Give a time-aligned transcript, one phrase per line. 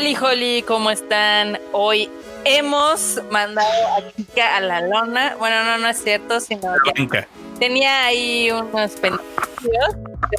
[0.00, 1.58] Holy, holy, ¿cómo están?
[1.72, 2.08] Hoy
[2.46, 5.36] hemos mandado a Kika a la lona.
[5.38, 7.26] Bueno, no, no es cierto, sino que
[7.58, 9.26] tenía ahí unos pendientes.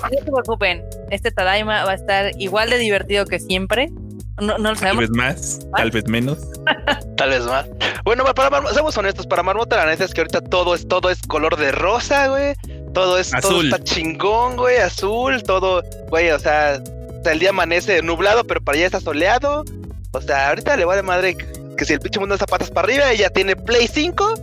[0.02, 3.92] no se preocupen, este Tadaima va a estar igual de divertido que siempre.
[4.39, 5.06] No, no lo sabemos.
[5.06, 6.39] Tal vez más, tal vez menos.
[7.16, 7.67] tal vez más.
[8.03, 11.12] Bueno, para Marmota, seamos honestos, para Marmota la neta es que ahorita todo es, todo
[11.12, 12.56] es color de rosa, güey.
[12.96, 13.52] Todo es, azul.
[13.52, 16.81] todo está chingón, güey, azul, todo, güey, o sea,
[17.25, 19.63] el día amanece nublado, pero para allá está soleado.
[20.11, 21.35] O sea, ahorita le va de madre
[21.77, 24.34] que si el pinche mundo está patas para arriba, ella tiene Play 5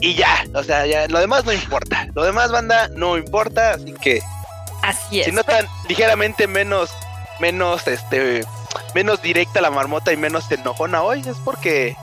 [0.00, 2.08] y ya, o sea, ya lo demás no importa.
[2.14, 4.22] Lo demás, banda, no importa, así que
[4.82, 5.26] Así es.
[5.26, 6.90] Si notan ligeramente menos
[7.38, 8.44] menos este
[8.94, 11.96] menos directa la marmota y menos enojona hoy, es porque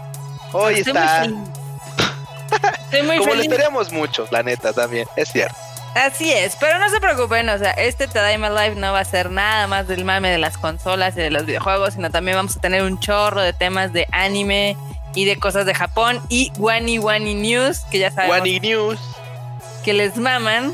[0.53, 1.25] hoy está
[2.85, 3.47] Estoy muy Como feliz.
[3.47, 5.57] le estaríamos mucho, la neta también, es cierto.
[5.95, 9.31] Así es, pero no se preocupen, o sea, este Tadaima Live no va a ser
[9.31, 12.61] nada más del mame de las consolas y de los videojuegos, sino también vamos a
[12.61, 14.77] tener un chorro de temas de anime
[15.15, 18.99] y de cosas de Japón y Wani Wani News, que ya sabemos Wani News.
[19.83, 20.73] que les maman.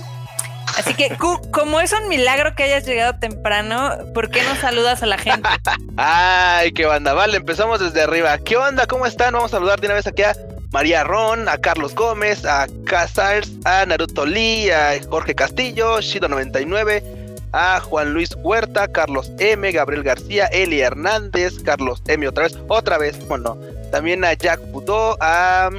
[0.78, 5.04] Así que, Q, como es un milagro que hayas llegado temprano, ¿por qué no saludas
[5.04, 5.48] a la gente?
[5.98, 7.14] Ay, qué banda.
[7.14, 8.38] Vale, empezamos desde arriba.
[8.40, 8.88] ¿Qué onda?
[8.88, 9.34] ¿Cómo están?
[9.34, 10.34] Vamos a saludar de una vez aquí a
[10.74, 17.04] María Ron, a Carlos Gómez, a Casars, a Naruto Lee, a Jorge Castillo, Shido99,
[17.52, 22.98] a Juan Luis Huerta, Carlos M, Gabriel García, Eli Hernández, Carlos M otra vez, otra
[22.98, 23.56] vez, bueno,
[23.92, 25.70] también a Jack Budó, a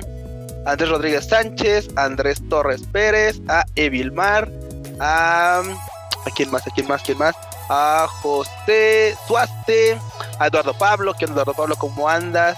[0.64, 4.48] Andrés Rodríguez Sánchez, a Andrés Torres Pérez, a Evilmar,
[5.00, 6.68] a ¿a quién más?
[6.68, 7.02] ¿A quién más?
[7.02, 7.34] ¿Quién más?
[7.68, 9.98] A José Suaste,
[10.38, 11.74] a Eduardo Pablo, ¿qué onda Eduardo Pablo?
[11.76, 12.56] ¿Cómo andas?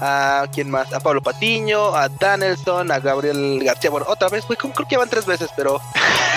[0.00, 4.56] A quién más, a Pablo Patiño, a Danielson, a Gabriel García, bueno, otra vez, güey,
[4.56, 5.80] creo que van tres veces, pero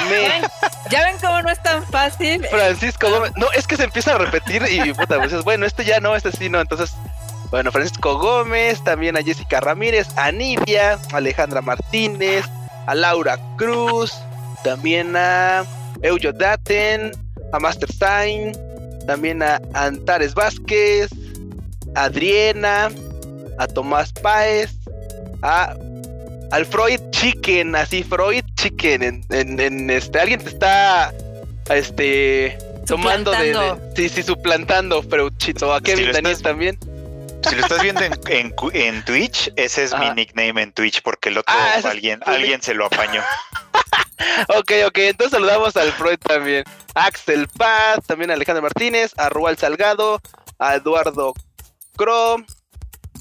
[0.09, 0.41] me...
[0.89, 2.45] ¿Ya ven cómo no es tan fácil?
[2.47, 5.85] Francisco Gómez, no, es que se empieza a repetir y puta, pues dices, bueno, este
[5.85, 6.93] ya no, este sí no, entonces,
[7.51, 12.45] bueno, Francisco Gómez, también a Jessica Ramírez, a Nidia, a Alejandra Martínez,
[12.85, 14.13] a Laura Cruz,
[14.63, 15.65] también a
[16.01, 17.11] Eujo Daten,
[17.51, 18.53] a Master Sign,
[19.05, 21.09] también a Antares Vázquez,
[21.95, 22.89] a Adriana,
[23.59, 24.71] a Tomás Páez,
[25.43, 25.75] a
[26.51, 31.13] al Freud Chicken, así Freud Chicken, en, en, en este, alguien te está
[31.69, 36.79] este tomando de, de, sí, sí, suplantando, Freuchito, a Kevin si Daniel estás, también.
[37.47, 40.05] Si lo estás viendo en, en, en Twitch, ese es Ajá.
[40.05, 42.27] mi nickname en Twitch, porque el otro ah, alguien, es...
[42.27, 43.21] alguien se lo apañó.
[44.57, 46.63] ok, ok, entonces saludamos al Freud también.
[46.95, 50.19] Axel Paz, también a Alejandro Martínez, a Rual Salgado,
[50.57, 51.33] a Eduardo
[51.95, 52.45] Crom,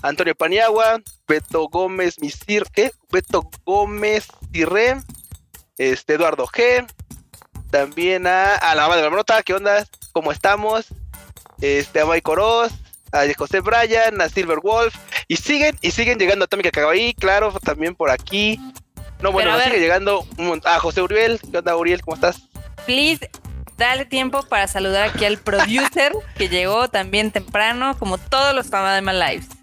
[0.02, 2.92] Antonio Paniagua, Beto Gómez Misir, ¿qué?
[3.10, 4.96] Beto Gómez Tirre,
[5.76, 6.86] este Eduardo G,
[7.70, 9.84] también a, a la mamá de la nota, ¿qué onda?
[10.12, 10.86] ¿Cómo estamos?
[11.60, 12.72] Este, a Mike Oroz,
[13.12, 14.94] a José Bryan, a Silver Wolf,
[15.26, 18.60] y siguen, y siguen llegando a Atómica Cagaí, claro, también por aquí.
[19.20, 22.02] No, bueno, a sigue llegando un, a José Uriel, ¿qué onda Uriel?
[22.02, 22.40] ¿Cómo estás?
[22.86, 23.28] Please,
[23.76, 29.12] dale tiempo para saludar aquí al producer que llegó también temprano, como todos los Tamadema
[29.12, 29.57] Lives.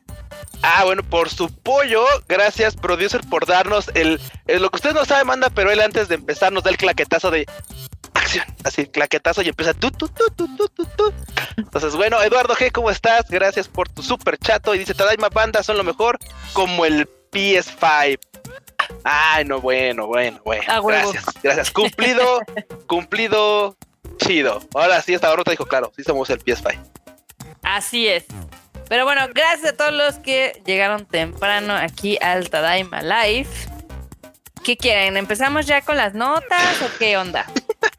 [0.61, 5.05] Ah, bueno, por su pollo, gracias, producer, por darnos el, el, Lo que usted no
[5.05, 7.45] sabe, manda, pero él antes de empezar nos da el claquetazo de
[8.13, 8.45] acción.
[8.63, 11.13] Así, claquetazo y empieza tu, tu, tu, tu, tu, tu, tu.
[11.57, 13.29] Entonces, bueno, Eduardo G, ¿cómo estás?
[13.29, 14.73] Gracias por tu super chato.
[14.73, 16.17] Y dice: Tadaima Banda son lo mejor,
[16.53, 18.19] como el PS5.
[19.03, 20.63] Ay, no, bueno, bueno, bueno.
[20.67, 21.71] Ah, gracias, gracias.
[21.71, 22.39] Cumplido,
[22.87, 23.75] cumplido,
[24.17, 24.61] chido.
[24.73, 26.79] Ahora sí, esta te dijo, claro, sí somos el PS5.
[27.61, 28.25] Así es.
[28.87, 33.49] Pero bueno, gracias a todos los que llegaron temprano aquí al Tadaima Live.
[34.63, 35.17] ¿Qué quieren?
[35.17, 37.45] ¿Empezamos ya con las notas o qué onda?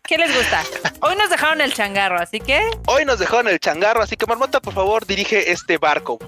[0.02, 0.62] ¿Qué les gusta?
[1.00, 2.60] Hoy nos dejaron el changarro, así que.
[2.86, 6.18] Hoy nos dejaron el changarro, así que Marmota, por favor, dirige este barco.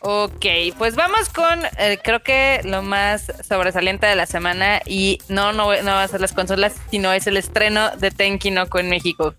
[0.00, 0.46] Ok,
[0.76, 5.74] pues vamos con eh, creo que lo más sobresaliente de la semana y no, no,
[5.82, 9.34] no va a ser las consolas, sino es el estreno de Tenkinoko en México.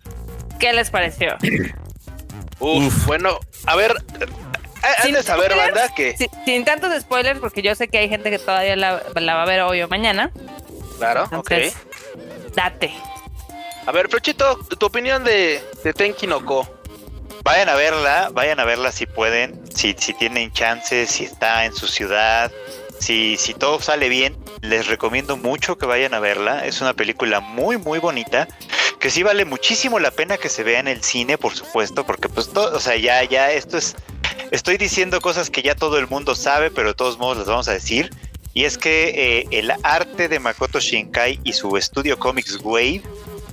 [0.60, 1.38] ¿Qué les pareció?
[2.60, 3.39] Uf, Uf, bueno,
[3.69, 3.94] a ver,
[5.04, 6.18] sin de saber, banda, que.
[6.18, 9.44] Sin, sin, tantos spoilers, porque yo sé que hay gente que todavía la, la va
[9.44, 10.31] a ver hoy o mañana.
[10.98, 12.56] Claro, Entonces, ok.
[12.56, 12.92] Date.
[13.86, 16.68] A ver, Prochito, tu opinión de, de Tenkinoko.
[17.44, 21.74] Vayan a verla, vayan a verla si pueden, si, si tienen chances, si está en
[21.74, 22.51] su ciudad,
[23.00, 26.66] si, todo sale bien, les recomiendo mucho que vayan a verla.
[26.66, 28.48] Es una película muy, muy bonita
[29.00, 32.28] que sí vale muchísimo la pena que se vea en el cine, por supuesto, porque
[32.28, 33.96] pues todo, o sea, ya, ya esto es,
[34.51, 37.68] estoy diciendo cosas que ya todo el mundo sabe, pero de todos modos las vamos
[37.69, 38.10] a decir.
[38.54, 39.10] Y es que
[39.40, 43.04] eh, el arte de Makoto Shinkai y su estudio Comics Wave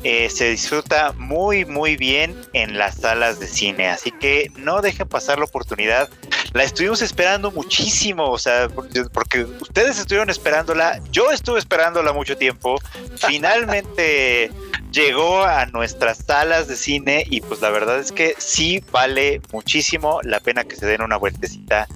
[0.09, 5.09] eh, se disfruta muy muy bien en las salas de cine, así que no dejen
[5.09, 6.09] pasar la oportunidad.
[6.53, 8.69] La estuvimos esperando muchísimo, o sea,
[9.13, 12.77] porque ustedes estuvieron esperándola, yo estuve esperándola mucho tiempo.
[13.17, 14.53] Finalmente
[14.93, 20.21] llegó a nuestras salas de cine y pues la verdad es que sí vale muchísimo
[20.23, 21.89] la pena que se den una vueltecita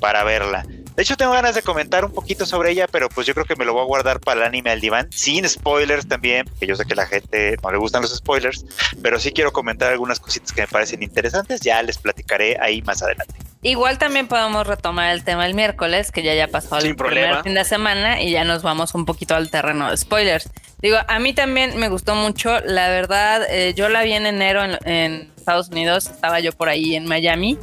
[0.00, 0.64] para verla.
[0.98, 3.54] De hecho, tengo ganas de comentar un poquito sobre ella, pero pues yo creo que
[3.54, 6.74] me lo voy a guardar para el anime al diván, sin spoilers también, que yo
[6.74, 8.64] sé que a la gente no le gustan los spoilers,
[9.00, 13.00] pero sí quiero comentar algunas cositas que me parecen interesantes, ya les platicaré ahí más
[13.00, 13.32] adelante.
[13.62, 17.54] Igual también podemos retomar el tema el miércoles, que ya ya pasó el primer fin
[17.54, 20.50] de semana y ya nos vamos un poquito al terreno de spoilers.
[20.80, 24.64] Digo, a mí también me gustó mucho, la verdad, eh, yo la vi en enero
[24.64, 27.56] en Estados Unidos, estaba yo por ahí en Miami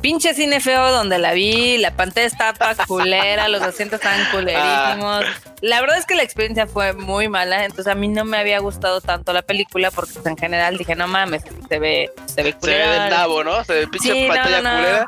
[0.00, 5.24] pinche cine feo donde la vi, la pantalla estaba culera, los asientos estaban culerísimos.
[5.60, 8.60] La verdad es que la experiencia fue muy mala, entonces a mí no me había
[8.60, 12.84] gustado tanto la película porque en general dije, no mames, se ve, se ve culera.
[12.84, 13.64] Se ve del nabo, ¿no?
[13.64, 15.06] Se ve pinche pantalla culera.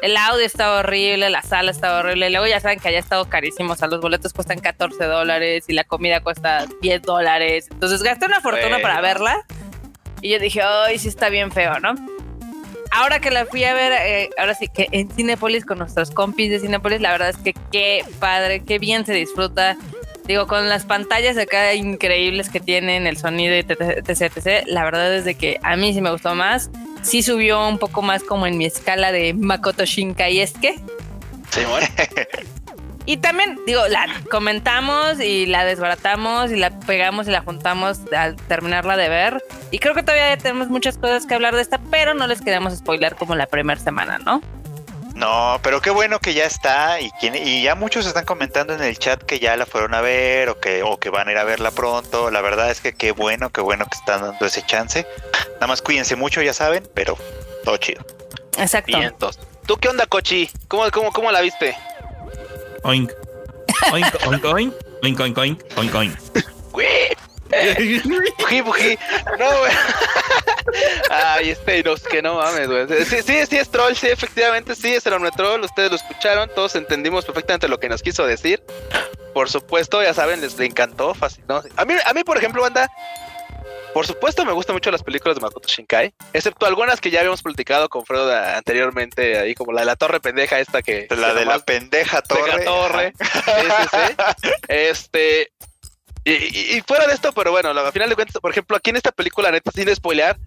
[0.00, 2.30] El audio estaba horrible, la sala estaba horrible.
[2.30, 5.74] Luego ya saben que haya estado carísimo, o sea, los boletos cuestan 14 dólares y
[5.74, 7.68] la comida cuesta 10 dólares.
[7.70, 9.44] Entonces gasté una fortuna para verla.
[10.22, 11.94] Y yo dije, ay, sí está bien feo, ¿no?
[12.92, 16.50] Ahora que la fui a ver, eh, ahora sí que en Cinepolis con nuestros compis
[16.50, 19.76] de Cinepolis, la verdad es que qué padre, qué bien se disfruta.
[20.26, 25.12] Digo, con las pantallas acá increíbles que tienen, el sonido y etc, etc, la verdad
[25.16, 26.70] es de que a mí sí me gustó más.
[27.02, 30.74] Sí subió un poco más como en mi escala de Makoto Shinkai es que.
[31.50, 31.88] Sí, bueno.
[33.04, 38.36] Y también, digo, la comentamos y la desbaratamos y la pegamos y la juntamos al
[38.36, 39.42] terminarla de ver.
[39.70, 42.76] Y creo que todavía tenemos muchas cosas que hablar de esta, pero no les queremos
[42.76, 44.40] spoiler como la primera semana, ¿no?
[45.14, 48.98] No, pero qué bueno que ya está y, y ya muchos están comentando en el
[48.98, 51.44] chat que ya la fueron a ver o que, o que van a ir a
[51.44, 52.30] verla pronto.
[52.30, 55.06] La verdad es que qué bueno, qué bueno que están dando ese chance.
[55.54, 57.18] Nada más cuídense mucho, ya saben, pero
[57.64, 58.04] todo chido.
[58.56, 58.98] Exacto.
[59.66, 60.50] ¿Tú qué onda, Cochi?
[60.66, 61.76] ¿Cómo, cómo, cómo la viste?
[62.84, 63.12] Oink.
[63.92, 64.74] Oink, oink, oink.
[65.02, 65.64] Oink, oink, oink.
[65.76, 66.18] Oink, oink.
[68.38, 68.98] Bují, bují.
[69.38, 69.72] No, güey.
[71.10, 72.86] Ay, este nos que no mames, güey.
[73.04, 75.62] Sí, sí, sí es troll, sí, efectivamente, sí, es el hombre troll.
[75.62, 78.62] Ustedes lo escucharon, todos entendimos perfectamente lo que nos quiso decir.
[79.34, 81.62] Por supuesto, ya saben, les encantó, fascinó.
[81.76, 82.90] A mí, a mí, por ejemplo, banda,
[83.92, 87.42] por supuesto, me gustan mucho las películas de Makoto Shinkai, excepto algunas que ya habíamos
[87.42, 91.06] platicado con Fredo anteriormente, ahí como la de la torre pendeja esta que...
[91.10, 92.64] La de la pendeja torre.
[92.64, 93.12] torre.
[94.68, 95.52] Este...
[96.24, 99.10] Y, fuera de esto, pero bueno, al final de cuentas, por ejemplo, aquí en esta
[99.10, 100.38] película, neta, sin spoilear,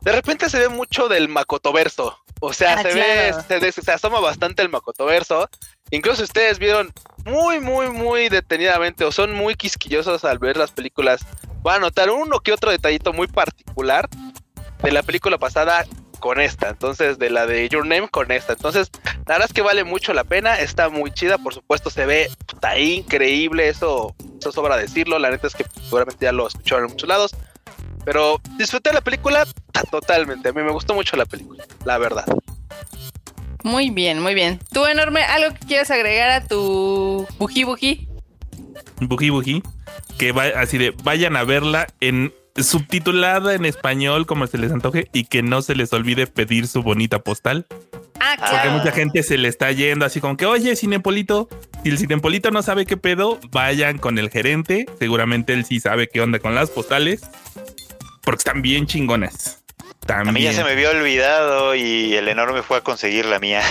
[0.00, 2.16] de repente se ve mucho del Makotoverso.
[2.40, 5.50] O sea, ah, se ve, se, asoma bastante el Makotoverso.
[5.90, 6.92] Incluso ustedes vieron
[7.24, 11.26] muy, muy, muy detenidamente o son muy quisquillosos al ver las películas
[11.66, 14.08] van a notar uno que otro detallito muy particular
[14.82, 15.84] de la película pasada
[16.20, 16.68] con esta.
[16.68, 18.52] Entonces, de la de Your Name con esta.
[18.52, 20.60] Entonces, la verdad es que vale mucho la pena.
[20.60, 21.38] Está muy chida.
[21.38, 23.68] Por supuesto, se ve está increíble.
[23.68, 25.18] Eso, eso sobra decirlo.
[25.18, 27.34] La neta es que seguramente ya lo escucharon en muchos lados.
[28.04, 29.44] Pero disfruté la película
[29.90, 30.50] totalmente.
[30.50, 32.26] A mí me gustó mucho la película, la verdad.
[33.64, 34.60] Muy bien, muy bien.
[34.72, 38.08] ¿Tú, enorme, algo que quieras agregar a tu buji buji?
[39.00, 39.62] Buji buji
[40.18, 45.08] que va, así de vayan a verla en subtitulada en español como se les antoje
[45.12, 47.66] y que no se les olvide pedir su bonita postal.
[48.18, 48.56] Ah, claro.
[48.56, 51.48] Porque mucha gente se le está yendo así como que, oye, Cinepolito,
[51.82, 54.86] si el Cinepolito no sabe qué pedo, vayan con el gerente.
[54.98, 57.22] Seguramente él sí sabe qué onda con las postales.
[58.22, 59.65] Porque están bien chingonas.
[60.08, 63.62] A mí ya se me había olvidado y el enorme fue a conseguir la mía.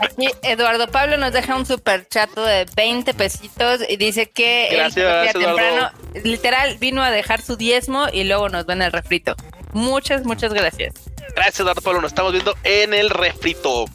[0.00, 5.32] Aquí Eduardo Pablo nos deja un super chato de 20 pesitos y dice que Gracias,
[5.32, 5.90] temprano,
[6.22, 9.34] literal, vino a dejar su diezmo y luego nos ven el refrito.
[9.72, 10.94] Muchas, muchas gracias.
[11.34, 12.02] Gracias, Eduardo Pablo.
[12.02, 13.86] Nos estamos viendo en el refrito.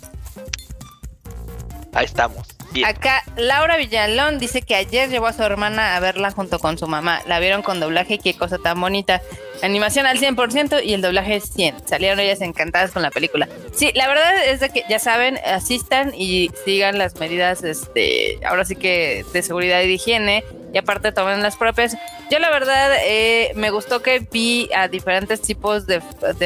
[1.94, 2.58] Ahí estamos.
[2.86, 6.88] Acá Laura Villalón dice que ayer llevó a su hermana a verla junto con su
[6.88, 7.22] mamá.
[7.26, 9.22] La vieron con doblaje y qué cosa tan bonita.
[9.62, 11.88] Animación al 100% y el doblaje 100.
[11.88, 13.48] Salieron ellas encantadas con la película.
[13.74, 18.66] Sí, la verdad es de que ya saben, asistan y sigan las medidas, este, ahora
[18.66, 21.98] sí que de seguridad y de higiene y aparte tomen las propias.
[22.30, 26.02] Yo la verdad eh, me gustó que vi a diferentes tipos de,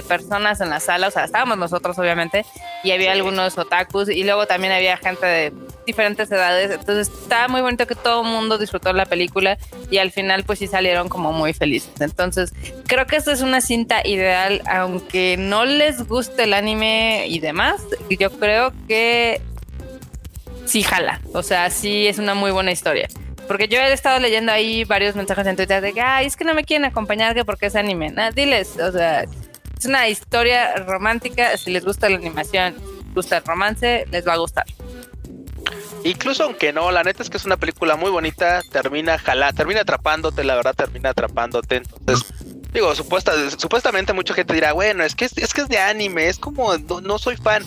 [0.07, 2.45] personas en la sala, o sea, estábamos nosotros obviamente
[2.83, 5.53] y había algunos otakus y luego también había gente de
[5.85, 9.57] diferentes edades, entonces estaba muy bonito que todo el mundo disfrutó la película
[9.89, 11.91] y al final pues sí salieron como muy felices.
[11.99, 12.53] Entonces
[12.87, 17.81] creo que esta es una cinta ideal, aunque no les guste el anime y demás,
[18.09, 19.41] yo creo que
[20.65, 23.07] sí jala, o sea, sí es una muy buena historia
[23.51, 26.45] porque yo he estado leyendo ahí varios mensajes en Twitter de que, ay, es que
[26.45, 28.13] no me quieren acompañar que porque es anime.
[28.33, 29.23] Diles, o sea,
[29.77, 31.57] es una historia romántica.
[31.57, 32.75] Si les gusta la animación,
[33.13, 34.63] gusta el romance, les va a gustar.
[36.05, 39.81] Incluso aunque no, la neta es que es una película muy bonita, termina jala, termina
[39.81, 41.75] atrapándote, la verdad termina atrapándote.
[41.75, 42.33] Entonces,
[42.71, 46.39] digo, supuesta, supuestamente mucha gente dirá, bueno, es que es, que es de anime, es
[46.39, 47.63] como no, soy fan.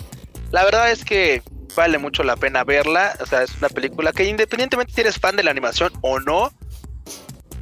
[0.51, 1.43] La verdad es que
[1.75, 3.15] vale mucho la pena verla.
[3.19, 6.51] O sea, es una película que independientemente si eres fan de la animación o no,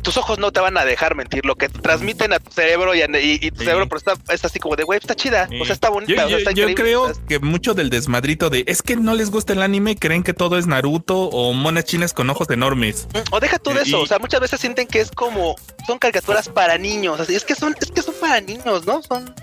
[0.04, 1.46] tus ojos no te van a dejar mentir.
[1.46, 5.00] Lo que transmiten a tu cerebro y, tu cerebro pero está, así como de, güey,
[5.00, 5.50] está chida.
[5.60, 6.28] O sea, está bonita.
[6.28, 10.24] Yo, creo que mucho del desmadrito de es que no les gusta el anime, creen
[10.24, 13.08] que todo es Naruto o monas chinas con ojos enormes.
[13.32, 14.02] O deja tú de eso.
[14.02, 15.56] O sea, muchas veces sienten que es como
[15.88, 17.20] son caricaturas para niños.
[17.20, 19.02] Así es que son, es que son para niños, ¿no?
[19.02, 19.34] Son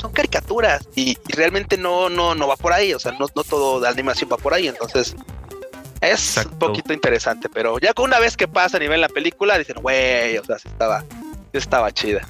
[0.00, 2.92] son caricaturas y, realmente no, no, no va por ahí.
[2.92, 4.68] O sea, no, no todo de animación va por ahí.
[4.68, 5.14] Entonces,
[6.02, 9.76] es un poquito interesante, pero ya una vez que pasa a nivel la película, dicen,
[9.80, 11.04] güey, o sea, estaba,
[11.52, 12.26] estaba chida.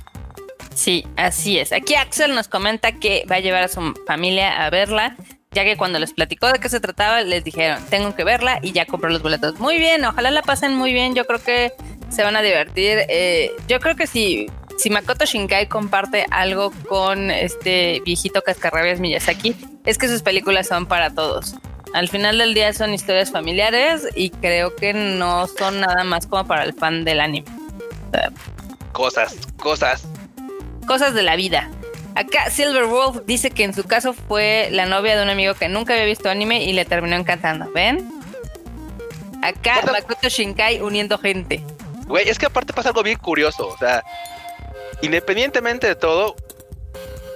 [0.74, 1.72] Sí, así es.
[1.72, 5.16] Aquí Axel nos comenta que va a llevar a su familia a verla,
[5.52, 8.72] ya que cuando les platicó de qué se trataba, les dijeron, tengo que verla y
[8.72, 9.58] ya compró los boletos.
[9.58, 11.72] Muy bien, ojalá la pasen muy bien, yo creo que
[12.10, 13.04] se van a divertir.
[13.08, 14.46] Eh, yo creo que si,
[14.78, 20.86] si Makoto Shinkai comparte algo con este viejito cascarrabias Miyazaki, es que sus películas son
[20.86, 21.54] para todos.
[21.94, 26.46] Al final del día son historias familiares y creo que no son nada más como
[26.46, 27.46] para el fan del anime.
[28.92, 30.04] Cosas, cosas.
[30.86, 31.70] Cosas de la vida.
[32.14, 35.68] Acá Silver Wolf dice que en su caso fue la novia de un amigo que
[35.68, 37.70] nunca había visto anime y le terminó encantando.
[37.72, 38.10] ¿Ven?
[39.42, 41.64] Acá Makoto Shinkai uniendo gente.
[42.06, 43.68] Güey, es que aparte pasa algo bien curioso.
[43.68, 44.04] O sea,
[45.00, 46.36] independientemente de todo,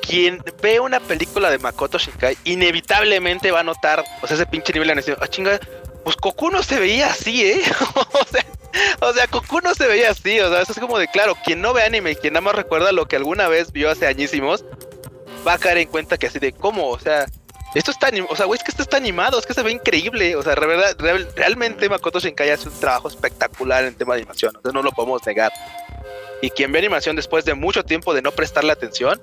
[0.06, 4.72] quien ve una película de Makoto Shinkai inevitablemente va a notar, o sea, ese pinche
[4.72, 5.18] nivel de animación.
[5.20, 5.58] Ah, chinga,
[6.04, 7.62] pues Goku no se veía así, ¿eh?
[7.94, 8.46] o sea,
[9.00, 9.26] o sea,
[9.62, 12.12] no se veía así, o sea, eso es como de claro, quien no ve anime
[12.12, 14.64] y quien nada más recuerda lo que alguna vez vio hace añísimos,
[15.46, 17.26] va a caer en cuenta que así de cómo, o sea,
[17.74, 19.72] esto está animado, o sea, güey, es que esto está animado, es que se ve
[19.72, 24.74] increíble, o sea, realmente Makoto Shinkai hace un trabajo espectacular en tema de animación, entonces
[24.74, 25.52] no lo podemos negar.
[26.42, 29.20] Y quien ve animación después de mucho tiempo de no prestarle atención,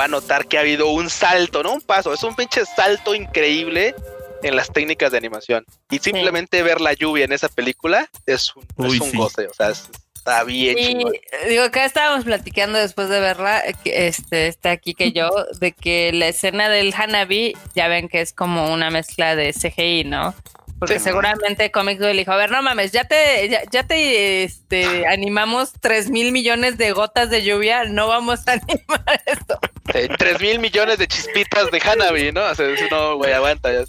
[0.00, 3.14] va a notar que ha habido un salto, no un paso, es un pinche salto
[3.14, 3.94] increíble
[4.42, 5.66] en las técnicas de animación.
[5.90, 8.64] Y simplemente ver la lluvia en esa película es un,
[9.12, 11.04] goce, o sea, está bien y,
[11.50, 15.28] Digo, acá estábamos platicando después de verla, eh, este, está aquí que yo,
[15.60, 20.04] de que la escena del Hanabi, ya ven que es como una mezcla de CGI,
[20.04, 20.34] ¿no?
[20.80, 25.72] Porque seguramente Comics le dijo, a ver, no mames, ya te, ya, te este, animamos
[25.78, 29.60] 3 mil millones de gotas de lluvia, no vamos a animar esto.
[29.84, 32.42] 3 mil millones de chispitas de Hanabi, ¿no?
[32.46, 33.70] O sea, no, güey, aguanta.
[33.70, 33.84] Ya.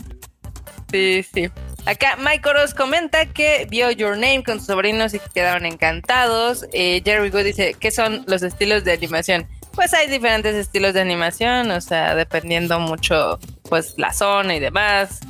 [0.91, 1.49] Sí, sí.
[1.85, 6.65] Acá Mike Oros comenta que vio Your Name con sus sobrinos y que quedaron encantados.
[6.73, 9.47] Eh, Jerry Good dice, ¿qué son los estilos de animación?
[9.73, 15.21] Pues hay diferentes estilos de animación, o sea, dependiendo mucho, pues, la zona y demás.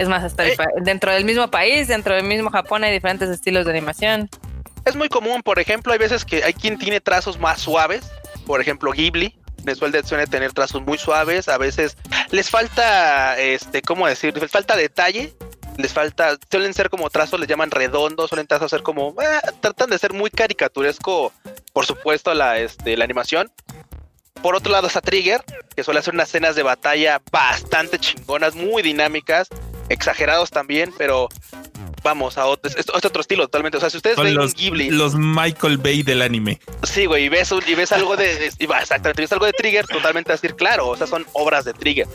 [0.00, 0.56] Es más, hasta eh.
[0.80, 4.30] dentro del mismo país, dentro del mismo Japón hay diferentes estilos de animación.
[4.86, 8.10] Es muy común, por ejemplo, hay veces que hay quien tiene trazos más suaves,
[8.46, 9.38] por ejemplo, Ghibli,
[9.74, 11.98] suele, suele tener trazos muy suaves, a veces
[12.30, 14.34] les falta, este, ¿cómo decir?
[14.40, 15.34] Les falta detalle,
[15.76, 19.90] les falta, suelen ser como trazos, les llaman redondos, suelen trazos ser como, eh, tratan
[19.90, 21.30] de ser muy caricaturesco,
[21.74, 23.52] por supuesto, la, este, la animación.
[24.40, 25.44] Por otro lado está Trigger,
[25.76, 29.48] que suele hacer unas escenas de batalla bastante chingonas, muy dinámicas,
[29.90, 31.28] exagerados también, pero
[32.02, 33.76] vamos a otro, es, otro estilo totalmente.
[33.76, 34.90] O sea, si ustedes ven los, Ghibli.
[34.90, 36.58] Los Michael Bay del anime.
[36.84, 38.50] Sí, güey, y ves, y ves algo de.
[38.58, 41.74] Y exactamente, ves algo de Trigger, totalmente a decir, claro, o sea, son obras de
[41.74, 42.06] Trigger.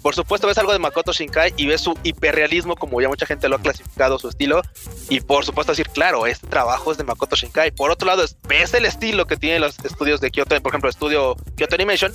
[0.00, 3.48] Por supuesto, ves algo de Makoto Shinkai y ves su hiperrealismo, como ya mucha gente
[3.48, 4.60] lo ha clasificado, su estilo.
[5.08, 7.70] Y por supuesto, decir, claro, este trabajo es de Makoto Shinkai.
[7.70, 10.94] Por otro lado, ves el estilo que tienen los estudios de Kyoto, por ejemplo, el
[10.94, 12.12] estudio Kyoto Animation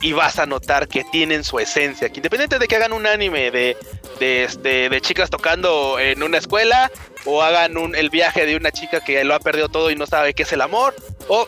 [0.00, 2.08] y vas a notar que tienen su esencia.
[2.08, 3.76] Que independiente de que hagan un anime de,
[4.18, 6.90] de, este, de chicas tocando en una escuela,
[7.26, 10.06] o hagan un, el viaje de una chica que lo ha perdido todo y no
[10.06, 10.94] sabe qué es el amor,
[11.28, 11.46] o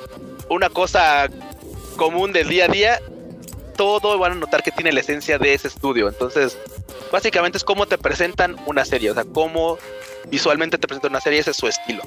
[0.49, 1.28] una cosa
[1.97, 3.00] común del día a día,
[3.76, 6.09] todo van a notar que tiene la esencia de ese estudio.
[6.09, 6.59] Entonces,
[7.11, 9.78] básicamente es cómo te presentan una serie, o sea, cómo
[10.26, 12.02] visualmente te presentan una serie, ese es su estilo.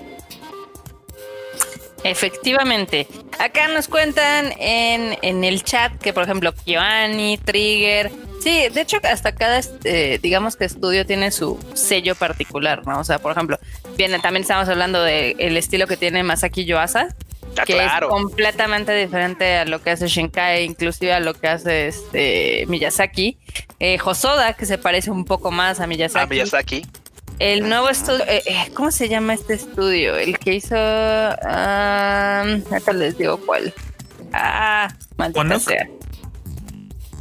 [2.06, 3.08] Efectivamente.
[3.40, 8.12] Acá nos cuentan en, en el chat que, por ejemplo, Kyoani, Trigger.
[8.40, 13.00] Sí, de hecho, hasta cada, eh, digamos que estudio tiene su sello particular, ¿no?
[13.00, 13.58] O sea, por ejemplo,
[13.98, 17.08] viene, también estamos hablando del estilo que tiene Masaki Yoasa,
[17.58, 21.88] ah, que es completamente diferente a lo que hace Shinkai, inclusive a lo que hace
[21.88, 23.40] este Miyazaki.
[23.80, 26.24] Eh, Hosoda, que se parece un poco más a Miyazaki.
[26.24, 26.86] A Miyazaki
[27.40, 30.16] el nuevo estudio, eh, eh, ¿cómo se llama este estudio?
[30.18, 33.74] El que hizo, um, ahorita les digo cuál.
[34.34, 35.88] Ah, maldita sea.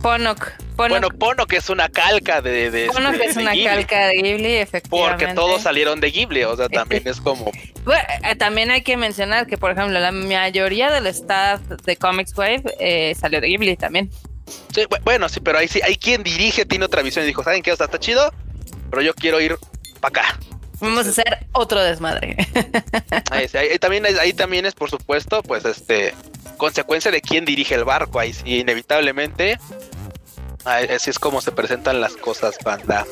[0.04, 0.52] Ponok.
[0.76, 5.24] Bueno, Ponok es una calca de, de Ponok es una calca de Ghibli, efectivamente.
[5.24, 7.50] Porque todos salieron de Ghibli, o sea, también es como.
[7.50, 12.64] Eh, también hay que mencionar que, por ejemplo, la mayoría del staff de Comics Wave
[12.80, 14.10] eh, salió de Ghibli también.
[14.74, 17.62] Sí, bueno, sí, pero ahí sí, hay quien dirige, tiene otra visión y dijo, ¿saben
[17.62, 17.72] qué?
[17.72, 18.30] O sea, está chido,
[18.90, 19.56] pero yo quiero ir
[20.04, 20.38] para acá.
[20.80, 22.36] Vamos a hacer otro desmadre.
[23.30, 26.14] ahí, también, ahí también es, por supuesto, pues este
[26.56, 28.18] consecuencia de quién dirige el barco.
[28.18, 29.58] Ahí sí, inevitablemente.
[30.64, 33.06] Así es como se presentan las cosas, banda.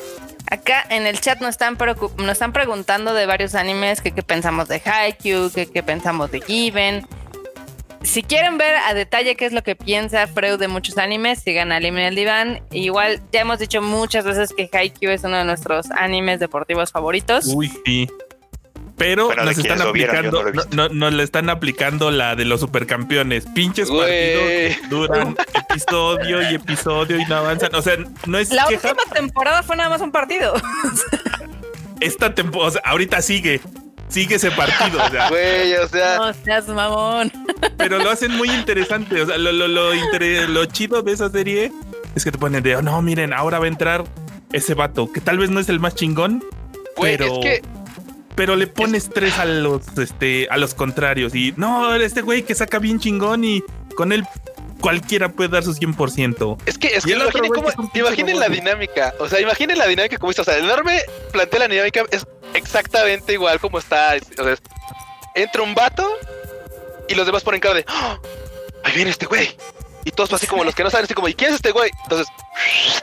[0.49, 1.77] Acá en el chat nos están,
[2.17, 6.41] nos están preguntando de varios animes, que qué pensamos de Haikyuu, que qué pensamos de
[6.41, 7.07] Given.
[8.03, 11.71] Si quieren ver a detalle qué es lo que piensa Freud de muchos animes, sigan
[11.71, 12.61] a Anime en el Diván.
[12.71, 17.45] Igual ya hemos dicho muchas veces que Haikyuu es uno de nuestros animes deportivos favoritos.
[17.47, 18.07] Uy, sí.
[18.97, 23.45] Pero nos están aplicando, no, nos le están aplicando la de los supercampeones.
[23.55, 25.35] Pinches partidos duran
[25.69, 27.73] episodio y episodio y no avanzan.
[27.73, 28.51] O sea, no es.
[28.51, 30.53] La última temporada fue nada más un partido.
[32.01, 33.61] Esta temporada, ahorita sigue
[34.13, 35.03] sigue ese partido.
[35.03, 35.29] O sea.
[35.29, 36.17] Güey, o sea.
[36.17, 37.31] No seas mamón.
[37.77, 39.21] Pero lo hacen muy interesante.
[39.21, 41.71] O sea, lo, lo, lo, chido de esa serie
[42.15, 44.03] es que te ponen de, oh, no, miren, ahora va a entrar
[44.51, 46.43] ese vato, que tal vez no es el más chingón,
[46.99, 47.25] pero.
[47.25, 47.61] Es que
[48.35, 52.55] pero le pone estrés a los este a los contrarios y no, este güey que
[52.55, 53.63] saca bien chingón y
[53.95, 54.25] con él
[54.83, 56.57] cualquiera puede dar su 100%.
[56.65, 60.45] Es que, es que imaginen, la dinámica, o sea, imaginen la dinámica como está, o
[60.45, 60.99] sea, el enorme
[61.31, 64.15] plantea la dinámica es exactamente igual como está.
[64.39, 64.55] O sea,
[65.35, 66.07] entra un vato
[67.07, 68.19] y los demás ponen cara de ¡Oh!
[68.83, 69.55] ahí viene este güey.
[70.05, 71.89] Y todos así como los que no saben, así como, ¿y quién es este güey?
[72.03, 72.27] Entonces,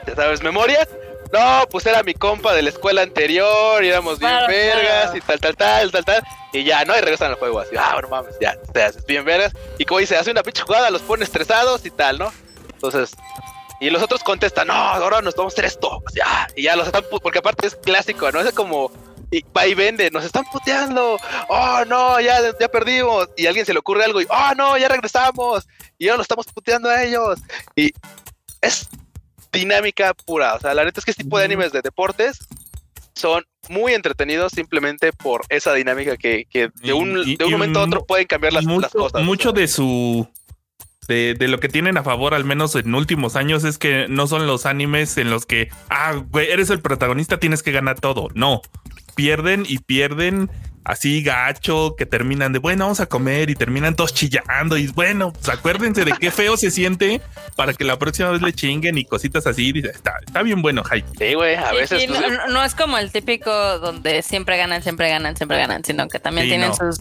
[0.05, 0.87] ya sabes, memoria.
[1.33, 5.39] No, pues era mi compa de la escuela anterior, y éramos bien vergas y tal,
[5.39, 6.23] tal, tal, tal, tal.
[6.51, 6.95] Y ya, ¿no?
[6.95, 9.53] Y regresan al juego así, ah, no mames, ya, te haces bien vergas.
[9.77, 12.33] Y como dice, hace una pinche jugada, los pone estresados y tal, ¿no?
[12.73, 13.15] Entonces,
[13.79, 16.03] y los otros contestan, no, ahora nos vamos a hacer esto.
[16.13, 18.41] Ya, y ya los están, porque aparte es clásico, ¿no?
[18.41, 18.91] Es como
[19.31, 21.17] y va y vende, nos están puteando,
[21.47, 24.77] oh no, ya, ya perdimos, y a alguien se le ocurre algo y, oh no,
[24.77, 25.67] ya regresamos,
[25.97, 27.39] y ahora lo estamos puteando a ellos,
[27.75, 27.91] y
[28.61, 28.89] es
[29.51, 32.39] dinámica pura, o sea, la neta es que este tipo de animes de deportes
[33.13, 38.05] son muy entretenidos simplemente por esa dinámica que, de, un, de un momento a otro
[38.05, 39.23] pueden cambiar las, las cosas.
[39.23, 40.27] Mucho de su
[41.11, 44.27] de, de, lo que tienen a favor, al menos en últimos años, es que no
[44.27, 48.29] son los animes en los que, ah, güey, eres el protagonista, tienes que ganar todo.
[48.33, 48.61] No,
[49.15, 50.49] pierden y pierden
[50.83, 55.31] así gacho, que terminan de, bueno, vamos a comer y terminan todos chillando y bueno,
[55.33, 57.21] pues acuérdense de qué feo se siente
[57.55, 59.71] para que la próxima vez le chinguen y cositas así.
[59.71, 61.07] Dice, está, está bien bueno, Hype.
[61.17, 62.09] Sí, güey, a veces.
[62.49, 66.47] No, es como el típico donde siempre ganan, siempre ganan, siempre ganan, sino que también
[66.47, 66.99] tienen sus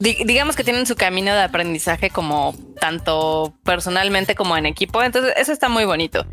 [0.00, 5.02] digamos que tienen su camino de aprendizaje como tanto personalmente como en equipo.
[5.02, 6.26] Entonces, eso está muy bonito.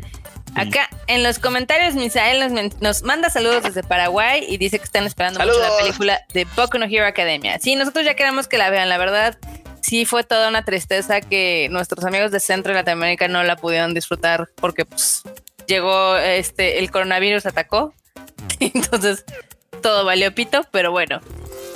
[0.54, 5.38] Acá en los comentarios, Misael nos, manda saludos desde Paraguay y dice que están esperando
[5.38, 7.58] mucho la película de Boku no Hero Academia.
[7.60, 9.38] Sí, nosotros ya queremos que la vean, la verdad.
[9.82, 13.94] Sí, fue toda una tristeza que nuestros amigos de Centro y Latinoamérica no la pudieron
[13.94, 15.22] disfrutar porque pues,
[15.66, 17.92] llegó este el coronavirus atacó.
[18.60, 19.24] Entonces
[19.82, 21.20] todo valió pito, pero bueno,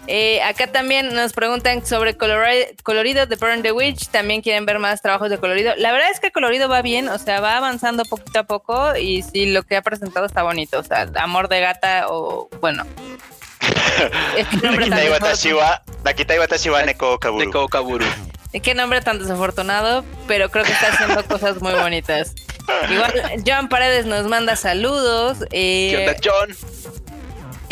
[0.09, 4.09] eh, acá también nos preguntan sobre colorido de Burn the Witch.
[4.09, 5.75] También quieren ver más trabajos de colorido.
[5.77, 9.23] La verdad es que colorido va bien, o sea, va avanzando poquito a poco y
[9.23, 10.81] sí, lo que ha presentado está bonito.
[10.81, 12.85] O sea, amor de gata o bueno.
[18.61, 22.35] Qué nombre tan desafortunado, pero creo que está haciendo cosas muy bonitas.
[22.91, 25.39] Igual, John Paredes nos manda saludos.
[25.53, 26.57] Eh, ¿Qué onda, John?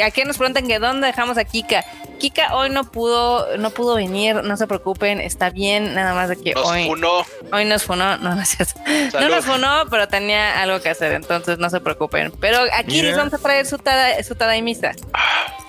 [0.02, 1.84] Aquí nos preguntan que dónde dejamos a Kika.
[2.18, 6.36] Kika hoy no pudo, no pudo venir, no se preocupen, está bien, nada más de
[6.36, 6.86] que nos hoy.
[6.86, 7.24] Funó.
[7.52, 8.74] Hoy nos funó, no, gracias.
[9.14, 12.32] No nos funó, pero tenía algo que hacer, entonces no se preocupen.
[12.40, 14.92] Pero aquí les vamos a traer su, tada, su tadaimisa.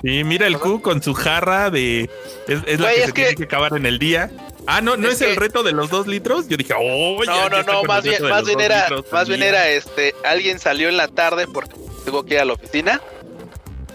[0.01, 2.09] Sí, mira el Q con su jarra de.
[2.47, 4.29] Es, la que se tiene que acabar en el día.
[4.67, 6.47] Ah, no, no es, el reto de los dos litros.
[6.47, 10.13] Yo dije, oh, no, no, no, más bien, más bien era, más bien era este,
[10.23, 13.01] alguien salió en la tarde porque tuvo que ir a la oficina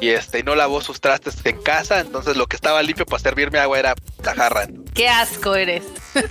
[0.01, 3.23] y este y no lavó sus trastes en casa, entonces lo que estaba limpio para
[3.23, 4.69] servirme agua era la jarra.
[4.95, 5.85] Qué asco eres.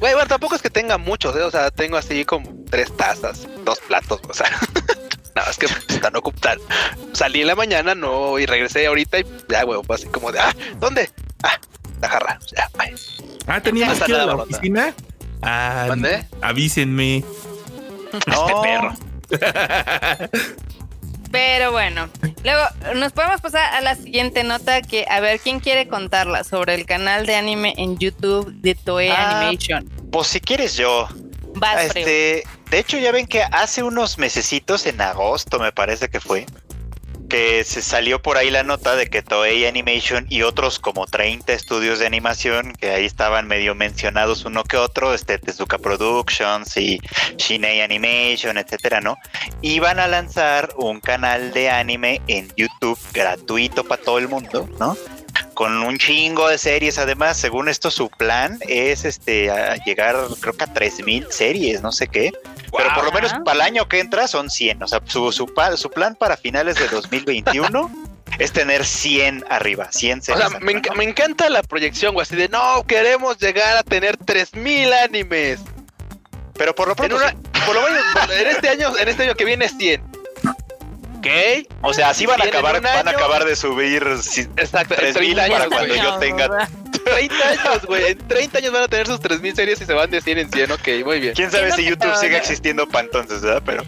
[0.00, 1.42] Güey, bueno, tampoco es que tenga muchos, ¿eh?
[1.42, 4.46] o sea, tengo así como tres tazas, dos platos, o sea,
[5.34, 6.62] nada es que están ocupados.
[7.12, 10.54] Salí en la mañana, no, y regresé ahorita y ya, güey, así como de, ah,
[10.78, 11.10] ¿dónde?
[11.42, 11.58] Ah,
[12.00, 12.94] la jarra, ya, bye.
[13.46, 14.94] Ah, teníamos que ir a la oficina.
[15.42, 15.94] Ah,
[16.40, 17.22] Avísenme.
[18.26, 18.48] No.
[18.48, 19.09] Este perro.
[21.30, 22.08] Pero bueno,
[22.42, 22.62] luego
[22.96, 26.86] nos podemos pasar a la siguiente nota que a ver quién quiere contarla sobre el
[26.86, 29.88] canal de anime en YouTube de Toei ah, Animation.
[30.10, 31.08] Pues si quieres yo.
[31.78, 36.46] este, de hecho ya ven que hace unos mesecitos en agosto me parece que fue
[37.30, 41.52] que se salió por ahí la nota de que Toei Animation y otros como 30
[41.52, 47.00] estudios de animación que ahí estaban medio mencionados uno que otro, este Tezuka Productions y
[47.36, 49.16] Shinei Animation, etcétera, ¿no?
[49.62, 54.96] Iban a lanzar un canal de anime en YouTube gratuito para todo el mundo, ¿no?
[55.60, 56.96] Con un chingo de series.
[56.96, 59.52] Además, según esto, su plan es este
[59.84, 62.32] llegar, creo que a 3000 series, no sé qué.
[62.74, 64.82] Pero por lo menos para el año que entra son 100.
[64.82, 67.90] O sea, su, su, su plan para finales de 2021
[68.38, 70.46] es tener 100 arriba, 100 series.
[70.46, 72.22] O sea, me, me, encanta la proyección, güey.
[72.22, 75.60] Así de no, queremos llegar a tener 3000 animes.
[76.54, 77.18] Pero por lo pronto.
[77.66, 80.09] por lo menos en este año, en este año que viene es 100.
[81.20, 81.26] ¿Ok?
[81.82, 84.02] O sea, así van a acabar, van a acabar de subir
[84.56, 86.68] Exacto, 3000 años para cuando yo tenga
[87.04, 88.12] 30 años, güey.
[88.12, 90.50] En 30 años van a tener sus 3000 series y se van de 100 en
[90.50, 90.72] 100.
[90.72, 91.34] Ok, muy bien.
[91.34, 93.62] Quién sabe si YouTube sigue existiendo para entonces, ¿verdad?
[93.66, 93.82] Pero.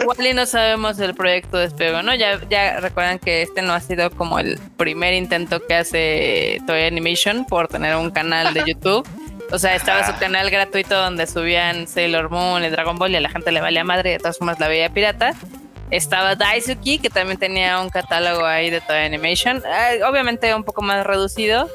[0.00, 2.14] Igual y no sabemos el proyecto de despego, ¿no?
[2.14, 6.82] Ya, ya recuerdan que este no ha sido como el primer intento que hace Toy
[6.82, 9.06] Animation por tener un canal de YouTube.
[9.50, 13.20] O sea, estaba su canal gratuito donde subían Sailor Moon y Dragon Ball y a
[13.20, 15.34] la gente le valía madre y de todas formas la veía pirata.
[15.90, 19.62] Estaba Daisuki, que también tenía un catálogo ahí de Toy Animation.
[19.66, 21.68] Eh, obviamente un poco más reducido,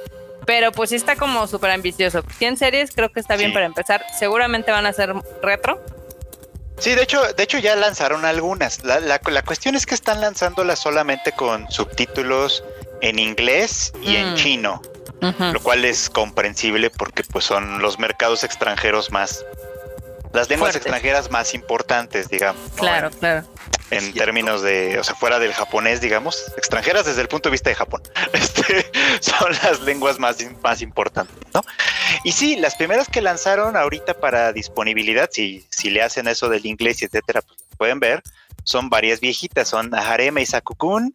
[0.45, 2.23] pero pues sí está como súper ambicioso.
[2.37, 4.05] 100 series creo que está bien para empezar.
[4.17, 5.81] Seguramente van a ser retro.
[6.77, 8.83] Sí, de hecho, de hecho ya lanzaron algunas.
[8.83, 12.63] La, la, cuestión es que están lanzándolas solamente con subtítulos
[13.01, 14.35] en inglés y en mm.
[14.35, 14.81] chino.
[15.21, 19.43] Lo cual es comprensible porque pues son los mercados extranjeros más
[20.35, 22.61] las lenguas extranjeras más importantes, digamos.
[22.75, 23.47] Claro, claro.
[23.91, 27.69] En términos de, o sea, fuera del japonés, digamos, extranjeras desde el punto de vista
[27.69, 28.01] de Japón.
[28.33, 31.61] Este, son las lenguas más, más importantes, ¿no?
[32.23, 36.65] Y sí, las primeras que lanzaron ahorita para disponibilidad, si, si le hacen eso del
[36.65, 38.21] inglés, etcétera, pues pueden ver,
[38.63, 41.13] son varias viejitas, son Hareme y Sakukun,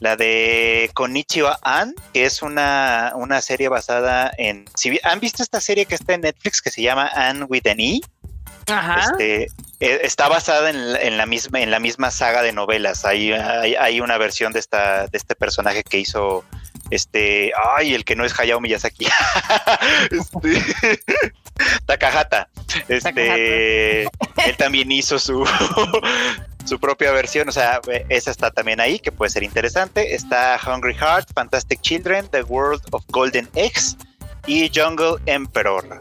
[0.00, 4.64] la de Konichiwa An, que es una, una serie basada en.
[4.74, 7.80] Si, ¿Han visto esta serie que está en Netflix que se llama Anne with an
[7.80, 8.00] E?
[8.70, 9.48] Este,
[9.80, 13.04] e, está basada en, la misma, en la misma saga de novelas.
[13.04, 16.44] Hay, hay, una versión de esta, de este personaje que hizo
[16.90, 19.06] este, ay, el que no es Hayao Miyazaki.
[20.10, 21.00] este,
[21.86, 22.48] Takahata.
[22.88, 25.46] Este, él también hizo su,
[26.64, 30.14] su propia versión, o sea, esa está también ahí, que puede ser interesante.
[30.14, 33.96] Está Hungry Heart, Fantastic Children, The World of Golden Eggs
[34.46, 35.98] y Jungle Emperor.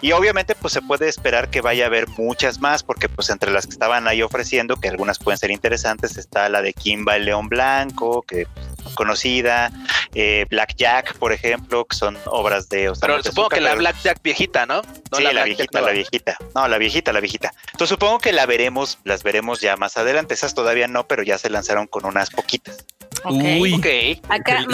[0.00, 3.50] Y obviamente pues se puede esperar que vaya a haber muchas más porque pues entre
[3.50, 7.24] las que estaban ahí ofreciendo, que algunas pueden ser interesantes, está la de Kimba el
[7.24, 8.46] León Blanco, que
[8.82, 9.72] pues, conocida,
[10.14, 12.92] eh, Black Jack, por ejemplo, que son obras de...
[13.00, 14.82] pero supongo que la Black Jack viejita, ¿no?
[15.12, 16.36] sí, la, viejita, la viejita.
[16.54, 17.52] No, la viejita, la viejita.
[17.72, 20.34] Entonces supongo que la veremos, las veremos ya más adelante.
[20.34, 22.84] Esas todavía no, pero ya se lanzaron con unas poquitas.
[23.24, 23.80] Uy,
[24.28, 24.64] Acá,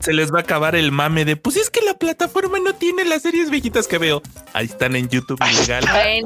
[0.00, 3.04] se, les, va a acabar el mame de pues es que la plataforma no tiene
[3.04, 4.22] las series viejitas que veo.
[4.52, 5.86] Ahí están en YouTube legal.
[5.88, 6.22] Ahí,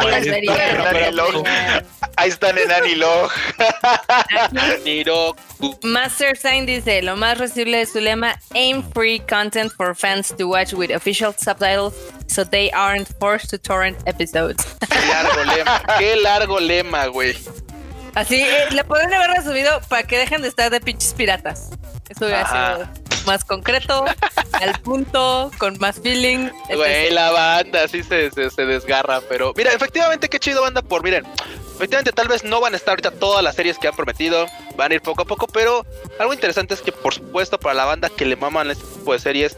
[2.28, 3.30] están en Anilog.
[5.82, 10.48] Master Sign dice: Lo más recible de su lema: Aim free content for fans to
[10.48, 11.94] watch with official subtitles
[12.26, 14.64] so they aren't forced to torrent episodes.
[14.88, 17.34] Qué largo lema, qué largo lema, güey.
[18.18, 21.70] Así, eh, le pueden haberla subido para que dejen de estar de pinches piratas.
[22.08, 22.88] Eso hubiera sido
[23.26, 24.06] más concreto,
[24.54, 26.50] al punto, con más feeling.
[26.68, 31.24] Güey, la banda así se, se, desgarra, pero mira, efectivamente qué chido banda por, miren,
[31.76, 34.90] efectivamente tal vez no van a estar ahorita todas las series que han prometido, van
[34.90, 35.86] a ir poco a poco, pero
[36.18, 39.20] algo interesante es que por supuesto para la banda que le maman este tipo de
[39.20, 39.56] series,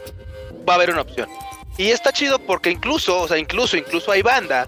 [0.69, 1.27] va a haber una opción.
[1.79, 4.67] Y está chido porque incluso, o sea, incluso, incluso hay banda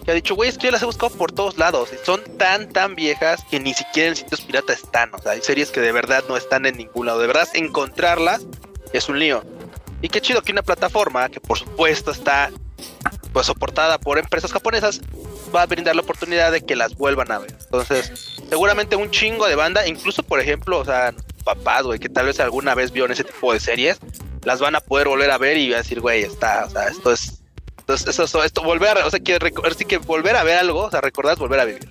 [0.00, 1.90] que ha dicho, güey, es que yo las he buscado por todos lados.
[1.92, 5.14] Y son tan, tan viejas que ni siquiera en sitios pirata están.
[5.14, 7.20] O sea, hay series que de verdad no están en ningún lado.
[7.20, 8.46] De verdad, encontrarlas
[8.92, 9.42] es un lío.
[10.02, 12.50] Y qué chido que una plataforma que por supuesto está
[13.32, 15.00] pues soportada por empresas japonesas
[15.54, 17.56] va a brindar la oportunidad de que las vuelvan a ver.
[17.60, 22.26] Entonces, seguramente un chingo de banda, incluso por ejemplo, o sea, papás, güey, que tal
[22.26, 23.98] vez alguna vez vio en ese tipo de series,
[24.44, 27.39] las van a poder volver a ver y decir, güey, está, o sea, esto es
[27.90, 29.38] entonces, eso, esto, volver a, o sea, que,
[29.76, 31.90] sí que volver a ver algo, o sea, recordar volver a vivir.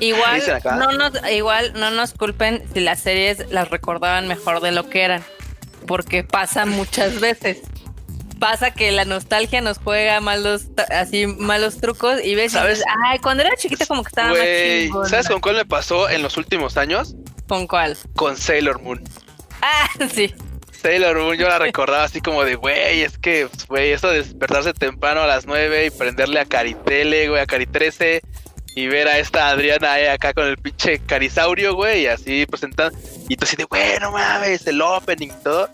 [0.00, 0.42] Igual
[0.78, 5.02] no, nos, igual no nos culpen si las series las recordaban mejor de lo que
[5.02, 5.22] eran,
[5.86, 7.58] porque pasa muchas veces.
[8.38, 12.82] Pasa que la nostalgia nos juega malos, así malos trucos y ves, ¿sabes?
[13.04, 16.36] ay, cuando era chiquita como que estaba más ¿Sabes con cuál me pasó en los
[16.36, 17.14] últimos años?
[17.48, 17.96] ¿Con cuál?
[18.16, 19.02] Con Sailor Moon.
[19.62, 20.34] Ah, sí.
[20.84, 24.74] Sailor Moon, yo la recordaba así como de, güey, es que, güey, eso de despertarse
[24.74, 28.20] temprano a las 9 y prenderle a Caritele, güey, a Cari 13
[28.76, 32.98] y ver a esta Adriana ahí acá con el pinche Carisaurio, güey, y así presentando.
[33.30, 35.70] Y tú así de, güey, no mames, el opening y todo.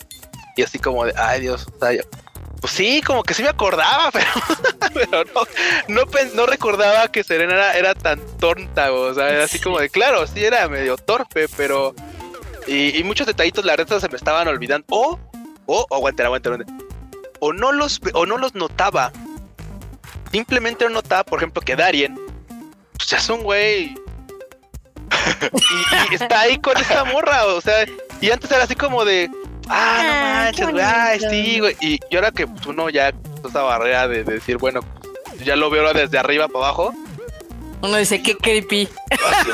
[0.56, 2.02] Y así como de, ay Dios, o sea, yo,
[2.60, 4.12] pues sí, como que sí me acordaba,
[4.94, 5.24] pero,
[5.88, 6.04] no,
[6.36, 10.24] no, recordaba que Serena era, era tan tonta, o sea, era así como de, claro,
[10.28, 11.96] sí era medio torpe, pero...
[12.66, 14.86] Y, muchos detallitos, la verdad, se me estaban olvidando.
[14.90, 15.18] O,
[15.66, 16.72] o, o aguante, aguante, aguante.
[17.40, 19.12] O no los, o no los notaba.
[20.30, 22.18] Simplemente no notaba, por ejemplo, que Darien,
[22.96, 23.94] pues ya es un güey
[26.10, 27.86] y, está ahí con esa morra, o sea,
[28.20, 29.30] y antes era así como de,
[29.68, 31.76] ah, no ah, manches, güey, ay, sí, güey.
[31.80, 33.12] Y, ahora que pues, uno ya
[33.46, 34.80] esa barrera de, decir, bueno,
[35.44, 36.94] ya lo veo desde arriba para abajo.
[37.82, 38.88] Uno dice, qué creepy.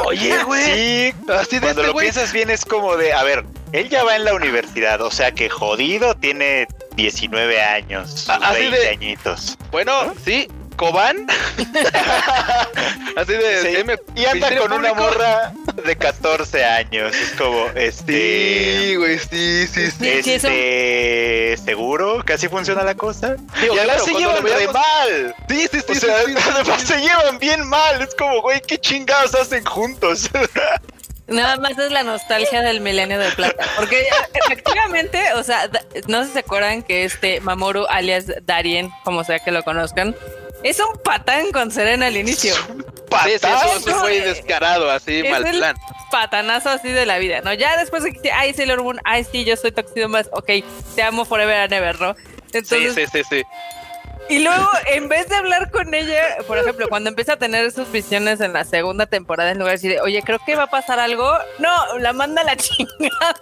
[0.04, 0.64] Oye, güey.
[0.64, 4.04] Sí, así de cuando este lo piensas bien es como de, a ver, él ya
[4.04, 9.56] va en la universidad, o sea que jodido tiene 19 años, así 20 añitos.
[9.70, 11.26] Bueno, sí, Cobán.
[13.16, 13.98] Así de.
[14.14, 15.52] y anda con una morra
[15.84, 17.14] de 14 años.
[17.16, 18.82] Es como, este.
[18.82, 20.08] Sí, güey, sí, sí, sí.
[20.08, 21.56] Este.
[21.64, 23.36] ¿Seguro que así funciona la cosa?
[23.62, 25.34] y además se llevan re mal.
[25.48, 25.92] Sí, sí, sí.
[25.92, 26.16] O sea,
[26.54, 28.02] además se llevan bien mal.
[28.02, 30.30] Es como, güey, qué chingados hacen juntos.
[31.28, 33.64] Nada más es la nostalgia del milenio de plata.
[33.76, 34.06] Porque
[34.44, 35.68] efectivamente, o sea,
[36.06, 40.14] no sé si se acuerdan que este Mamoru alias Darien, como sea que lo conozcan,
[40.68, 42.54] es un patán con Serena al inicio.
[43.08, 43.80] patán.
[43.82, 45.76] se fue descarado, así, mal plan.
[46.10, 47.52] Patanazo así de la vida, ¿no?
[47.52, 50.50] Ya después de que ay, Sailor Moon, ay, sí, yo soy Toxido más, ok,
[50.94, 52.16] te amo forever and ever, ¿no?
[52.52, 53.42] Entonces, sí, sí, sí, sí.
[54.28, 57.90] Y luego, en vez de hablar con ella, por ejemplo, cuando empieza a tener sus
[57.92, 60.98] visiones en la segunda temporada, en lugar de decir, oye, creo que va a pasar
[60.98, 63.36] algo, no, la manda a la chingada.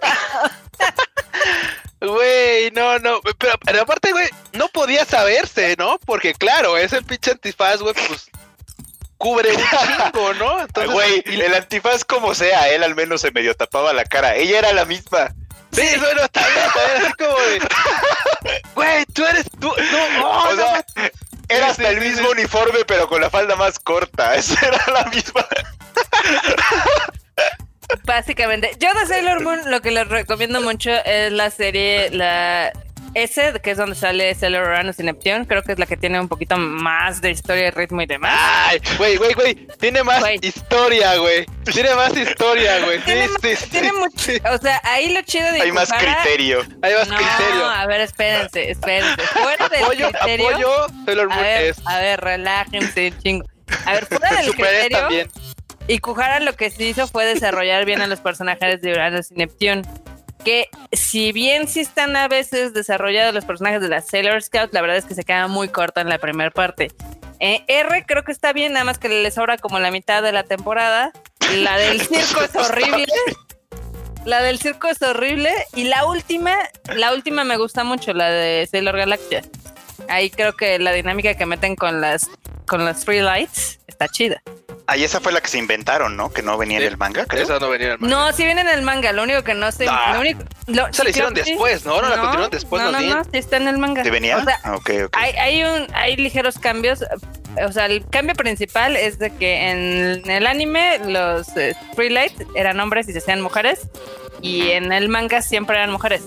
[2.01, 3.19] Güey, no, no,
[3.65, 5.97] pero, aparte, güey, no podía saberse, ¿no?
[6.05, 8.29] Porque claro, ese pinche antifaz, güey, pues
[9.17, 10.61] cubre un chingo, ¿no?
[10.65, 14.35] Entonces, güey, el antifaz como sea, él al menos se medio tapaba la cara.
[14.35, 15.33] Ella era la misma.
[15.75, 18.61] Sí, bueno, también, también así como de.
[18.75, 19.71] Güey, tú eres tú.
[20.19, 20.85] No, o sea,
[21.49, 24.35] era hasta el mismo uniforme, pero con la falda más corta.
[24.37, 25.45] Esa era la misma.
[28.05, 32.71] Básicamente, yo de Sailor Moon lo que les recomiendo mucho es la serie, la
[33.15, 36.19] ese, que es donde sale Sailor Uranus y Neptune, creo que es la que tiene
[36.19, 38.37] un poquito más de historia, ritmo y demás.
[38.37, 41.45] Ay, güey, güey, güey, tiene más historia, güey.
[41.71, 42.99] Tiene más historia, güey.
[43.03, 43.29] Tiene,
[43.71, 46.61] tiene mucho, o sea, ahí lo chido de Hay más criterio.
[46.81, 47.65] Hay más no, criterio.
[47.65, 49.21] a ver, espérense, espérense.
[49.21, 50.49] Fuera del apoyo, criterio.
[50.49, 51.77] Apoyo, Sailor Moon a ver, es.
[51.85, 53.45] A ver, relájense, chingo.
[53.85, 54.99] A ver, fuera del criterio.
[54.99, 55.31] También.
[55.87, 59.35] Y Kuhara lo que sí hizo fue desarrollar bien a los personajes de Uranus y
[59.35, 59.83] Neptune.
[60.45, 64.81] Que si bien sí están a veces desarrollados los personajes de la Sailor Scout, la
[64.81, 66.89] verdad es que se queda muy corta en la primera parte.
[67.39, 70.31] Eh, R creo que está bien, nada más que le sobra como la mitad de
[70.31, 71.11] la temporada.
[71.57, 73.07] La del circo es horrible.
[74.23, 75.51] La del circo es horrible.
[75.73, 76.55] Y la última,
[76.95, 79.41] la última me gusta mucho, la de Sailor Galaxia.
[80.07, 82.29] Ahí creo que la dinámica que meten con las
[82.67, 84.41] con las Free Lights está chida.
[84.87, 86.31] Ahí esa fue la que se inventaron, ¿no?
[86.31, 87.43] Que no venía en el manga, creo.
[87.43, 88.15] Esa no venía en el manga.
[88.15, 89.11] No, sí viene en el manga.
[89.13, 89.87] Lo único que no sé.
[89.89, 90.11] Ah.
[90.13, 92.01] Lo único, lo, esa la hicieron después, ¿no?
[92.01, 92.83] No, la continuaron después.
[92.83, 94.03] No, no, no, sí está en el manga.
[94.03, 94.37] ¿Te venía?
[94.37, 95.17] O sea, ah, ok, ok.
[95.17, 97.03] Hay, hay, un, hay ligeros cambios.
[97.65, 102.79] O sea, el cambio principal es de que en el anime los eh, Freelight eran
[102.79, 103.87] hombres y se hacían mujeres.
[104.41, 106.21] Y en el manga siempre eran mujeres.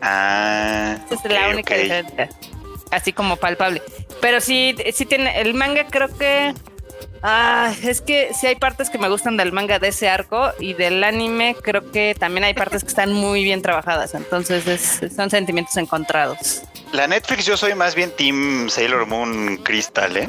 [0.00, 0.96] Ah.
[1.10, 2.30] Esa es la única diferencia.
[2.90, 3.82] Así como palpable.
[4.22, 5.38] Pero sí, sí tiene.
[5.38, 6.54] El manga creo que
[7.26, 10.74] Ah, es que sí hay partes que me gustan del manga de ese arco y
[10.74, 15.74] del anime creo que también hay partes que están muy bien trabajadas, entonces son sentimientos
[15.78, 16.64] encontrados.
[16.92, 20.28] La Netflix yo soy más bien Team Sailor Moon Crystal, ¿eh?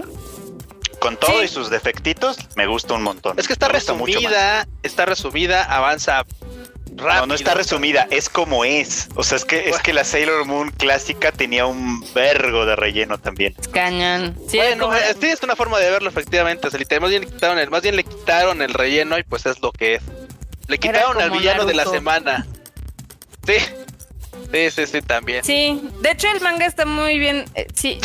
[1.01, 3.37] Con todo y sus defectitos, me gusta un montón.
[3.37, 6.23] Es que está resumida, está resumida, avanza
[6.95, 9.09] no, no está resumida, es como es.
[9.15, 13.17] O sea, es que es que la Sailor Moon clásica tenía un vergo de relleno
[13.17, 13.53] también.
[13.59, 14.37] Es cañón.
[14.47, 16.67] Sí, es una forma de verlo, efectivamente.
[16.99, 19.71] más, bien le quitaron el, más bien le quitaron el relleno y pues es lo
[19.71, 20.03] que es.
[20.67, 22.45] Le quitaron al villano de la semana.
[23.45, 23.55] Sí.
[24.51, 25.43] Sí, sí, sí, también.
[25.43, 27.45] Sí, de hecho el manga está muy bien.
[27.55, 27.99] Eh, sí,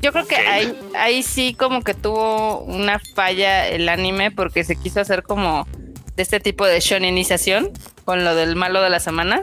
[0.00, 4.76] yo creo que ahí, ahí sí como que tuvo una falla el anime porque se
[4.76, 5.66] quiso hacer como
[6.16, 7.72] de este tipo de shonenización
[8.08, 9.42] con lo del malo de la semana.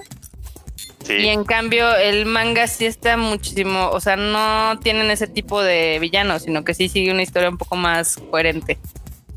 [1.07, 5.99] Y en cambio el manga sí está muchísimo, o sea, no tienen ese tipo de
[5.99, 8.79] villanos, sino que sí sigue una historia un poco más coherente.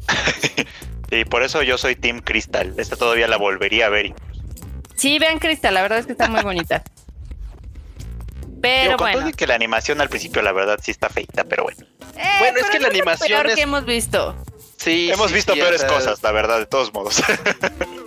[1.10, 2.74] Y por eso yo soy Team Crystal.
[2.76, 4.14] Esta todavía la volvería a ver.
[4.94, 6.82] Sí, vean Crystal, la verdad es que está muy bonita.
[8.60, 9.30] Pero bueno.
[9.32, 11.80] que la animación al principio, la verdad, sí está feita, pero bueno.
[12.16, 13.38] Eh, bueno, es que la animación.
[13.38, 14.36] Es peor que hemos visto.
[14.76, 15.10] Sí.
[15.12, 17.22] Hemos visto peores cosas, la verdad, de todos modos.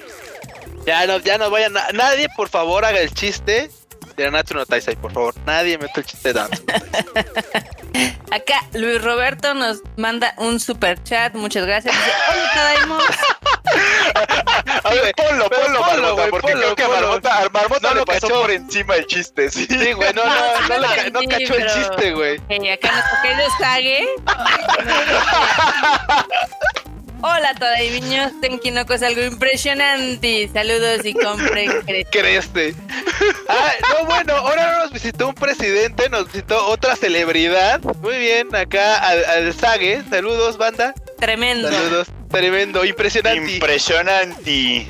[0.85, 1.73] ya no, ya no vayan.
[1.93, 3.69] nadie, por favor, haga el chiste
[4.15, 5.33] de Nanatsu no Taisai, por favor.
[5.45, 6.41] Nadie mete el chiste de
[8.31, 11.33] Acá Luis Roberto nos manda un super chat.
[11.35, 11.95] Muchas gracias.
[12.29, 12.99] Hola,
[14.83, 18.95] A ver, ponlo, ponlo, Marmota, porque creo que a Marmota, Marmota le pasó por encima
[18.95, 19.49] el chiste.
[19.49, 22.35] Sí, güey, no, no, no, no, no cachó el chiste, güey.
[22.69, 24.07] acá nuestro querido Sage.
[27.23, 30.49] Hola niños, Tenkinoko es algo impresionante.
[30.51, 31.71] Saludos y compren
[32.11, 32.73] Creste.
[33.47, 37.79] Ah, no, bueno, ahora no nos visitó un presidente, nos visitó otra celebridad.
[38.01, 40.03] Muy bien, acá al, al Sage.
[40.09, 40.93] Saludos, banda.
[41.19, 41.71] Tremendo.
[41.71, 42.07] Saludos.
[42.31, 43.53] Tremendo, impresionante.
[43.53, 44.41] Impresionante.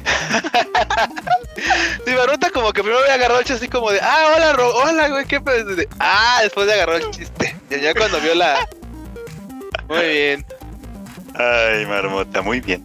[2.05, 5.09] sí, Baruta como que primero me agarró el chiste así como de, ah, hola, hola,
[5.09, 5.75] güey, qué pedo.
[5.99, 7.57] Ah, después le agarró el chiste.
[7.69, 8.69] Ya, ya cuando vio la...
[9.89, 10.45] Muy bien.
[11.35, 12.83] Ay, marmota, muy bien.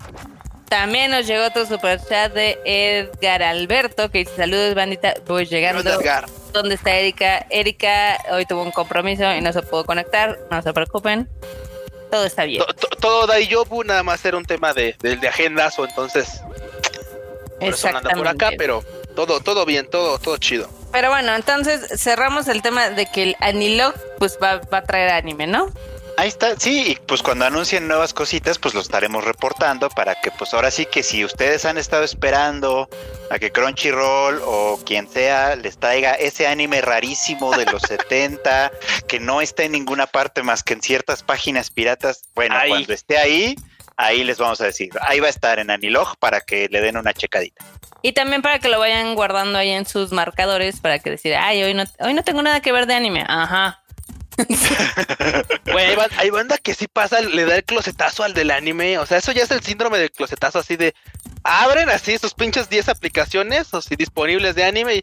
[0.69, 5.89] También nos llegó otro super chat de Edgar Alberto que dice saludos bandita, voy llegando.
[5.89, 6.27] Edgar.
[6.53, 7.47] ¿Dónde está Erika?
[7.51, 11.29] Erika hoy tuvo un compromiso y no se pudo conectar, no se preocupen.
[12.11, 12.65] Todo está bien.
[13.01, 16.41] Todo, da y yo nada más era un tema de, de, agendas o entonces
[17.61, 18.17] Exactamente.
[18.17, 18.83] por acá, pero
[19.15, 20.69] todo, todo bien, todo, todo chido.
[20.93, 25.11] Pero bueno, entonces cerramos el tema de que el Anilog pues va, va a traer
[25.11, 25.71] anime, ¿no?
[26.19, 30.31] Ahí está, sí, y pues cuando anuncien nuevas cositas, pues lo estaremos reportando para que
[30.31, 32.89] pues ahora sí que si ustedes han estado esperando
[33.31, 38.73] a que Crunchyroll o quien sea les traiga ese anime rarísimo de los 70
[39.07, 43.19] que no está en ninguna parte más que en ciertas páginas piratas, bueno, cuando esté
[43.19, 43.55] ahí,
[43.99, 46.97] ahí les vamos a decir, ahí va a estar en Anilog para que le den
[46.97, 47.63] una checadita.
[48.01, 51.63] Y también para que lo vayan guardando ahí en sus marcadores para que decir, ay,
[51.63, 53.25] hoy no, hoy no tengo nada que ver de anime.
[53.29, 53.83] Ajá,
[55.73, 58.99] Güey, hay, banda que sí pasa, le da el closetazo al del anime.
[58.99, 60.95] O sea, eso ya es el síndrome del closetazo, así de
[61.43, 65.03] abren así sus pinches 10 aplicaciones o si disponibles de anime y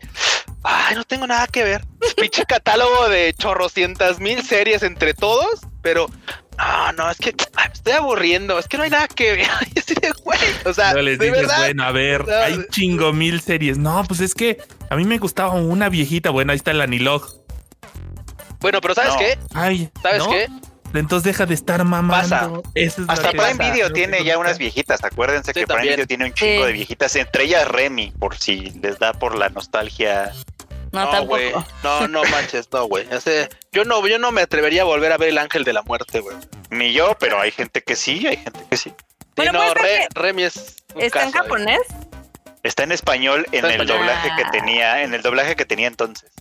[0.64, 1.86] ay, no tengo nada que ver.
[2.18, 6.10] Pinche catálogo de chorrocientas mil series entre todos, pero
[6.58, 9.48] no, no, es que me estoy aburriendo, es que no hay nada que ver.
[10.66, 13.78] o sea, no les dices, bueno, a ver, hay chingo mil series.
[13.78, 17.43] No, pues es que a mí me gustaba una viejita, bueno, ahí está el Anilog
[18.64, 19.38] bueno, pero ¿sabes qué?
[19.54, 20.48] Ay, ¿sabes qué?
[20.94, 22.64] Entonces deja de estar mamando.
[22.64, 23.04] Pasa.
[23.08, 25.04] Hasta Prime Video tiene ya unas viejitas.
[25.04, 29.00] Acuérdense que Prime Video tiene un chingo de viejitas, entre ellas Remy, por si les
[29.00, 30.32] da por la nostalgia.
[30.94, 31.66] No, tampoco.
[31.84, 33.06] No, no manches, no, güey.
[33.72, 36.20] yo no, yo no me atrevería a volver a ver el ángel de la muerte,
[36.22, 36.38] güey.
[36.70, 38.94] Ni yo, pero hay gente que sí, hay gente que sí.
[39.36, 39.74] Bueno, no,
[40.14, 40.78] Remy es.
[40.96, 41.82] ¿Está en japonés?
[42.64, 46.32] Está en español en el doblaje que tenía, en el doblaje que tenía entonces.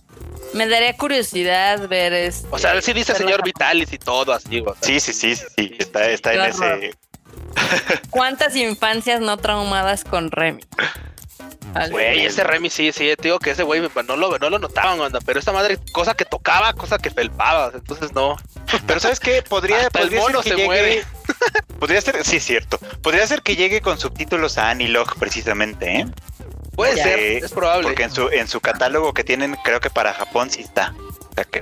[0.53, 2.47] Me daría curiosidad ver esto.
[2.51, 4.63] O sea, sí dice señor Vitalis y todo así.
[4.81, 6.95] Sí, sí, sí, sí, está, está en ese.
[8.09, 10.63] ¿Cuántas infancias no traumadas con Remy?
[11.89, 15.11] Güey, ese Remy sí, sí, te digo que ese güey no lo, no lo notaban,
[15.25, 18.37] pero esta madre, cosa que tocaba, cosa que felpaba, entonces no.
[18.87, 19.41] Pero ¿sabes qué?
[19.41, 21.03] Podría, podría ser que se llegue, muere.
[21.79, 22.79] Podría ser, sí, cierto.
[23.01, 26.07] Podría ser que llegue con subtítulos a Anilog precisamente, ¿eh?
[26.75, 27.83] Puede ser, es probable.
[27.83, 30.93] Porque en su, en su catálogo que tienen, creo que para Japón sí está.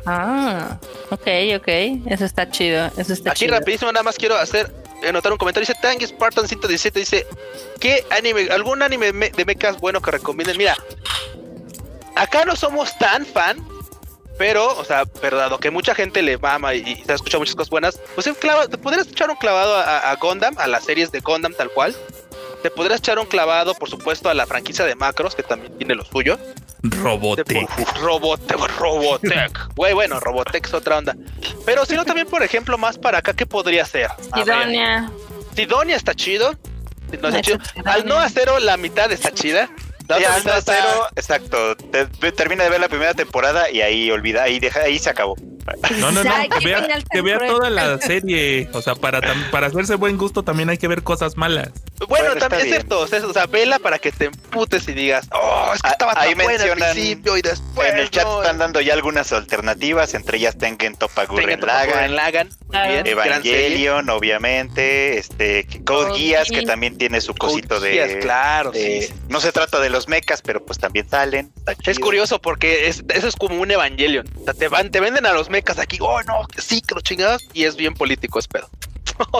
[0.05, 0.77] Ah,
[1.09, 1.67] ok, ok.
[2.07, 2.91] Eso está chido.
[2.97, 4.71] Eso está Aquí rapidísimo, nada más quiero hacer
[5.07, 5.67] anotar un comentario.
[5.67, 6.99] Dice Tangy Spartan 117.
[6.99, 7.27] Dice:
[7.79, 10.57] ¿Qué anime, algún anime de mechas bueno que recomienden?
[10.57, 10.75] Mira,
[12.15, 13.65] acá no somos tan fan,
[14.37, 17.69] pero, o sea, verdad, que mucha gente le mama y, se ha escuchado muchas cosas
[17.69, 21.53] buenas, pues te podrías echar un clavado a, a Gundam, a las series de Gundam
[21.53, 21.95] tal cual.
[22.61, 25.95] Te podrías echar un clavado, por supuesto, a la franquicia de Macros, que también tiene
[25.95, 26.37] lo suyo.
[26.83, 27.69] Robotech.
[28.01, 29.75] Robotech, Robotech.
[29.75, 31.15] Güey, bueno, Robotech es otra onda.
[31.65, 34.09] Pero si no, también, por ejemplo, más para acá, ¿qué podría ser?
[34.33, 35.11] Sidonia.
[35.55, 36.55] Sidonia está chido.
[37.85, 39.69] Al no acero, la mitad está chida.
[40.65, 41.75] cero, exacto.
[42.35, 45.35] termina de ver la primera temporada y ahí olvida, ahí deja, ahí se acabó.
[45.99, 48.69] No, no, no, que vea, que vea toda la serie.
[48.73, 51.71] O sea, para, para hacerse buen gusto también hay que ver cosas malas.
[52.07, 52.99] Bueno, también es cierto.
[52.99, 56.33] O sea, vela para que te emputes y digas, oh, es que estaba tan ahí
[56.33, 57.89] buena al principio y después.
[57.89, 64.09] En el chat están dando ya algunas alternativas, entre ellas Tengen Topa Gurren Lagan, Evangelion,
[64.09, 68.19] obviamente, este Code Geass, que también tiene su cosito de.
[68.21, 68.71] claro.
[69.29, 71.51] No se trata de los mechas, pero pues también salen.
[71.85, 74.27] Es curioso porque eso es como un Evangelion.
[74.39, 76.95] O sea, te, van, te venden a los mecas aquí, oh no, que sí, que
[76.95, 78.69] lo chingados, y es bien político, es pedo.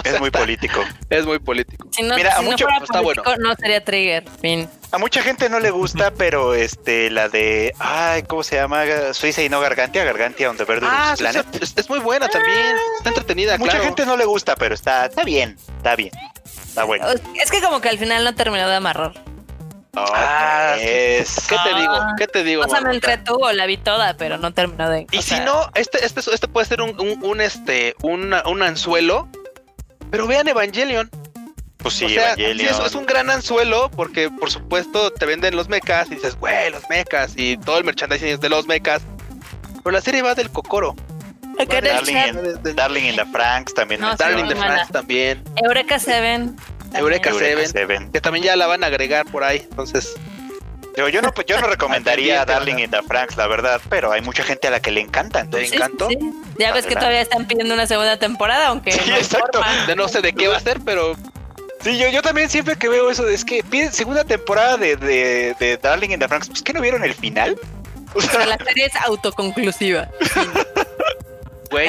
[0.04, 0.84] es muy político.
[1.10, 1.88] Es muy político.
[1.92, 3.24] Si no, Mira, a mucho, no está bueno.
[3.40, 4.24] no sería Trigger.
[4.42, 4.70] Fin.
[4.92, 8.84] A mucha gente no le gusta, pero este, la de, ay, ¿cómo se llama?
[9.14, 11.46] Suiza y no Gargantia, Gargantia on the ah, Planet.
[11.62, 13.58] Es, muy buena también, está entretenida.
[13.58, 16.12] Mucha gente no le gusta, pero está, está bien, está bien,
[16.46, 17.08] está bueno.
[17.42, 19.31] Es que como que al final no terminó de amarrar.
[19.96, 21.48] Ah, es...
[21.48, 21.94] ¿Qué te digo?
[21.94, 22.16] Ah.
[22.18, 22.64] ¿Qué te digo?
[22.64, 25.08] O sea, me entretuvo, la vi toda, pero no terminó de.
[25.12, 29.28] Y si no, este, este, este puede ser un, un, este, un, un anzuelo.
[30.10, 31.10] Pero vean Evangelion.
[31.78, 36.38] Pues sí, es, un gran anzuelo porque, por supuesto, te venden los mechas y dices,
[36.38, 39.02] güey, los mechas y todo el merchandising es de los mechas.
[39.84, 40.96] Pero la serie va del Kokoro.
[41.58, 44.02] Darling, in, the Franks también.
[44.18, 45.44] Darling in the Franks también.
[45.64, 46.56] Eureka Seven.
[46.94, 49.66] Eureka, Seven, Que también ya la van a agregar por ahí.
[49.70, 50.14] Entonces.
[50.98, 54.44] Yo, yo no, yo no recomendaría Darling in the Franks, la verdad, pero hay mucha
[54.44, 55.46] gente a la que le encanta.
[55.46, 56.10] ¿Le encantó?
[56.58, 58.92] Ya ves que todavía están pidiendo una segunda temporada, aunque.
[58.92, 59.62] Sí, exacto.
[59.88, 61.16] De no sé de qué va a ser, pero
[61.84, 65.80] Sí, yo, yo también siempre que veo eso, es que piden segunda temporada de, de,
[65.82, 67.58] Darling in the Franks, pues que no vieron el final.
[68.14, 70.10] O sea, la serie es autoconclusiva.
[71.72, 71.88] Güey,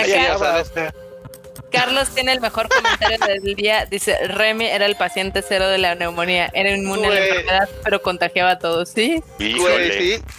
[1.72, 3.86] Carlos tiene el mejor comentario del día.
[3.86, 6.50] Dice, Remy era el paciente cero de la neumonía.
[6.52, 9.22] Era inmune a la enfermedad, pero contagiaba a todos, ¿sí?
[9.38, 9.56] sí.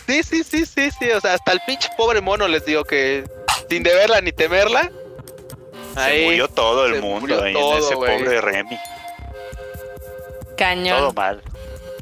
[0.08, 1.12] Sí, sí, sí, sí, sí.
[1.12, 3.24] O sea, hasta el pinche pobre mono les digo que
[3.70, 4.92] sin deberla ni temerla.
[5.96, 8.78] Se murió todo el mundo ahí en ese pobre Remy.
[10.58, 10.98] Cañón.
[10.98, 11.42] Todo mal.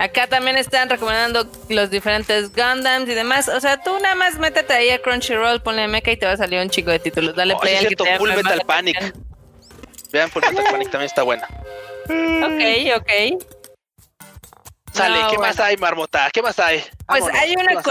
[0.01, 3.47] Acá también están recomendando los diferentes Gundams y demás.
[3.47, 6.37] O sea, tú nada más métete ahí a Crunchyroll, ponle mecha y te va a
[6.37, 7.35] salir un chico de títulos.
[7.35, 9.13] Dale oh, play al que Full Metal Panic.
[10.11, 11.47] Vean, Full Metal Panic también está buena.
[12.07, 13.43] Ok, ok.
[14.91, 16.29] Sale, ¿qué más hay, Marmota?
[16.33, 16.83] ¿Qué más hay?
[17.05, 17.81] Pues hay una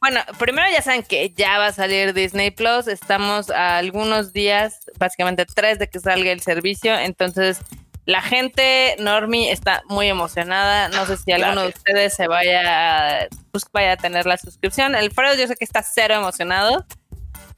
[0.00, 2.86] Bueno, primero ya saben que ya va a salir Disney Plus.
[2.86, 6.96] Estamos a algunos días, básicamente tres de que salga el servicio.
[6.96, 7.58] Entonces,
[8.06, 10.88] la gente Normi está muy emocionada.
[10.88, 14.94] No sé si alguno de ustedes se vaya, pues, vaya a tener la suscripción.
[14.94, 16.86] El Fredo yo sé que está cero emocionado.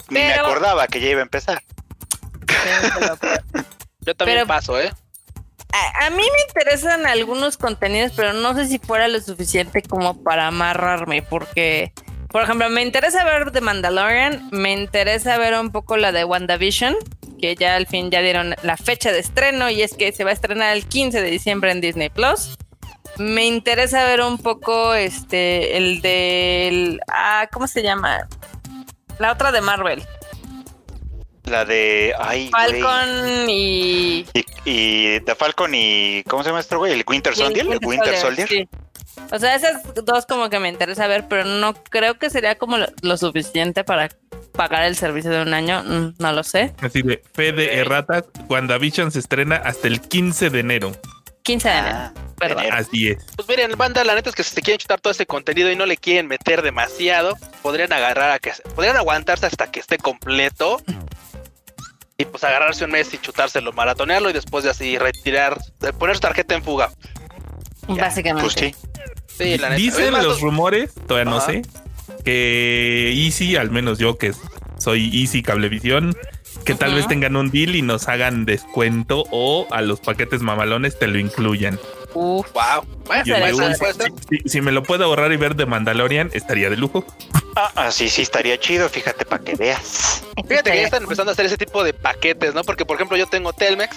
[0.09, 1.63] Ni me acordaba que ya iba a empezar.
[4.01, 4.91] yo también paso, ¿eh?
[6.01, 10.47] A, mí me interesan algunos contenidos, pero no sé si fuera lo suficiente como para
[10.47, 11.93] amarrarme, porque,
[12.31, 16.97] por ejemplo, me interesa ver The Mandalorian, me interesa ver un poco la de WandaVision
[17.39, 20.31] que ya al fin ya dieron la fecha de estreno y es que se va
[20.31, 22.57] a estrenar el 15 de diciembre en Disney Plus.
[23.17, 28.29] Me interesa ver un poco este el del ah, ¿cómo se llama?
[29.19, 30.03] La otra de Marvel.
[31.45, 34.27] La de ay, Falcon y...
[34.65, 35.19] y...
[35.19, 36.93] de Falcon y ¿cómo se llama este güey?
[36.93, 38.69] El Winter Soldier, el Winter, Soldier.
[39.33, 42.77] O sea, esas dos como que me interesa ver, pero no creo que sería como
[43.03, 44.09] lo suficiente para
[44.59, 46.75] pagar el servicio de un año, mm, no lo sé.
[46.81, 50.93] Así de fe de errata, WandaVision se estrena hasta el 15 de enero.
[51.45, 51.99] 15 de enero.
[51.99, 52.13] Ah,
[52.73, 53.25] Así es.
[53.37, 55.77] Pues miren, banda, la neta es que si se quieren chutar todo este contenido y
[55.77, 60.83] no le quieren meter demasiado, podrían agarrar a que podrían aguantarse hasta que esté completo.
[62.17, 65.57] Y pues agarrarse un mes y chutárselo, maratonearlo y después de así retirar,
[66.01, 66.91] poner su tarjeta en fuga.
[67.87, 68.75] Básicamente.
[69.37, 71.63] Pues Dicen los rumores, todavía no sé,
[72.25, 74.33] que Easy, al menos yo que
[74.79, 76.17] soy Easy Cablevisión,
[76.65, 80.99] que tal vez tengan un deal y nos hagan descuento o a los paquetes mamalones
[80.99, 81.79] te lo incluyan.
[82.15, 82.45] wow.
[84.45, 87.05] si, me lo puedo ahorrar y ver de Mandalorian, estaría de lujo.
[87.57, 90.23] Ah, ah sí, sí, estaría chido, fíjate, para que veas.
[90.47, 92.63] Fíjate que ya están empezando a hacer ese tipo de paquetes, ¿no?
[92.65, 93.97] Porque, por ejemplo, yo tengo Telmex,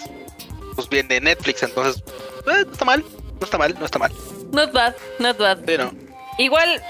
[0.75, 3.03] pues bien de Netflix, entonces, eh, no está mal,
[3.39, 4.11] no está mal, no está mal.
[4.51, 5.59] Not bad, not bad.
[5.65, 5.91] Pero.
[6.37, 6.81] Igual,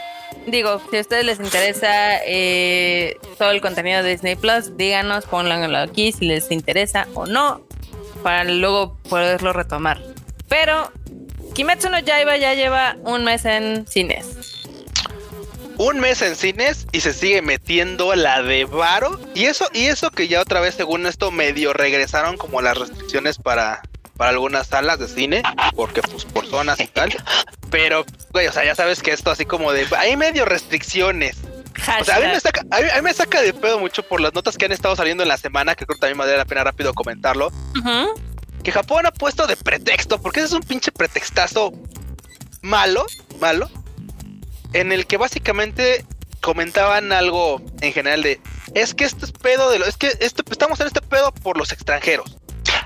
[0.48, 5.78] digo, si a ustedes les interesa eh, todo el contenido de Disney Plus, díganos, pónganlo
[5.78, 7.62] aquí si les interesa o no,
[8.24, 10.02] para luego poderlo retomar.
[10.48, 10.92] Pero
[11.54, 14.66] Kimetsu no Yaiba ya lleva un mes en cines.
[15.78, 19.20] Un mes en cines y se sigue metiendo la de Varo.
[19.34, 23.38] Y eso, y eso que ya otra vez, según esto, medio regresaron como las restricciones
[23.38, 23.82] para
[24.22, 25.42] para algunas salas de cine,
[25.76, 27.12] porque pues por zonas y tal.
[27.72, 29.88] Pero, güey, o sea, ya sabes que esto así como de...
[29.98, 31.40] Hay medio restricciones.
[32.00, 34.32] O sea, a mí, me saca, a, mí, me saca, de pedo mucho por las
[34.36, 36.64] notas que han estado saliendo en la semana, que creo que también vale la pena
[36.64, 37.52] rápido comentarlo.
[38.64, 41.74] Que Japón ha puesto de pretexto, porque ese es un pinche pretextazo
[42.62, 43.08] malo,
[43.40, 43.72] malo,
[44.74, 46.06] en el que básicamente
[46.42, 48.40] comentaban algo en general de
[48.76, 51.58] es que esto es pedo de lo, es que esto, estamos en este pedo por
[51.58, 52.38] los extranjeros.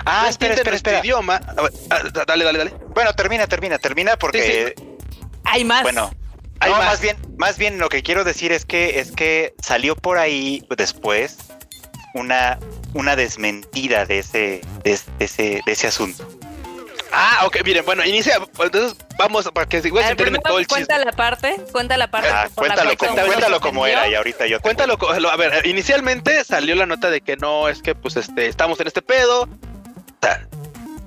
[0.05, 0.99] Ah, espera, espera, espera.
[0.99, 1.41] idioma.
[1.89, 2.73] Ah, dale, dale, dale.
[2.93, 4.75] Bueno, termina, termina, termina porque.
[5.43, 5.83] Hay más.
[5.83, 6.11] Bueno.
[6.59, 7.01] Hay más.
[7.01, 11.37] bien, más bien lo que quiero decir es que es que salió por ahí después
[12.13, 12.57] una
[12.95, 16.25] una desmentida de ese, de, ese, de ese asunto.
[17.11, 20.97] Ah, ok, miren, bueno, inicia, entonces vamos para que igual se entiendan todo el cuenta
[20.97, 22.29] la parte, cuenta la parte.
[22.29, 26.85] Ah, cuéntalo, como, cuéntalo como era y ahorita yo Cuéntalo, a ver, inicialmente salió la
[26.85, 29.47] nota de que no, es que pues este, estamos en este pedo,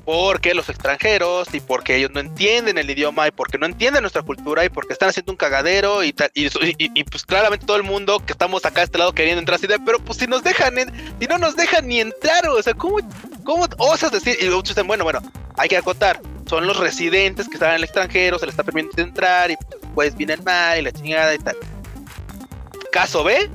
[0.08, 4.22] porque los extranjeros y porque ellos no entienden el idioma y porque no entienden nuestra
[4.22, 6.48] cultura y porque están haciendo un cagadero y, y,
[6.78, 9.66] y, pues claramente todo el mundo que estamos acá a este lado queriendo entrar así
[9.66, 10.76] de, pero pues si nos dejan,
[11.20, 12.96] si no nos dejan ni entrar, o sea, ¿cómo,
[13.44, 14.38] cómo osas decir?
[14.40, 15.20] Y muchos dicen, bueno, bueno,
[15.58, 19.02] hay que acotar, son los residentes que están en el extranjero, se les está permitiendo
[19.02, 19.58] entrar y
[19.94, 21.56] pues vienen mal y la chingada y tal.
[22.92, 23.50] Caso B,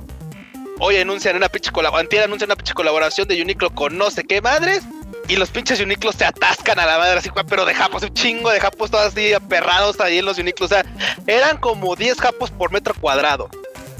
[0.78, 4.40] hoy anuncian una pinche colaboración, anuncian una pinche colaboración de Uniqlo con no sé qué
[4.40, 4.84] madres
[5.28, 8.50] y los pinches uniclos se atascan a la madre así, pero de japos, un chingo
[8.50, 10.70] de japos todos así aperrados ahí en los uniclos.
[10.70, 10.84] O sea,
[11.26, 13.48] eran como 10 japos por metro cuadrado.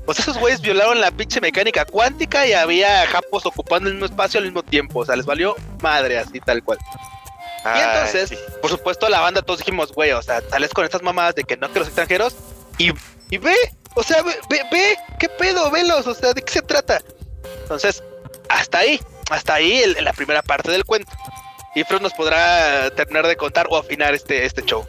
[0.05, 4.39] Pues esos güeyes violaron la pinche mecánica cuántica y había japos ocupando el mismo espacio
[4.39, 5.01] al mismo tiempo.
[5.01, 6.79] O sea, les valió madre así tal cual.
[7.64, 11.35] y entonces, por supuesto, la banda todos dijimos, güey, o sea, sales con estas mamadas
[11.35, 12.37] de que no que los extranjeros
[12.77, 12.93] y,
[13.31, 13.55] y ve,
[13.95, 17.01] o sea, ve, ve, ve, qué pedo, velos, o sea, ¿de qué se trata?
[17.62, 18.03] Entonces,
[18.51, 19.01] hasta ahí
[19.31, 21.12] hasta ahí la primera parte del cuento.
[21.75, 24.87] Y Fred nos podrá terminar de contar o afinar este, este show.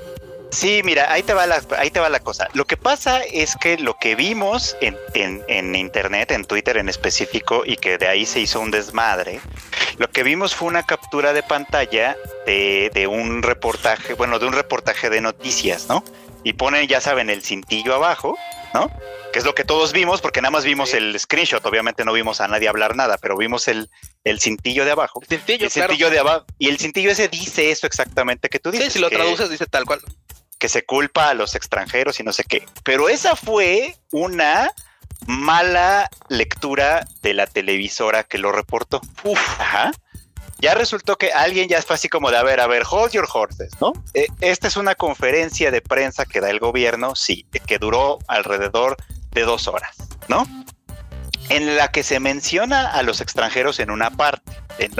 [0.51, 2.47] Sí, mira, ahí te, va la, ahí te va la cosa.
[2.53, 7.63] Lo que pasa es que lo que vimos en, en, internet, en Twitter en específico,
[7.65, 9.41] y que de ahí se hizo un desmadre,
[9.97, 12.15] lo que vimos fue una captura de pantalla
[12.45, 16.03] de, de un reportaje, bueno, de un reportaje de noticias, ¿no?
[16.43, 18.37] Y ponen, ya saben, el cintillo abajo,
[18.75, 18.91] ¿no?
[19.31, 22.41] Que es lo que todos vimos, porque nada más vimos el screenshot, obviamente no vimos
[22.41, 23.89] a nadie hablar nada, pero vimos el,
[24.25, 25.21] el cintillo de abajo.
[25.21, 26.45] El cintillo, el cintillo de abajo.
[26.59, 28.87] Y el cintillo ese dice eso exactamente que tú dices.
[28.87, 30.01] Sí, si lo traduces dice tal cual.
[30.59, 32.65] Que se culpa a los extranjeros y no sé qué.
[32.83, 34.71] Pero esa fue una
[35.25, 39.01] mala lectura de la televisora que lo reportó.
[39.23, 39.91] Uf, ajá
[40.65, 43.27] ya resultó que alguien ya fue así como de, a ver, a ver, hold your
[43.31, 43.93] horses, ¿no?
[44.15, 48.97] Eh, esta es una conferencia de prensa que da el gobierno, sí, que duró alrededor
[49.29, 49.95] de dos horas,
[50.27, 50.47] ¿no?
[51.49, 54.51] En la que se menciona a los extranjeros en una parte,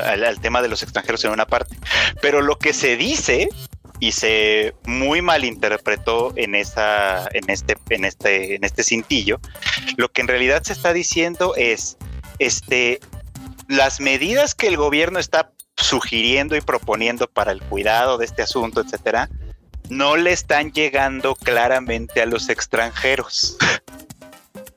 [0.04, 1.76] al, tema de los extranjeros en una parte,
[2.22, 3.50] pero lo que se dice
[4.00, 9.40] y se muy malinterpretó en esa, en este, en este, en este cintillo,
[9.98, 11.98] lo que en realidad se está diciendo es,
[12.38, 13.00] este,
[13.68, 18.82] las medidas que el gobierno está sugiriendo y proponiendo para el cuidado de este asunto,
[18.82, 19.30] etcétera,
[19.90, 23.58] no le están llegando claramente a los extranjeros.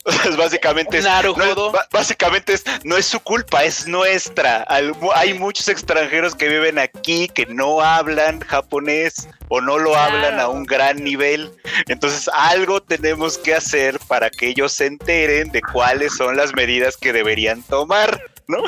[0.38, 4.66] básicamente, es, no básicamente es, no es su culpa, es nuestra.
[4.68, 10.48] Hay muchos extranjeros que viven aquí que no hablan japonés o no lo hablan a
[10.48, 11.52] un gran nivel.
[11.88, 16.96] Entonces algo tenemos que hacer para que ellos se enteren de cuáles son las medidas
[16.96, 18.20] que deberían tomar.
[18.48, 18.64] ¿No?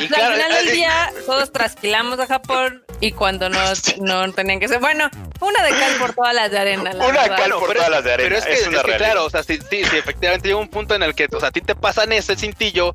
[0.00, 3.60] Y al final del día todos trasquilamos a Japón y cuando no,
[4.00, 5.08] no tenían que ser, bueno,
[5.40, 6.90] una de cal por todas las de arena.
[6.94, 8.28] una de cal por todas las de arena.
[8.28, 11.02] Pero es que, es una claro, o sea, sí, sí, efectivamente llega un punto en
[11.02, 12.94] el que, o sea, a ti te pasan ese cintillo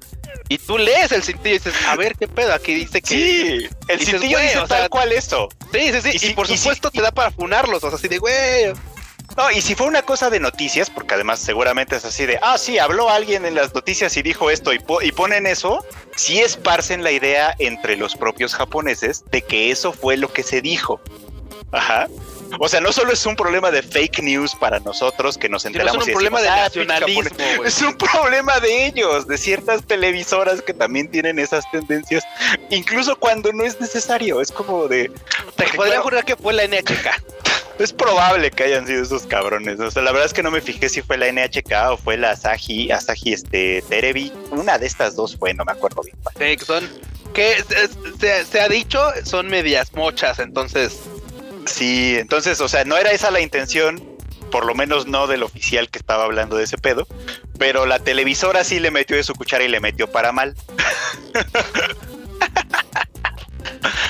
[0.49, 3.07] y tú lees el cintillo y dices, a ver qué pedo, aquí dice que.
[3.07, 5.47] Sí, el cintillo dice o sea, tal cual eso.
[5.71, 6.27] Sí, sí, sí.
[6.27, 8.73] Y, por supuesto te da para funarlos, o sea, así de, güey.
[9.37, 12.57] No, y si fue una cosa de noticias, porque además seguramente es así de, ah,
[12.57, 17.03] sí, habló alguien en las noticias y dijo esto y, y ponen eso, sí esparcen
[17.03, 21.01] la idea entre los propios japoneses de que eso fue lo que se dijo.
[21.71, 22.07] Ajá.
[22.59, 26.03] O sea, no solo es un problema de fake news para nosotros que nos enteramos.
[26.03, 27.63] es un problema de ah, nacionalismo.
[27.65, 32.23] Es un problema de ellos, de ciertas televisoras que también tienen esas tendencias,
[32.69, 34.39] incluso cuando no es necesario.
[34.41, 35.11] Es como de.
[35.55, 37.34] Te podría jurar que fue la NHK.
[37.77, 39.79] Es probable que hayan sido esos cabrones.
[39.79, 42.17] O sea, la verdad es que no me fijé si fue la NHK o fue
[42.17, 44.31] la Asahi, Asahi este, Terebi.
[44.51, 46.17] Una de estas dos fue, no me acuerdo bien.
[46.37, 46.89] Sí, que son,
[47.33, 47.55] que
[48.19, 51.01] se, se, ha dicho, son medias mochas, entonces.
[51.65, 54.01] Sí, entonces, o sea, no era esa la intención,
[54.51, 57.07] por lo menos no del oficial que estaba hablando de ese pedo,
[57.59, 60.55] pero la televisora sí le metió de su cuchara y le metió para mal.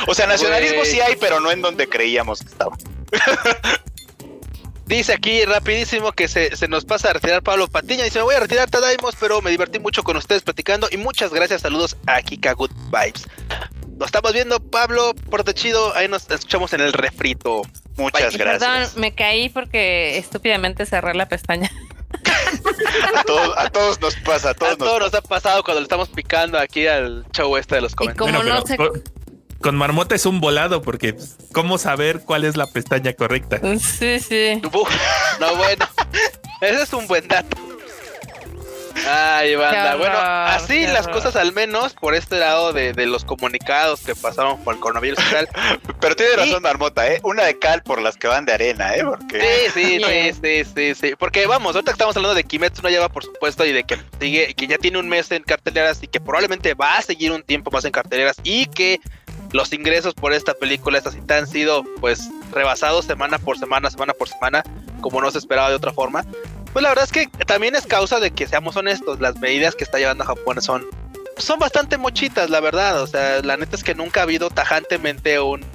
[0.07, 2.77] o sea, nacionalismo sí hay, pero no en donde creíamos que estaba.
[4.85, 8.03] Dice aquí rapidísimo que se, nos pasa a retirar Pablo Patiña.
[8.03, 10.87] Dice, me voy a retirar Tadaimos, pero me divertí mucho con ustedes platicando.
[10.91, 13.27] Y muchas gracias, saludos a Kika Good Vibes.
[13.97, 15.95] Nos estamos viendo, Pablo, porte chido.
[15.95, 17.63] Ahí nos escuchamos en el refrito.
[17.97, 18.59] Muchas gracias.
[18.59, 21.71] Perdón, me caí porque estúpidamente cerré la pestaña.
[23.57, 27.25] a, todos, nos pasa, a todos, nos, ha pasado cuando le estamos picando aquí al
[27.31, 28.43] show este de los comentarios.
[29.61, 31.15] Con Marmota es un volado porque
[31.51, 33.59] ¿cómo saber cuál es la pestaña correcta?
[33.79, 34.61] Sí, sí.
[35.39, 35.85] no, bueno.
[36.61, 37.57] Ese es un buen dato.
[39.07, 39.95] Ay, banda.
[39.95, 44.75] Bueno, así las cosas al menos por este lado de, los comunicados que pasaron por
[44.75, 45.49] el coronavirus y tal.
[45.99, 47.19] Pero tiene razón, Marmota, ¿eh?
[47.23, 49.03] Una de cal por las que van de arena, ¿eh?
[49.03, 49.69] Porque...
[49.73, 53.23] Sí, sí, sí, sí, sí, Porque vamos, ahorita estamos hablando de Kimetsu no lleva, por
[53.23, 56.73] supuesto, y de que sigue, que ya tiene un mes en carteleras y que probablemente
[56.73, 58.99] va a seguir un tiempo más en carteleras y que
[59.55, 64.13] los ingresos por esta película, esta cinta, han sido pues rebasados semana por semana, semana
[64.13, 64.63] por semana,
[64.99, 66.25] como no se esperaba de otra forma.
[66.73, 69.85] Pues la verdad es que también es causa de que seamos honestos, las medidas que
[69.85, 70.85] está llevando Japón son,
[71.37, 73.01] son bastante mochitas, la verdad.
[73.01, 75.65] O sea, la neta es que nunca ha habido tajantemente un,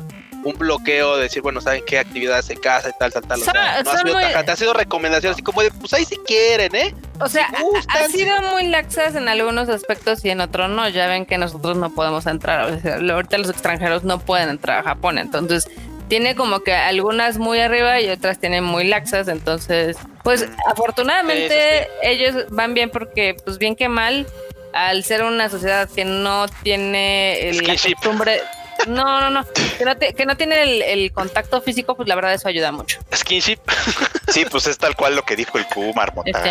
[0.44, 3.40] un bloqueo de decir, bueno, saben qué actividades en casa y tal, tal, tal.
[3.40, 6.94] no ha sido tajante, ha sido recomendaciones así como de, pues ahí si quieren, ¿eh?
[7.20, 7.48] O sea,
[7.88, 10.88] ha, sido muy laxas en algunos aspectos y en otros no.
[10.88, 12.70] Ya ven que nosotros no podemos entrar.
[12.70, 15.18] O sea, ahorita los extranjeros no pueden entrar a Japón.
[15.18, 15.68] Entonces,
[16.08, 22.46] tiene como que algunas muy arriba y otras tienen muy laxas, entonces, pues afortunadamente ellos
[22.50, 24.26] van bien porque, pues bien que mal,
[24.72, 28.40] al ser una sociedad que no tiene el, la costumbre,
[28.86, 29.46] no, no, no,
[29.78, 32.98] que no, tiene el, contacto físico, pues la verdad eso ayuda mucho.
[33.14, 33.58] Skinship.
[34.28, 36.30] sí, pues es tal cual lo que dijo el Q, Marmota.
[36.30, 36.50] Este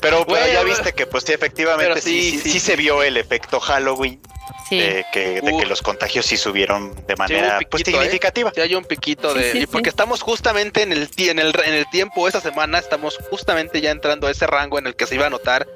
[0.00, 4.20] pero, pero ya viste que pues sí, efectivamente sí, sí, se vio el efecto Halloween
[4.70, 7.92] de, que, los contagios sí subieron de manera pues, ¿eh?
[7.92, 8.52] significativa.
[8.54, 9.68] Sí, hay un piquito de.
[9.70, 13.90] porque estamos justamente en el, en, el, en el tiempo, esta semana, estamos justamente ya
[13.90, 15.66] entrando a ese rango en el que se iba a notar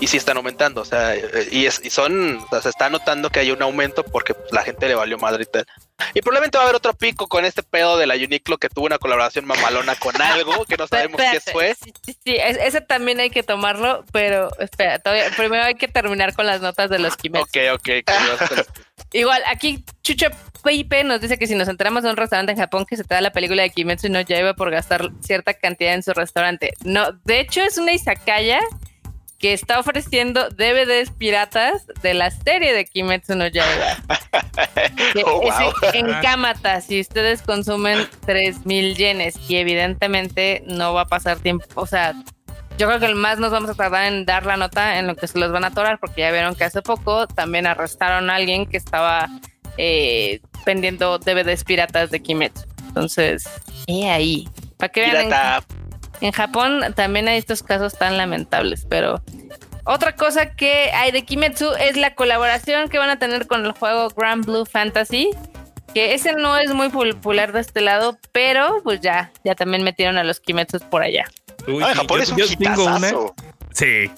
[0.00, 1.14] y sí están aumentando, o sea,
[1.50, 4.52] y, es, y son, o sea, se está notando que hay un aumento porque pues,
[4.52, 5.66] la gente le valió madre y tal.
[6.12, 8.84] Y probablemente va a haber otro pico con este pedo de la Uniqlo que tuvo
[8.84, 11.74] una colaboración mamalona con algo que no sabemos qué fue.
[11.74, 16.46] Sí, sí, ese también hay que tomarlo, pero espera, todavía, primero hay que terminar con
[16.46, 17.46] las notas de los Kimetsu.
[17.46, 17.88] Ok, ok.
[19.12, 20.26] Igual, aquí Chucho
[20.62, 23.14] Pipe nos dice que si nos entramos a un restaurante en Japón que se te
[23.14, 26.74] da la película de Kimetsu no ya iba por gastar cierta cantidad en su restaurante.
[26.84, 28.60] No, de hecho es una izakaya
[29.38, 33.96] que está ofreciendo DVDs piratas de la serie de Kimetsu no Yaiba.
[35.26, 41.66] oh, en Kamata, si ustedes consumen 3000 yenes y evidentemente no va a pasar tiempo,
[41.74, 42.14] o sea,
[42.78, 45.16] yo creo que el más nos vamos a tardar en dar la nota en lo
[45.16, 48.34] que se los van a atorar, porque ya vieron que hace poco también arrestaron a
[48.34, 49.28] alguien que estaba
[49.78, 52.64] eh, vendiendo DVDs piratas de Kimetsu.
[52.88, 53.48] Entonces,
[53.86, 54.48] y ahí.
[54.78, 55.16] Para que vean.
[55.16, 55.30] En
[56.32, 59.22] Japón también hay estos casos tan lamentables, pero
[59.84, 63.72] otra cosa que hay de Kimetsu es la colaboración que van a tener con el
[63.72, 65.30] juego Grand Blue Fantasy,
[65.94, 70.18] que ese no es muy popular de este lado, pero pues ya, ya también metieron
[70.18, 71.26] a los Kimetsu por allá.
[71.82, 73.10] ah, Japón es un yo tengo una.
[73.72, 74.10] Sí.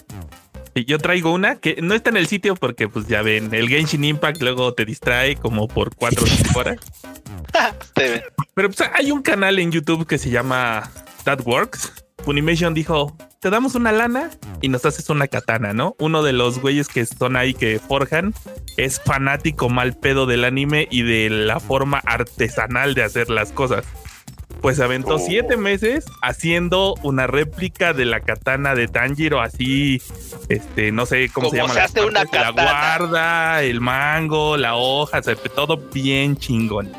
[0.79, 3.69] Y yo traigo una que no está en el sitio porque pues ya ven, el
[3.69, 6.25] Genshin Impact luego te distrae como por cuatro
[6.55, 6.79] horas.
[8.55, 10.89] Pero pues hay un canal en YouTube que se llama
[11.25, 12.05] That Works.
[12.25, 15.97] Funimation dijo, te damos una lana y nos haces una katana, ¿no?
[15.99, 18.35] Uno de los güeyes que son ahí que forjan
[18.77, 23.85] es fanático mal pedo del anime y de la forma artesanal de hacer las cosas.
[24.61, 25.19] Pues aventó oh.
[25.19, 30.03] siete meses haciendo una réplica de la katana de Tanjiro, así,
[30.49, 31.75] este, no sé cómo se llama.
[31.75, 35.21] Se hace una la guarda, el mango, la hoja,
[35.55, 36.91] todo bien chingón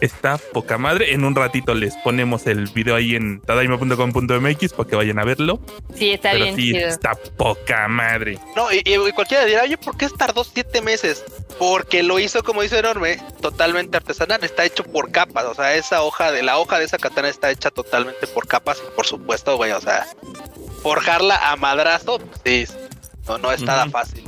[0.00, 1.12] está poca madre.
[1.12, 5.60] En un ratito les ponemos el video ahí en tadaima.com.mx para que vayan a verlo.
[5.94, 6.56] Sí, está bien.
[6.56, 8.38] Sí, está poca madre.
[8.56, 8.82] No, y,
[9.12, 11.24] cualquiera dirá, oye, ¿por qué tardó siete meses?
[11.58, 14.42] Porque lo hizo, como dice Enorme, totalmente artesanal.
[14.42, 15.44] Está hecho por capas.
[15.44, 18.82] O sea, esa hoja de la hoja de esa katana está hecha totalmente por capas.
[18.86, 20.06] Y por supuesto, güey, o sea,
[20.82, 22.74] forjarla a madrazo, pues, sí,
[23.28, 24.24] no, no es nada fácil.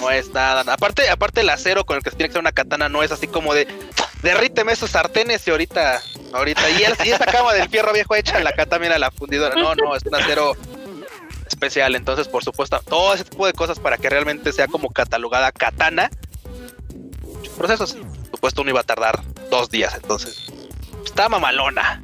[0.00, 0.72] No es nada.
[0.72, 3.10] Aparte, aparte el acero con el que se tiene que hacer una katana no es
[3.10, 3.66] así como de
[4.22, 6.02] derríteme esos sartenes y ahorita,
[6.32, 9.54] ahorita, y, y esta cama del fierro viejo hecha la acá también a la fundidora.
[9.54, 10.56] No, no, es un acero
[11.46, 11.94] especial.
[11.94, 16.10] Entonces, por supuesto, todo ese tipo de cosas para que realmente sea como catalogada katana.
[17.56, 17.94] Procesos.
[17.94, 20.52] Por supuesto, uno iba a tardar dos días, entonces
[21.18, 22.00] está mamalona.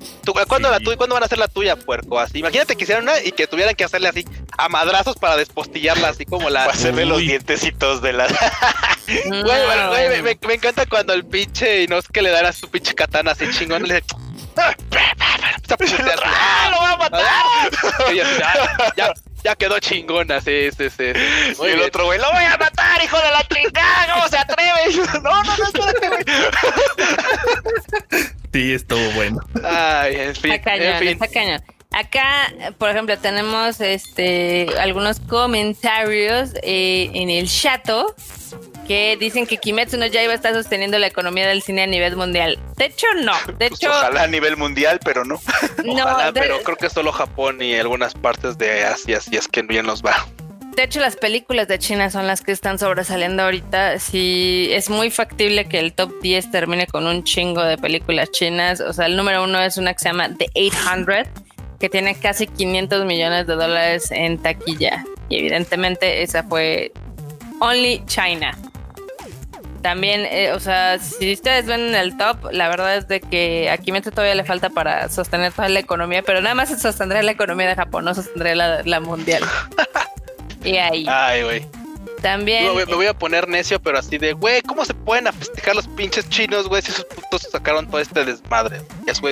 [0.49, 2.19] ¿cuándo, la ¿Cuándo van a hacer la tuya, puerco?
[2.19, 4.25] Así, imagínate que hicieran una y que tuvieran que hacerle así
[4.59, 6.62] a madrazos para despostillarla, así como la.
[6.62, 8.27] Para hacerle los dientecitos de la.
[9.07, 12.93] güey, me, encanta cuando el pinche y no es que le dan a su pinche
[12.95, 13.85] katana así chingón.
[13.85, 14.07] Le dice,
[14.57, 14.75] ¡Ah,
[16.71, 17.71] lo voy a matar!
[18.97, 19.12] ya,
[19.45, 21.05] ya, quedó chingona, sí, sí, sí.
[21.62, 24.73] y el otro güey, lo voy a matar, hijo de la chingada, ¿cómo se atreve?
[25.23, 26.25] no, no, no, espérate, güey.
[28.55, 29.41] Sí, estuvo bueno.
[29.65, 30.53] Ay, en fin.
[30.53, 31.63] Está cañón, está cañón.
[31.91, 38.15] Acá, por ejemplo, tenemos este algunos comentarios eh, en el chato
[38.87, 42.61] que dicen que Kimetsu no Yaiba está sosteniendo la economía del cine a nivel mundial.
[42.77, 43.33] De hecho, no.
[43.59, 45.41] De Pues hecho, ojalá a nivel mundial, pero no.
[45.85, 45.93] no.
[46.05, 49.63] Ojalá, de- pero creo que solo Japón y algunas partes de Asia, si es que
[49.63, 50.25] bien nos va.
[50.77, 54.01] De hecho, las películas de China son las que están sobresaliendo ahorita.
[54.01, 58.81] Sí, es muy factible que el top 10 termine con un chingo de películas chinas.
[58.81, 61.29] O sea, el número uno es una que se llama The 800,
[61.79, 65.05] que tiene casi 500 millones de dólares en taquilla.
[65.29, 66.93] Y evidentemente esa fue
[67.61, 68.59] Only China.
[69.81, 73.70] También, eh, o sea, si ustedes ven en el top, la verdad es de que
[73.70, 77.22] a Kimetsu todavía le falta para sostener toda la economía, pero nada más se sostendría
[77.22, 79.45] la economía de Japón, no sostendría la, la mundial.
[80.65, 81.07] y ahí.
[81.09, 81.67] Ay, güey.
[82.23, 82.65] También.
[82.65, 85.33] Me voy- me voy a poner necio, pero así de, güey, ¿cómo se pueden a
[85.33, 86.81] festejar los pinches chinos, güey?
[86.81, 88.81] Si esos putos sacaron todo este desmadre.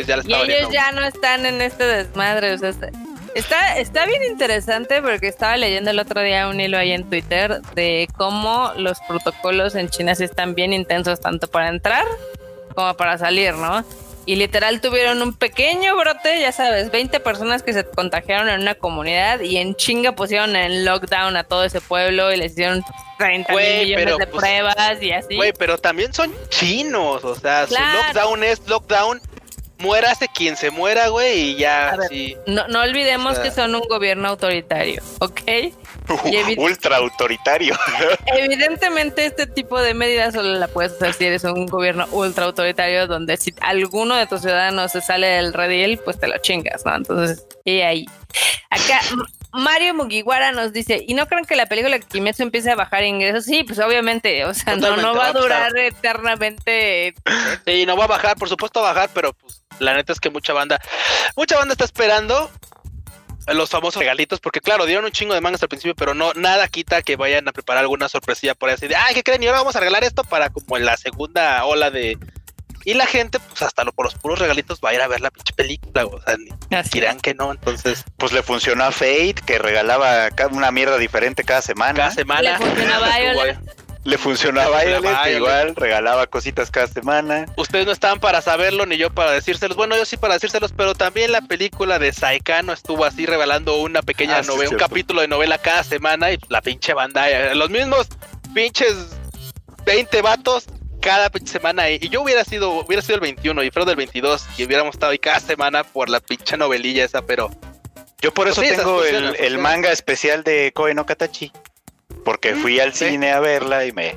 [0.06, 2.52] Ya les Y ellos ya no están en este desmadre.
[2.52, 2.90] O sea, está,
[3.34, 7.62] está, está bien interesante porque estaba leyendo el otro día un hilo ahí en Twitter
[7.74, 12.04] de cómo los protocolos en China sí están bien intensos, tanto para entrar
[12.74, 13.84] como para salir, ¿no?
[14.24, 18.76] Y literal tuvieron un pequeño brote, ya sabes, 20 personas que se contagiaron en una
[18.76, 22.84] comunidad y en chinga pusieron en lockdown a todo ese pueblo y les hicieron
[23.18, 25.34] 30 Güey, mil millones pero, de pues, pruebas y así.
[25.36, 27.98] Güey, pero también son chinos, o sea, Claro.
[27.98, 29.20] su lockdown es lockdown.
[29.78, 32.08] Muérase quien se muera, güey, y ya, ver.
[32.08, 32.36] sí.
[32.46, 35.40] No, no olvidemos O sea- que son un gobierno autoritario, ¿ok?
[36.56, 37.76] Ultra autoritario.
[38.26, 43.06] Evidentemente este tipo de medidas solo la puedes hacer si eres un gobierno ultra autoritario
[43.06, 46.94] donde si alguno de tus ciudadanos se sale del redil, pues te lo chingas, ¿no?
[46.94, 48.06] Entonces, y ahí.
[48.70, 49.00] Acá
[49.52, 53.04] Mario Mugiwara nos dice, ¿y no creen que la película de Kimetsu empiece a bajar
[53.04, 53.44] ingresos?
[53.44, 57.14] Sí, pues obviamente, o sea, no, Totalmente, no va va a durar eternamente.
[57.66, 60.20] Sí, no va a bajar, por supuesto va a bajar, pero pues la neta es
[60.20, 60.80] que mucha banda,
[61.36, 62.50] mucha banda está esperando
[63.48, 66.68] los famosos regalitos, porque claro, dieron un chingo de mangas al principio, pero no, nada
[66.68, 69.42] quita que vayan a preparar alguna sorpresilla por ahí así de, ay, ¿qué creen?
[69.42, 72.18] Y ahora vamos a regalar esto para como en la segunda ola de...
[72.84, 75.20] Y la gente, pues hasta lo, por los puros regalitos va a ir a ver
[75.20, 76.36] la pinche película, o sea,
[76.92, 81.62] dirán que no, entonces Pues le funcionó a Fate, que regalaba una mierda diferente cada
[81.62, 81.94] semana.
[81.94, 82.42] cada semana...
[82.42, 83.81] Le funciona a Violet.
[84.04, 85.36] Le funcionó a Le funcionó a Violet, Violet.
[85.36, 87.46] igual, regalaba cositas cada semana.
[87.56, 89.76] Ustedes no estaban para saberlo ni yo para decírselos.
[89.76, 94.02] Bueno, yo sí para decírselos, pero también la película de Saikano estuvo así revelando una
[94.02, 97.54] pequeña Ah, sí, novela, un capítulo de novela cada semana y la pinche banda, eh,
[97.54, 98.08] los mismos
[98.54, 98.94] pinches
[99.86, 100.66] 20 vatos
[101.00, 101.88] cada pinche semana.
[101.90, 105.12] Y yo hubiera sido, hubiera sido el 21 y Fred del 22 y hubiéramos estado
[105.12, 107.50] ahí cada semana por la pinche novelilla esa, pero
[108.20, 111.52] Yo por Pues eso sí, tengo el, manga especial de Koe no Katachi.
[112.24, 113.08] Porque fui al sí.
[113.10, 114.16] cine a verla y me,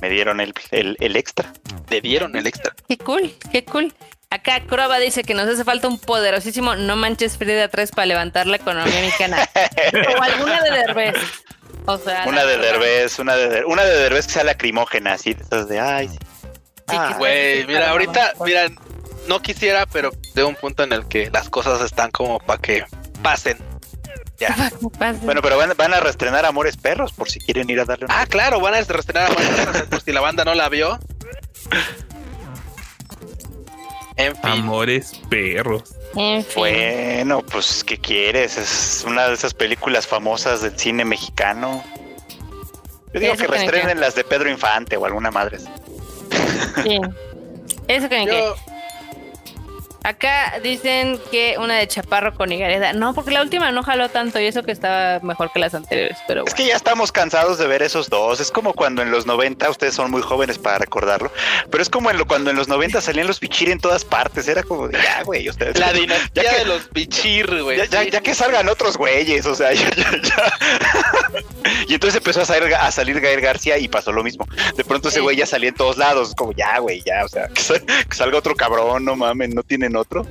[0.00, 1.52] me dieron el, el, el extra.
[1.90, 2.74] le dieron el extra.
[2.88, 3.92] Qué cool, qué cool.
[4.30, 8.46] Acá Croba dice que nos hace falta un poderosísimo No Manches Frida 3 para levantar
[8.46, 9.46] la economía mexicana.
[10.18, 11.14] o alguna de Derbez.
[11.84, 12.56] O sea, Una de.
[12.58, 16.08] Derbez, una de Der- una de Derbez que sea lacrimógena, así, de esas de ay.
[16.08, 16.16] sí.
[16.88, 18.68] Ah, Güey, mira, ahorita, mira,
[19.28, 22.84] no quisiera, pero de un punto en el que las cosas están como para que
[23.22, 23.58] pasen.
[24.42, 24.72] Ya.
[25.22, 28.20] Bueno, pero van, van a reestrenar Amores Perros por si quieren ir a darle una.
[28.20, 30.98] Ah, claro, van a reestrenar a Juan por si la banda no la vio.
[34.16, 35.94] En fin, Amores perros.
[36.14, 36.54] En fin.
[36.56, 38.58] Bueno, pues, ¿qué quieres?
[38.58, 41.82] Es una de esas películas famosas del cine mexicano.
[43.14, 45.58] Yo digo que reestrenen las de Pedro Infante o alguna madre.
[45.58, 47.00] Sí.
[47.88, 48.26] Eso que qué.
[48.26, 48.56] yo,
[50.04, 52.92] Acá dicen que una de Chaparro con Higareda.
[52.92, 56.18] No, porque la última no jaló tanto y eso que estaba mejor que las anteriores,
[56.26, 56.56] pero Es bueno.
[56.56, 58.40] que ya estamos cansados de ver esos dos.
[58.40, 61.30] Es como cuando en los 90, ustedes son muy jóvenes para recordarlo,
[61.70, 64.48] pero es como en lo, cuando en los 90 salían los bichir en todas partes.
[64.48, 65.78] Era como de ya, güey, ustedes.
[65.78, 67.78] la ya dinastía que- de los bichir, güey.
[67.88, 70.52] Ya, ya- que salgan otros güeyes, o sea, ya, ya, ya.
[71.88, 74.46] Y entonces empezó a salir, a salir Gael García y pasó lo mismo.
[74.76, 77.48] De pronto ese güey ya salía en todos lados, como ya, güey, ya, o sea,
[78.08, 80.26] que salga otro cabrón, no mames, no tienen otro.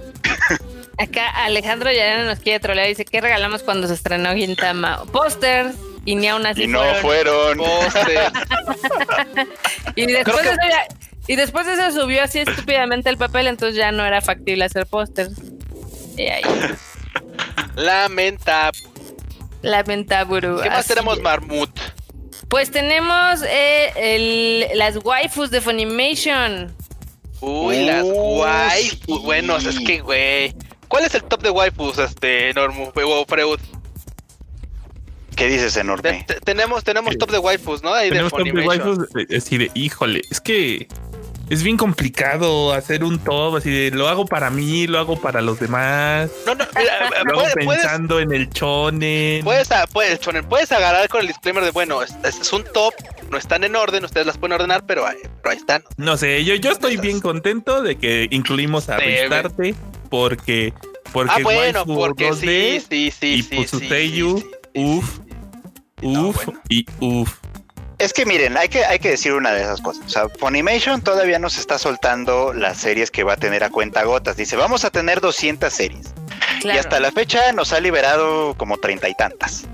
[0.98, 2.88] Acá Alejandro Yarena nos quiere trolear.
[2.88, 5.04] Dice: ¿Qué regalamos cuando se estrenó Gintama?
[5.12, 5.76] Pósters.
[6.06, 7.58] Y ni aún así y no fueron.
[7.58, 7.58] fueron.
[7.60, 8.32] Póster.
[9.96, 10.88] Y después, eso ya-
[11.28, 14.86] y después de eso subió así estúpidamente el papel, entonces ya no era factible hacer
[14.88, 15.34] pósters.
[16.18, 16.42] Y ahí,
[17.76, 18.72] Lamenta.
[19.62, 20.60] lamentaburu.
[20.62, 21.24] ¿Qué más tenemos, es.
[21.24, 21.70] Marmut?
[22.50, 26.76] Pues tenemos eh, el- las waifus de Funimation.
[27.42, 29.00] Uy, las Uh, waifus.
[29.06, 29.20] sí.
[29.24, 30.56] Bueno, es que, güey.
[30.88, 32.92] ¿Cuál es el top de waifus, este, Normu?
[32.94, 33.60] O Freud.
[35.36, 36.24] ¿Qué dices, enorme?
[36.28, 37.18] te- tenemos, tenemos Sí.
[37.18, 37.94] top de waifus, ¿no?
[37.94, 38.88] Ahí de Tenemos top de Funimation.
[39.00, 40.88] waifus, eh, así de, híjole, es que
[41.52, 45.42] es bien complicado hacer un top, así de, lo hago para mí, lo hago para
[45.42, 49.44] los demás, No, no, mira, lo hago puedes, puedes, pensando en el chonen.
[49.44, 52.94] puedes, ah, puedes, Chonen, puedes agarrar con el disclaimer de, bueno, es, es un top
[53.30, 55.18] no están en orden, ustedes las pueden ordenar, pero, ahí
[55.52, 55.84] están.
[55.98, 59.74] No sé, yo, yo estoy bien contento de que incluimos a Restarte
[60.10, 60.74] porque
[61.14, 64.24] porque ah, bueno, porque sí, sí, sí, y sí, sí,
[64.76, 65.20] uff,
[66.02, 67.41] uff y uff.
[68.02, 70.04] Es que miren, hay que, hay que decir una de esas cosas.
[70.08, 74.04] O sea, Funimation todavía nos está soltando las series que va a tener a cuenta
[74.04, 74.36] gotas.
[74.36, 76.12] Dice, vamos a tener 200 series.
[76.64, 79.66] Y hasta la fecha nos ha liberado como treinta y tantas.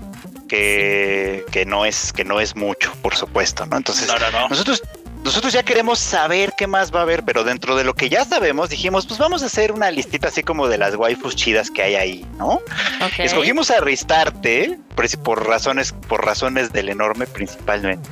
[0.46, 3.78] Que, que, no es, que no es mucho, por supuesto, ¿no?
[3.78, 4.10] Entonces,
[4.50, 4.82] nosotros
[5.24, 8.24] nosotros ya queremos saber qué más va a haber, pero dentro de lo que ya
[8.24, 11.82] sabemos, dijimos, pues vamos a hacer una listita así como de las waifus chidas que
[11.82, 12.60] hay ahí, ¿no?
[13.18, 18.08] Escogimos a Ristarte por, por razones, por razones del enorme principalmente.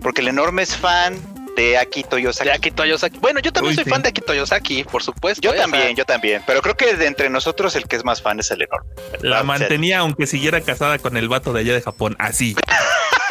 [0.00, 1.16] Porque el enorme es fan
[1.56, 2.48] de Akito Yosaki.
[2.48, 3.18] De Akito Yosaki.
[3.18, 5.40] Bueno, yo también soy fan de Akito Yosaki, por supuesto.
[5.42, 5.58] Yo ¿eh?
[5.58, 6.42] también, yo también.
[6.46, 8.88] Pero creo que de entre nosotros el que es más fan es el enorme.
[9.20, 12.54] La mantenía aunque siguiera casada con el vato de allá de Japón, así.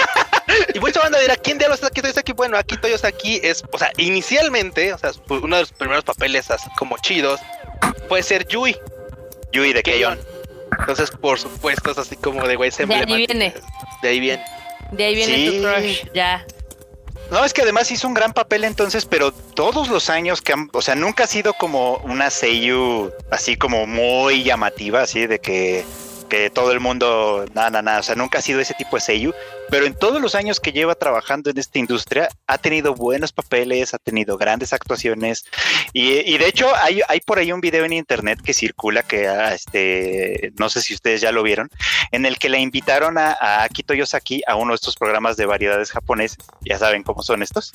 [0.78, 2.34] y mucha banda dirá, ¿quién diablos es Akito Yosaki?
[2.34, 6.70] Bueno, Akito Yosaki es, o sea, inicialmente, o sea, uno de los primeros papeles así
[6.78, 7.40] como chidos
[8.08, 8.78] puede ser Yui.
[9.52, 10.20] Yui de Keyon.
[10.80, 13.56] Entonces, por supuesto, es así como de güey, De ahí viene.
[14.04, 14.46] De ahí viene.
[14.92, 16.46] De ahí viene tu crush, ya.
[17.32, 20.70] No, es que además hizo un gran papel entonces, pero todos los años que han,
[20.74, 25.84] o sea, nunca ha sido como una Seiyu así como muy llamativa, así de que
[26.28, 29.02] que todo el mundo, nada, nada, nada, o sea, nunca ha sido ese tipo de
[29.02, 29.34] seiyuu,
[29.70, 33.94] pero en todos los años que lleva trabajando en esta industria ha tenido buenos papeles,
[33.94, 35.46] ha tenido grandes actuaciones
[35.94, 39.54] y, de hecho hay, hay, por ahí un video en internet que circula que ah,
[39.54, 41.70] este, no sé si ustedes ya lo vieron,
[42.12, 45.46] en el que le invitaron a, a Akito Yosaki a uno de estos programas de
[45.46, 47.74] variedades japoneses, ya saben cómo son estos,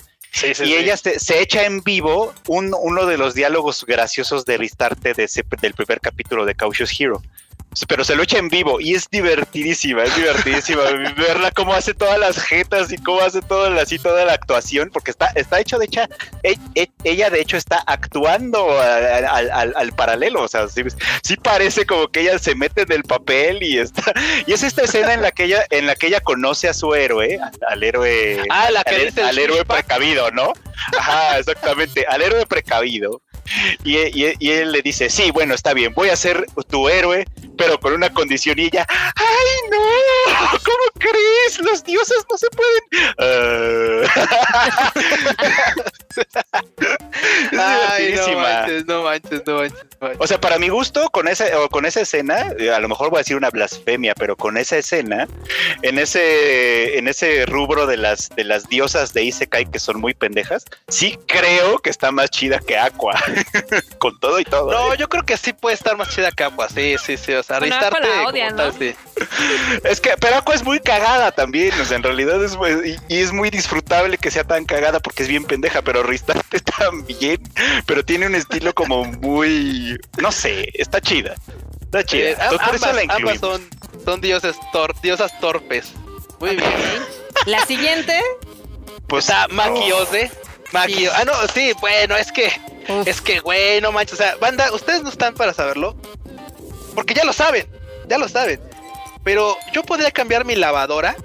[0.64, 5.28] y ella se, echa en vivo un, uno de los diálogos graciosos de Ristarte de
[5.60, 7.22] del primer capítulo de Cautious Hero
[7.88, 10.82] pero se lo echa en vivo y es divertidísima, es divertidísima.
[11.16, 15.10] Verla cómo hace todas las jetas y cómo hace toda así toda la actuación, porque
[15.10, 16.02] está, está hecho de hecho,
[16.42, 20.82] e, e, ella de hecho está actuando al, paralelo, o sea, sí,
[21.42, 24.12] parece como que ella se mete en el papel y está,
[24.46, 26.94] y es esta escena en la que ella, en la que ella conoce a su
[26.94, 30.52] héroe, al, héroe, ah, la al héroe precavido, ¿no?
[30.98, 33.22] Ajá, exactamente, al héroe precavido.
[33.84, 37.92] Y, él le dice, sí, bueno, está bien, voy a ser tu héroe, pero con
[37.92, 39.78] una condición y ella, ¡ay no!
[40.50, 41.58] ¿Cómo crees?
[41.60, 42.82] Los dioses no se pueden...
[47.52, 51.68] Ay, no manches, no manches, no manches, O sea, para mi gusto, con esa, o
[51.68, 55.28] con esa escena, a lo mejor voy a decir una blasfemia, pero con esa escena,
[55.82, 60.14] en ese, en ese rubro de las, de las diosas de Isekai que son muy
[60.14, 63.14] pendejas, sí creo que está más chida que Aqua.
[63.98, 64.72] con todo y todo.
[64.72, 64.96] No, ¿eh?
[64.98, 67.32] yo creo que sí puede estar más chida que Aqua, sí, sí, sí.
[67.42, 68.72] O sea, bueno,
[69.84, 72.56] Es que, pero Aqua es muy cagada también, o sea, en realidad es
[73.08, 77.42] y, es muy disfrutable que sea tan cagada porque es bien pendeja, pero Ristarte también,
[77.84, 81.34] pero tiene un estilo como muy, no sé, está chida.
[81.80, 82.30] Está chida.
[82.30, 82.36] Eh,
[83.08, 83.68] ambas, son,
[84.04, 84.56] son dioses
[85.02, 85.92] diosas torpes.
[86.38, 86.70] Muy bien.
[87.46, 88.20] La siguiente.
[89.08, 90.30] Pues está Maquiose.
[90.74, 92.50] Ah, no, sí, bueno, es que
[93.06, 94.14] es que, güey, no manches.
[94.14, 95.96] O sea, banda, ustedes no están para saberlo.
[96.94, 97.66] Porque ya lo saben.
[98.08, 98.60] Ya lo saben.
[99.24, 101.16] Pero yo podría cambiar mi lavadora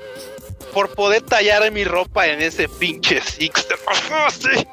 [0.74, 3.68] por poder tallar mi ropa en ese pinche Six.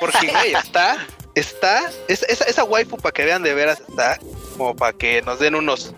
[0.00, 1.06] Porque, güey, está.
[1.34, 1.90] Está.
[2.08, 4.18] esa, esa waifu, para que vean de veras, está.
[4.56, 5.94] Como para que nos den unos.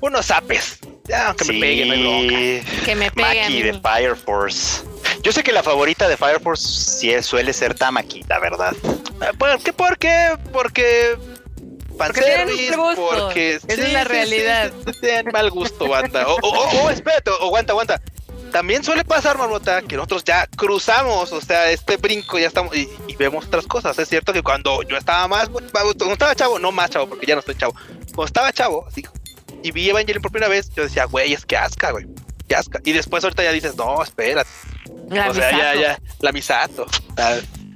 [0.00, 0.80] Unos apes.
[1.08, 3.44] Ya, aunque me peguen, Que me peguen.
[3.44, 4.82] Maki de Fire Force.
[5.22, 8.74] Yo sé que la favorita de Fire Force sí suele ser Tamaki, la verdad.
[9.20, 9.72] Ah, ¿Por qué?
[9.72, 10.36] ¿Por qué?
[10.52, 11.16] Porque
[11.98, 14.72] porque porque esa es la realidad.
[15.00, 16.26] tienen mal gusto, banda.
[16.28, 18.00] O, o, o, espérate, o, aguanta, aguanta.
[18.52, 22.88] También suele pasar, Marmota, que nosotros ya cruzamos, o sea, este brinco ya estamos y,
[23.18, 23.98] vemos otras cosas.
[23.98, 27.34] Es cierto que cuando yo estaba más, cuando estaba chavo, no más chavo, porque ya
[27.34, 27.74] no estoy chavo.
[28.14, 29.04] Cuando estaba chavo, así,
[29.62, 32.06] y vi Evangelion por primera vez, yo decía, güey, es que asca, güey.
[32.48, 32.80] Que asca.
[32.84, 34.48] Y después ahorita ya dices, no, espérate.
[35.10, 36.86] La o sea, ya, ya, la Misato.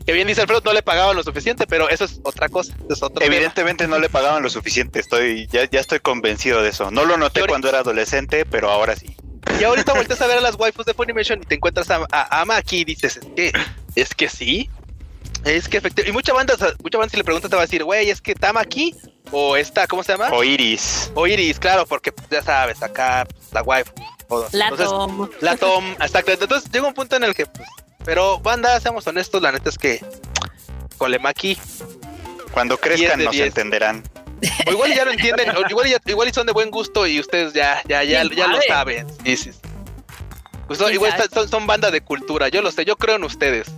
[0.05, 2.75] Que bien dice Alfredo, no le pagaban lo suficiente, pero eso es otra cosa.
[3.21, 6.91] Evidentemente no le pagaban lo suficiente, estoy, ya, ya estoy convencido de eso.
[6.91, 9.17] No lo noté cuando era adolescente, pero ahora sí.
[9.61, 12.07] Y ahorita vueltes a ver a las waifus de Funimation y te encuentras a,
[12.41, 13.53] Ama aquí y dices, es que,
[13.95, 14.71] es que sí.
[15.45, 16.09] Es que efectivamente.
[16.09, 18.35] Y mucha banda, mucha banda si le preguntas te va a decir, güey, es que
[18.35, 18.95] Tama aquí
[19.31, 20.29] o esta, ¿cómo se llama?
[20.31, 21.11] O Iris.
[21.15, 23.93] O Iris, claro, porque ya sabes, acá la waifu.
[24.53, 25.29] La Tom.
[25.41, 26.33] La Tom, exacto.
[26.33, 27.69] Entonces llega un punto en el que, pues,
[28.05, 30.01] pero banda, seamos honestos, la neta es que
[30.99, 31.59] Colemaki.
[32.53, 34.03] Cuando crezcan nos entenderán.
[34.67, 38.03] O igual ya lo entienden, igual, igual son de buen gusto y ustedes ya, ya,
[38.03, 39.07] ya, ya lo saben.
[39.25, 39.51] Sí, sí.
[40.67, 43.71] Pues son, igual son, son banda de cultura, yo lo sé, yo creo en ustedes.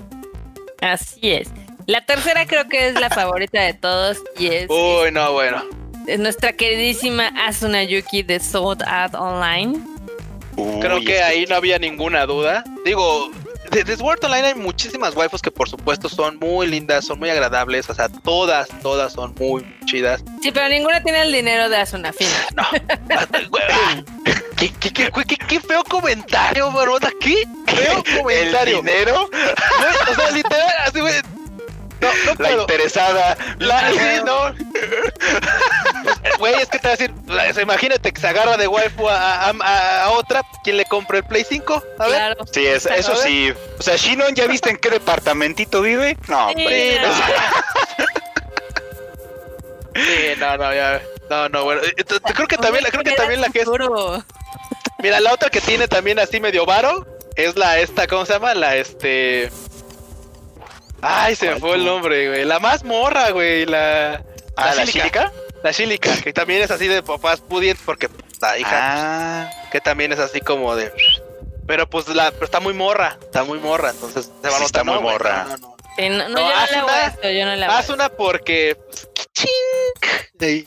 [0.81, 1.49] Así es.
[1.87, 4.71] La tercera creo que es la favorita de todos y es.
[4.71, 5.63] Uy, no, bueno.
[6.07, 9.79] Es nuestra queridísima Asuna Yuki de Sword Art Online.
[10.81, 12.65] creo que ahí no había ninguna duda.
[12.85, 13.31] Digo,
[13.71, 17.89] de, Sword Online hay muchísimas waifus que por supuesto son muy lindas, son muy agradables,
[17.91, 20.23] o sea, todas, todas son muy, chidas.
[20.43, 22.31] Sí, pero ninguna tiene el dinero de Asuna Fina.
[22.55, 22.65] No.
[24.57, 26.99] ¿Qué, qué, qué, qué, feo comentario, bro.
[27.21, 28.79] ¿Qué feo comentario?
[28.79, 29.29] ¿El dinero?
[30.11, 31.15] o sea, literal, así, güey
[32.01, 33.37] no, no la interesada.
[33.59, 34.55] La, sí, no.
[36.39, 40.11] Güey, es que te voy a decir, imagínate que se agarra de waifu a, a,
[40.11, 41.83] otra, ¿quién le compra el Play 5?
[41.99, 42.17] A ver.
[42.17, 42.47] Claro.
[42.53, 43.53] Sí, es, eso sí.
[43.79, 46.17] O sea, Shinon, ¿ya viste en qué departamentito vive?
[46.29, 46.67] No, sí,
[49.95, 51.01] sí, no, no, ya.
[51.31, 51.81] No, no, bueno.
[51.83, 51.95] Eh,
[52.35, 53.69] creo que también, creo que también la que es.
[55.03, 58.55] Mira, la otra que tiene también así medio varo es la esta, ¿cómo se llama?
[58.55, 59.51] La este.
[61.07, 62.45] Ay, se me fue el nombre, güey.
[62.45, 63.67] La más morra, güey.
[63.67, 64.25] La.
[64.57, 65.31] Ah, la Shilika.
[65.63, 68.09] La Shilika, que también es así de papás pudientes porque
[68.41, 68.71] la hija.
[68.73, 69.51] Ah.
[69.71, 70.93] que también es así como de.
[71.67, 74.67] Pero pues la, pero está muy morra, está muy morra, entonces se va a notar.
[74.67, 75.47] Está muy morra.
[75.47, 78.77] no, no, no, no, no, yo, no una, esto, yo no la Haz una porque.
[80.39, 80.65] Pues,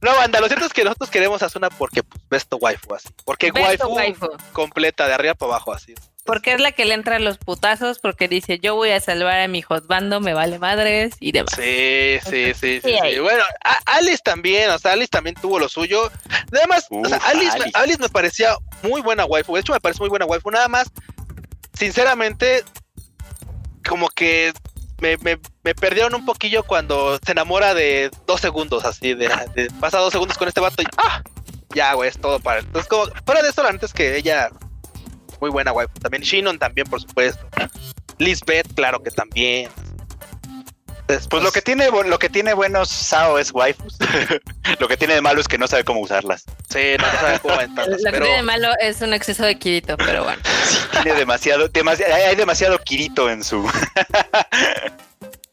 [0.00, 2.94] no, banda, lo cierto es que nosotros queremos hacer una porque pues, ves tu waifu
[2.94, 3.08] así.
[3.24, 5.94] Porque waifu, waifu, completa, de arriba para abajo así.
[6.24, 9.48] Porque es la que le entra los putazos, porque dice, yo voy a salvar a
[9.48, 11.52] mi hotbando, me vale madres y demás.
[11.54, 13.44] Sí, sí, sí, sí, Bueno,
[13.84, 16.10] Alice también, o sea, Alice también tuvo lo suyo.
[16.50, 17.98] Nada más, o sea, Alice, Alice.
[18.00, 19.54] Me, parecía muy buena waifu.
[19.54, 20.50] De hecho, me parece muy buena waifu.
[20.50, 20.90] Nada más,
[21.74, 22.64] sinceramente,
[23.86, 24.54] como que
[25.00, 29.28] me, me, me, perdieron un poquillo cuando se enamora de dos segundos, así, de,
[29.78, 31.22] pasa dos segundos con este vato y ¡ah!
[31.74, 32.60] Ya, güey, es todo para.
[32.60, 34.50] Entonces, como, fuera de eso, antes que ella
[35.44, 35.92] muy buena waifu.
[36.00, 37.46] También Shinon también, por supuesto.
[38.16, 39.68] Lisbeth, claro que también.
[41.06, 43.98] pues lo que tiene lo que tiene buenos Sao es waifus.
[44.80, 46.44] lo que tiene de malo es que no sabe cómo usarlas.
[46.70, 47.54] Sí, no, sabe cómo
[47.86, 50.40] Lo que tiene de malo es un exceso de Kirito, pero bueno.
[50.64, 51.68] Sí, tiene demasiado,
[52.26, 53.70] hay demasiado Kirito en su.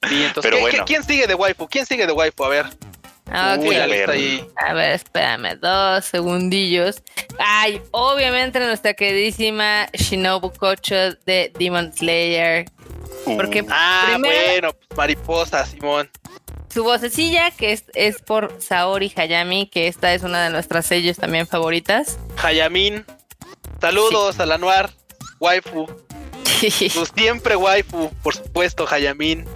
[0.10, 0.54] entonces,
[0.86, 1.68] ¿quién sigue de waifu?
[1.68, 2.46] ¿Quién sigue de waifu?
[2.46, 2.66] A ver.
[3.34, 3.66] Ah, ok.
[3.74, 4.10] a, ver.
[4.58, 7.02] a ver, espérame, dos segundillos.
[7.40, 12.66] Ay, obviamente nuestra queridísima Shinobu Kocho de Demon Slayer.
[13.24, 16.10] Porque ah, bueno, pues, mariposa, Simón.
[16.74, 21.18] Su vocecilla, que es, es, por Saori Hayami, que esta es una de nuestras sellos
[21.18, 22.18] también favoritas.
[22.42, 23.06] Hayamin.
[23.80, 24.90] Saludos a la Noir,
[25.40, 25.88] waifu.
[26.62, 29.48] Pues siempre waifu, por supuesto, Hayamin.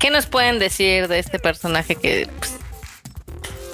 [0.00, 2.26] ¿Qué nos pueden decir de este personaje que...
[2.38, 2.56] Pues...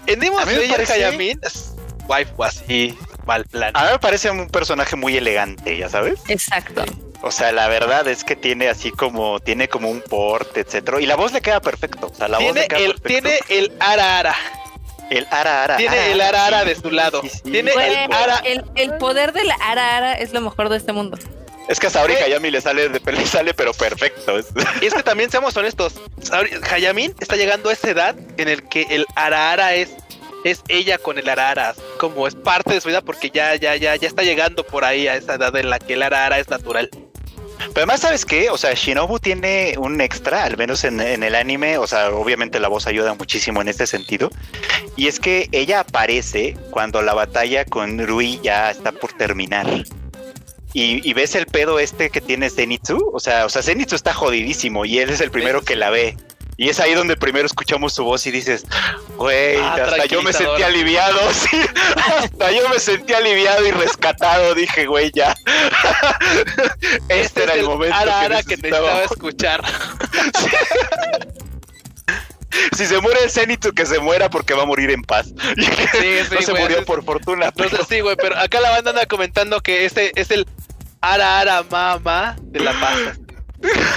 [0.08, 1.74] En Demon Slayer Hayamin es
[2.08, 3.70] waifu así, mal plan.
[3.74, 6.20] A mí me parece un personaje muy elegante, ya sabes.
[6.28, 6.84] Exacto.
[7.22, 11.00] O sea, la verdad es que tiene así como, tiene como un porte, etcétera.
[11.00, 12.08] Y la voz le queda perfecto.
[12.12, 14.36] O sea, la tiene voz le queda el, Tiene el ara ara.
[15.10, 15.76] El ara ara.
[15.76, 17.22] Tiene el ara ara de su lado.
[17.44, 18.42] Tiene el ara.
[18.44, 21.18] El, el poder del ara ara es lo mejor de este mundo.
[21.68, 24.38] Es que a Saori Hayami le sale, le sale, pero perfecto.
[24.80, 25.94] Y es que también seamos honestos,
[26.70, 29.90] Hayamin está llegando a esa edad en el que el Arara es,
[30.44, 33.96] es ella con el Arara, como es parte de su vida porque ya, ya, ya,
[33.96, 36.90] ya está llegando por ahí a esa edad en la que el Arara es natural.
[37.58, 38.50] Pero además, ¿sabes qué?
[38.50, 42.60] O sea, Shinobu tiene un extra, al menos en, en, el anime, o sea, obviamente
[42.60, 44.30] la voz ayuda muchísimo en este sentido.
[44.94, 49.66] Y es que ella aparece cuando la batalla con Rui ya está por terminar
[50.78, 54.84] y, ves el pedo este que tiene Zenitsu, o sea, o sea, Zenitsu está jodidísimo
[54.84, 56.18] y él es el primero que la ve.
[56.58, 58.66] Y es ahí donde primero escuchamos su voz y dices,
[59.16, 61.58] güey, ah, hasta yo me sentí aliviado, sí,
[61.96, 65.34] hasta yo me sentí aliviado y rescatado, dije, güey, ya.
[67.08, 69.62] Este, este era el, momento que, que necesitaba escuchar.
[72.76, 75.28] si se muere el Zenitsu, que se muera porque va a morir en paz.
[75.56, 77.46] Sí, sí, no se murió por fortuna.
[77.46, 80.46] Entonces, sí, güey, pero acá la banda anda comentando que este es el
[81.00, 83.18] Ara Ara Mama de la paz.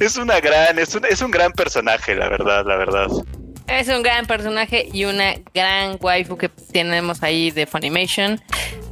[0.00, 3.08] Es una gran, es un, es un gran personaje, la verdad, la verdad.
[3.66, 8.40] Es un gran personaje y una gran waifu que tenemos ahí de Funimation.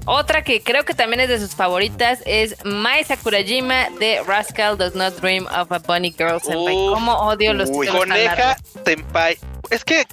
[0.07, 4.95] Otra que creo que también es de sus favoritas es Mai Sakurajima de Rascal Does
[4.95, 6.75] Not Dream of a Bunny Girl Senpai.
[6.75, 9.39] ¿Cómo odio los Coneja Senpai.
[9.71, 10.07] Es que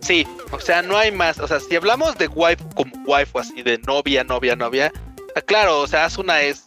[0.00, 1.38] sí, o sea, no hay más.
[1.38, 4.92] O sea, si hablamos de waifu como waifu así de novia, novia, novia,
[5.46, 6.64] claro, o sea, Asuna es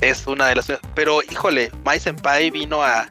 [0.00, 3.10] es una de las pero híjole, Mai Senpai vino a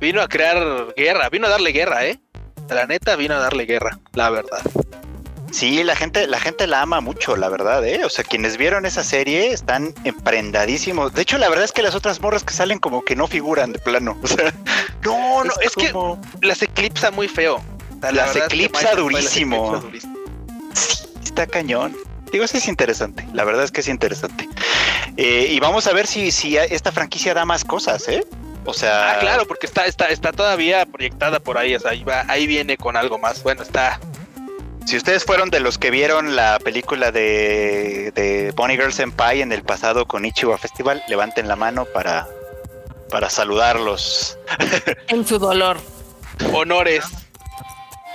[0.00, 2.20] vino a crear guerra, vino a darle guerra, ¿eh?
[2.68, 4.62] La neta vino a darle guerra, la verdad.
[5.54, 8.04] Sí, la gente, la gente la ama mucho, la verdad, ¿eh?
[8.04, 11.14] O sea, quienes vieron esa serie están emprendadísimos.
[11.14, 13.72] De hecho, la verdad es que las otras morras que salen como que no figuran
[13.72, 14.18] de plano.
[14.20, 14.52] O sea,
[15.04, 15.92] no, no, es, que
[16.42, 17.62] las eclipsa muy feo.
[18.00, 19.80] las eclipsa durísimo.
[20.72, 21.96] Sí, está cañón.
[22.32, 23.24] Digo, eso es interesante.
[23.32, 24.48] La verdad es que es interesante.
[25.16, 28.26] Eh, y vamos a ver si, si esta franquicia da más cosas, ¿eh?
[28.64, 29.12] O sea.
[29.12, 31.76] Ah, claro, porque está, está, está todavía proyectada por ahí.
[31.76, 33.40] O sea, ahí, va, ahí viene con algo más.
[33.44, 34.00] Bueno, está,
[34.86, 39.52] si ustedes fueron de los que vieron la película de, de Bonnie Girl Senpai en
[39.52, 42.28] el pasado con Ichiwa Festival, levanten la mano para,
[43.10, 44.38] para saludarlos.
[45.08, 45.78] En su dolor.
[46.52, 47.04] Honores.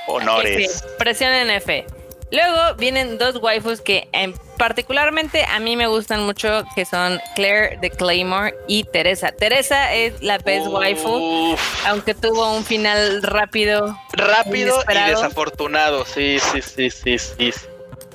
[0.07, 0.84] Honores.
[0.97, 1.86] Presionen F.
[2.32, 7.80] Luego vienen dos waifus que en particularmente a mí me gustan mucho, que son Claire
[7.82, 9.32] de Claymore y Teresa.
[9.32, 11.57] Teresa es la best waifu,
[11.88, 13.97] aunque tuvo un final rápido.
[14.12, 17.53] Rápido y desafortunado, sí, sí, sí, sí, sí.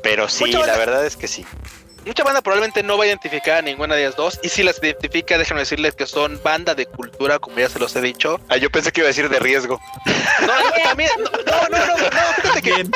[0.03, 1.47] Pero sí, la verdad es que sí
[2.05, 4.41] mucha banda probablemente no va a identificar a ninguna de las dos.
[4.43, 7.95] Y si las identifica, déjenme decirles que son banda de cultura, como ya se los
[7.97, 8.41] he dicho.
[8.49, 9.81] Ah, yo pensé que iba a decir de riesgo.
[10.41, 10.53] No,
[10.83, 11.11] también.
[11.19, 12.87] No, no, no, no, fíjate que,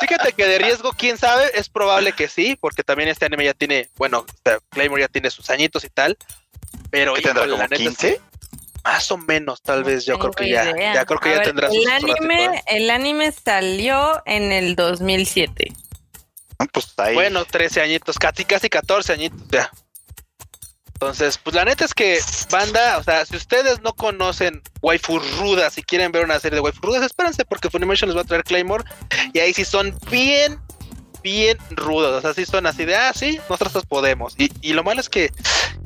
[0.00, 3.54] fíjate que de riesgo, quién sabe, es probable que sí, porque también este anime ya
[3.54, 4.24] tiene, bueno,
[4.70, 6.16] Claymore ya tiene sus añitos y tal.
[6.90, 8.20] Pero tendrá como 15?
[8.84, 11.88] más o menos, tal vez, yo creo que ya, ya creo que ya tendrá el
[11.88, 15.72] anime, el anime salió en el 2007.
[16.72, 19.70] Pues bueno, 13 añitos, casi, casi 14 añitos ya.
[20.94, 25.76] Entonces, pues la neta es que, banda, o sea, si ustedes no conocen waifu rudas
[25.76, 28.44] y quieren ver una serie de waifu rudas, espérense porque Funimation les va a traer
[28.44, 28.84] Claymore
[29.32, 30.60] y ahí sí son bien,
[31.22, 32.16] bien rudos.
[32.16, 34.34] O sea, sí son así de, ah, sí, nosotros podemos.
[34.38, 35.30] Y, lo malo es que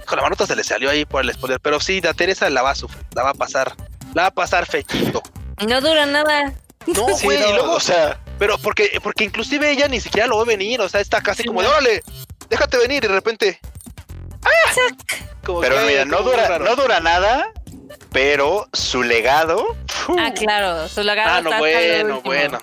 [0.06, 2.62] con la manota se le salió ahí por el spoiler, pero sí, la Teresa la
[2.62, 3.74] va a sufrir, la va a pasar,
[4.14, 5.22] la va a pasar fechito.
[5.66, 6.54] No dura nada.
[6.86, 10.80] No, güey, luego, o sea, pero porque, porque inclusive ella ni siquiera lo ve venir,
[10.80, 12.02] o sea, está casi como de, órale,
[12.48, 13.60] déjate venir y de repente.
[15.60, 17.52] pero mira, no dura, no dura nada,
[18.12, 19.76] pero su legado.
[20.18, 21.30] ah, claro, su legado.
[21.30, 22.58] Ah, no, bueno, bueno.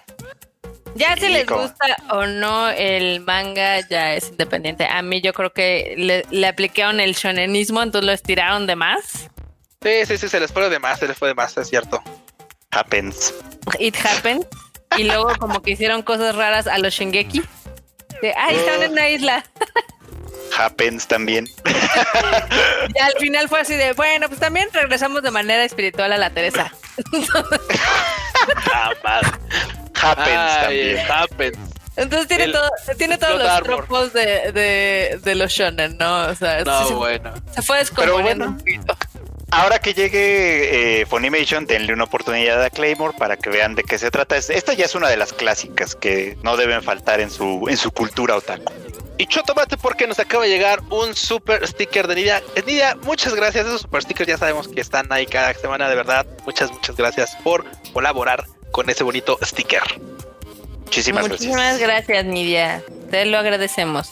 [0.96, 4.88] Ya si les gusta o no el manga, ya es independiente.
[4.90, 9.30] A mí yo creo que le, le aplicaron el shonenismo, entonces lo estiraron de más.
[9.84, 12.02] Sí, sí, sí, se les fue de más, se les fue de más, es cierto.
[12.72, 13.34] Happens.
[13.78, 14.46] It happens.
[14.98, 17.42] Y luego como que hicieron cosas raras a los Shingeki.
[18.22, 19.46] De, ay, están en una isla.
[20.58, 21.48] Happens también.
[22.96, 26.30] y al final fue así de, bueno, pues también regresamos de manera espiritual a la
[26.30, 26.72] Teresa.
[30.02, 31.00] happens también.
[31.10, 31.58] Happens.
[31.98, 36.28] Entonces tiene, todo, tiene todos los tropos de, de, de, los shonen, ¿no?
[36.28, 37.34] O sea, no, bueno.
[37.54, 38.98] se fue descomponiendo un poquito
[39.52, 43.98] ahora que llegue eh, Funimation, denle una oportunidad a Claymore para que vean de qué
[43.98, 44.38] se trata.
[44.38, 47.92] Esta ya es una de las clásicas que no deben faltar en su, en su
[47.92, 48.74] cultura otaku.
[49.18, 52.44] Y Chotomate porque nos acaba de llegar un super sticker de Nidia.
[52.66, 53.66] Nidia, muchas gracias.
[53.66, 56.26] Esos super stickers ya sabemos que están ahí cada semana, de verdad.
[56.46, 59.82] Muchas, muchas gracias por colaborar con ese bonito sticker.
[60.84, 61.48] Muchísimas, gracias.
[61.48, 62.84] Muchísimas gracias, Nidia.
[63.10, 64.12] Te lo agradecemos.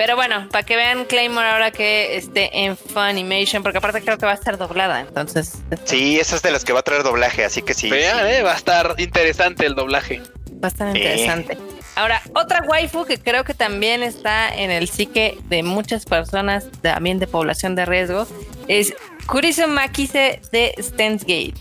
[0.00, 4.24] Pero bueno, para que vean Claymore ahora que esté en Funimation, porque aparte creo que
[4.24, 5.58] va a estar doblada, entonces.
[5.84, 7.90] Sí, esa es de las que va a traer doblaje, así que sí.
[7.90, 10.22] Vean, Eh, va a estar interesante el doblaje.
[10.52, 11.58] Va a estar interesante.
[11.96, 17.18] Ahora, otra waifu que creo que también está en el psique de muchas personas, también
[17.18, 18.26] de población de riesgo,
[18.68, 18.94] es
[19.26, 21.60] Kurisu Makise de Stance Gate.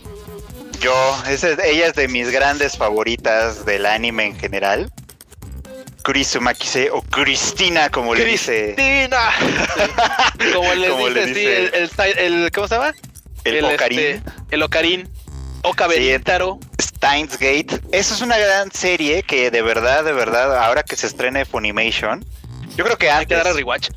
[0.80, 0.96] Yo,
[1.28, 4.90] ella es de mis grandes favoritas del anime en general.
[6.42, 8.74] Makise o Cristina, como le dice.
[8.76, 9.32] ¡Cristina!
[10.54, 10.74] Como
[11.10, 11.72] le dice,
[12.18, 12.94] el, ¿cómo se llama?
[13.44, 14.00] El, Ocarín.
[14.00, 15.10] Este, el Ocarín.
[15.64, 16.60] Okabentaro.
[16.82, 17.80] Steins Gate.
[17.92, 22.26] Esa es una gran serie que de verdad, de verdad, ahora que se estrene Funimation,
[22.76, 23.20] yo creo que antes...
[23.20, 23.90] Hay que dar a rewatch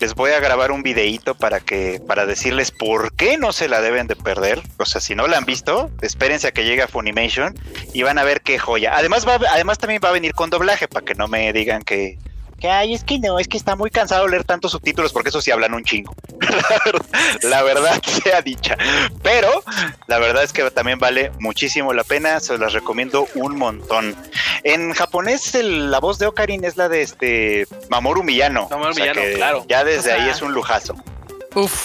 [0.00, 3.80] les voy a grabar un videíto para que para decirles por qué no se la
[3.80, 4.62] deben de perder.
[4.78, 7.54] O sea, si no la han visto, espérense a que llegue a Funimation
[7.92, 8.96] y van a ver qué joya.
[8.96, 12.18] Además va, además también va a venir con doblaje para que no me digan que
[12.58, 15.40] que ay, es que no, es que está muy cansado leer tantos subtítulos porque eso
[15.40, 16.14] sí hablan un chingo.
[17.42, 18.76] la, verdad, sea dicha.
[19.22, 19.62] Pero
[20.06, 24.16] la verdad es que también vale muchísimo la pena, se las recomiendo un montón.
[24.64, 28.68] En japonés la voz de Ocarin es la de este Mamoru Miyano.
[28.70, 29.64] Mamoru Miyano, claro.
[29.68, 30.94] Ya desde ahí es un lujazo.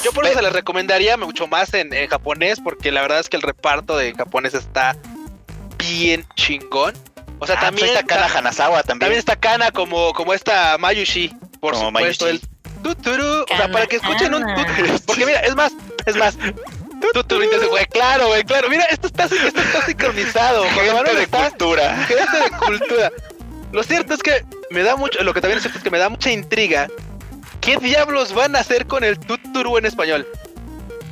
[0.03, 3.29] Yo por eso se les recomendaría mucho más en, en japonés porque la verdad es
[3.29, 4.95] que el reparto de japonés está
[5.77, 6.93] bien chingón.
[7.43, 8.99] O sea, ah, pues también está Kana Hanazawa también.
[8.99, 12.27] También está Kana como, como esta Mayushi, por supuesto.
[12.27, 12.39] El
[12.81, 14.99] tuturu, o sea, para que escuchen un tuturu.
[15.05, 15.73] Porque mira, es más,
[16.05, 16.37] es más.
[17.13, 18.69] Tuturu, güey, claro, güey, claro.
[18.69, 20.63] Mira, esto está, esto está sincronizado.
[20.69, 21.97] Gente de cultura.
[22.05, 23.11] Gente de cultura.
[23.73, 25.97] Lo cierto es que me da mucho, lo que también es cierto es que me
[25.97, 26.87] da mucha intriga.
[27.59, 30.25] ¿Qué diablos van a hacer con el tuturu en español?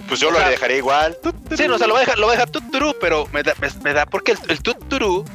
[0.08, 1.18] Pues yo lo dejaré igual.
[1.58, 3.44] Sí, no, o sea, lo voy a dejar, lo voy a dejar tuturu, pero me
[3.44, 5.26] da, me, da porque el, el tuturu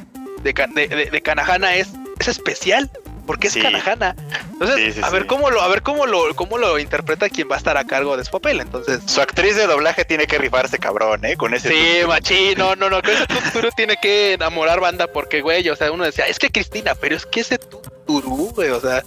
[0.43, 1.89] de, de, de, Kanahana es,
[2.19, 2.89] es especial
[3.27, 4.15] porque es Kanahana.
[4.53, 7.57] Entonces, a ver cómo lo, a ver cómo lo, cómo lo interpreta quien va a
[7.57, 8.61] estar a cargo de su papel.
[8.61, 11.69] Entonces, su actriz de doblaje tiene que rifarse cabrón, eh, con ese.
[11.69, 15.75] Sí, machín, no, no, no, que ese tuturu tiene que enamorar banda porque, güey, o
[15.75, 19.03] sea, uno decía, es que Cristina, pero es que ese tuturu, güey, o sea,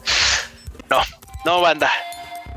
[0.89, 1.01] no,
[1.45, 1.91] no, banda.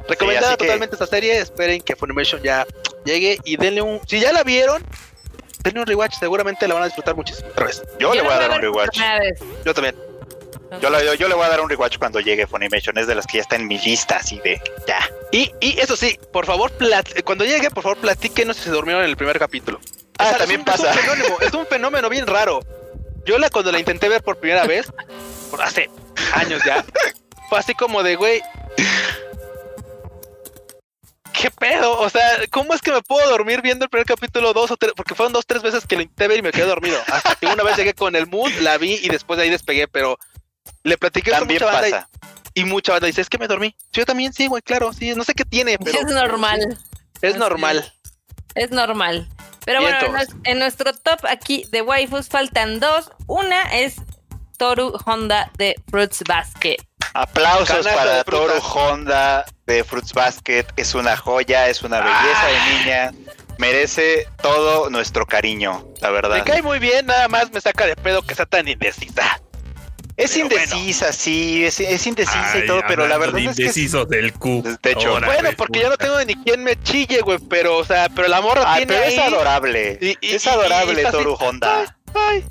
[0.08, 1.40] Recomendada totalmente esta serie.
[1.40, 2.68] Esperen que Funimation ya
[3.06, 4.02] llegue y denle un.
[4.06, 4.84] Si ya la vieron,
[5.64, 6.20] denle un rewatch.
[6.20, 7.82] Seguramente la van a disfrutar muchísimo otra vez.
[8.00, 9.00] Yo, le voy a dar un rewatch.
[9.66, 9.96] Yo también.
[10.82, 12.98] Yo, yo, le voy a dar un rewatch cuando llegue Funimation.
[12.98, 15.00] Es de las que ya está en mi lista, así de ya.
[15.32, 16.72] Y, y eso sí, por favor,
[17.24, 19.80] cuando llegue, por favor, platíquenos si se durmieron en el primer capítulo.
[20.18, 20.92] Ah, también pasa.
[20.92, 22.60] Es un, fenómeno, es un fenómeno bien raro.
[23.26, 24.92] Yo la cuando la intenté ver por primera vez,
[25.50, 25.90] por hace
[26.34, 26.84] años ya,
[27.50, 28.42] fue así como de, güey,
[31.44, 32.00] ¿qué pedo?
[32.00, 34.94] O sea, ¿cómo es que me puedo dormir viendo el primer capítulo dos o tres?
[34.96, 36.98] Porque fueron dos, tres veces que lo intenté ver y me quedé dormido.
[37.08, 39.90] Hasta que una vez llegué con el mood, la vi y después de ahí despegué,
[39.90, 40.18] pero
[40.84, 42.10] le platiqué con mucha banda
[42.54, 43.76] y, mucha banda dice, es que me dormí.
[43.92, 46.00] Yo también sí, güey, claro, sí, no sé qué tiene, pero...
[46.00, 46.80] Es normal.
[47.22, 47.94] Es normal.
[48.56, 49.28] Es normal.
[49.66, 49.98] Pero bueno,
[50.46, 53.12] en nuestro top aquí de waifus faltan dos.
[53.28, 53.96] Una es
[54.58, 56.78] Toru Honda de Fruits Basket.
[57.14, 60.66] Aplausos para Toru Honda de Fruits Basket.
[60.76, 62.78] Es una joya, es una belleza de ah.
[62.78, 63.12] niña.
[63.58, 66.38] Merece todo nuestro cariño, la verdad.
[66.38, 69.40] Me cae muy bien, nada más me saca de pedo que sea tan indecisa.
[70.16, 73.64] Es indecisa, sí, es, indecisa y todo, pero la verdad es que.
[73.64, 74.78] Indeciso del Q.
[74.82, 78.10] De hecho, bueno, porque yo no tengo ni quien me chille, güey, pero, o sea,
[78.10, 78.94] pero la morra tiene.
[78.94, 80.18] Pero es adorable.
[80.22, 81.96] es adorable, Toru Honda.
[82.14, 82.46] Ay,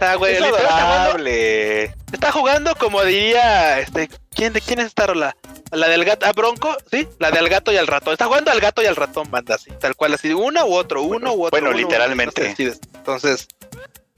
[0.00, 1.94] Está, güey, es adorable.
[2.10, 5.36] Está jugando como diría, este, ¿quién, de quién es esta rola?
[5.72, 8.14] La del gato, ¿a ah, Bronco, sí, la del gato y al ratón.
[8.14, 11.02] Está jugando al gato y al ratón, banda, así, tal cual, así, uno u otro,
[11.02, 11.60] uno u otro.
[11.60, 12.56] Bueno, literalmente.
[12.56, 13.46] Entonces,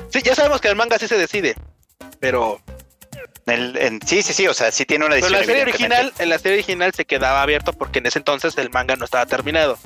[0.09, 1.57] sí, ya sabemos que el manga sí se decide,
[2.21, 2.61] pero
[3.47, 5.41] el, sí, sí, sí, o sea, sí tiene una decisión.
[5.41, 8.57] Pero la serie original, en la serie original se quedaba abierto porque en ese entonces
[8.57, 9.77] el manga no estaba terminado.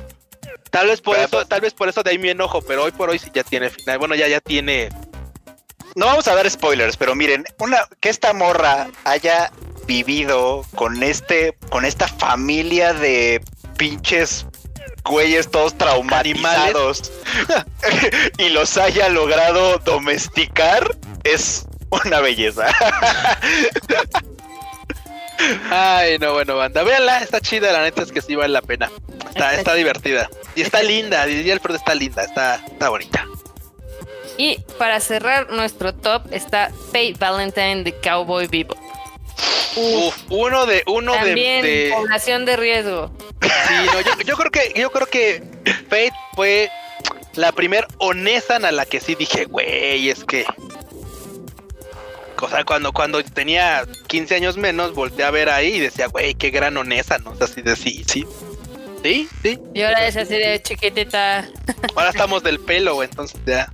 [0.71, 2.93] Tal vez por eso, pues tal vez por eso de ahí mi enojo, pero hoy
[2.93, 3.99] por hoy sí ya tiene final.
[3.99, 4.91] Bueno, ya ya tiene.
[5.97, 9.51] No vamos a dar spoilers, pero miren, una que esta morra haya
[9.87, 13.41] vivido con este, con esta familia de
[13.79, 14.45] pinches
[15.05, 17.11] güeyes todos traumatizados
[18.39, 22.67] y los haya logrado domesticar es una belleza.
[25.71, 26.83] Ay, no, bueno, banda.
[26.83, 28.91] Véanla, está chida, la neta es que sí vale la pena.
[29.29, 30.29] Está, está divertida.
[30.55, 33.25] Y está linda, y el está linda, está, está bonita.
[34.39, 38.79] Y para cerrar nuestro top está Fate Valentine de Cowboy Bebop.
[39.77, 43.11] Uf, uno de uno También de, población de riesgo.
[43.43, 45.43] Sí, no, yo, yo, creo que yo creo que
[45.89, 46.71] Fate fue
[47.35, 50.47] la primer Onesan a la que sí dije, güey, es que
[52.43, 56.35] o sea, cuando, cuando tenía 15 años menos, volteé a ver ahí y decía, güey,
[56.35, 57.31] qué gran honesa, ¿no?
[57.31, 58.27] O sea, así de sí, sí.
[59.03, 59.59] Sí, sí.
[59.75, 61.49] Y ahora es así de chiquitita.
[61.95, 63.73] Ahora estamos del pelo, güey, entonces ya.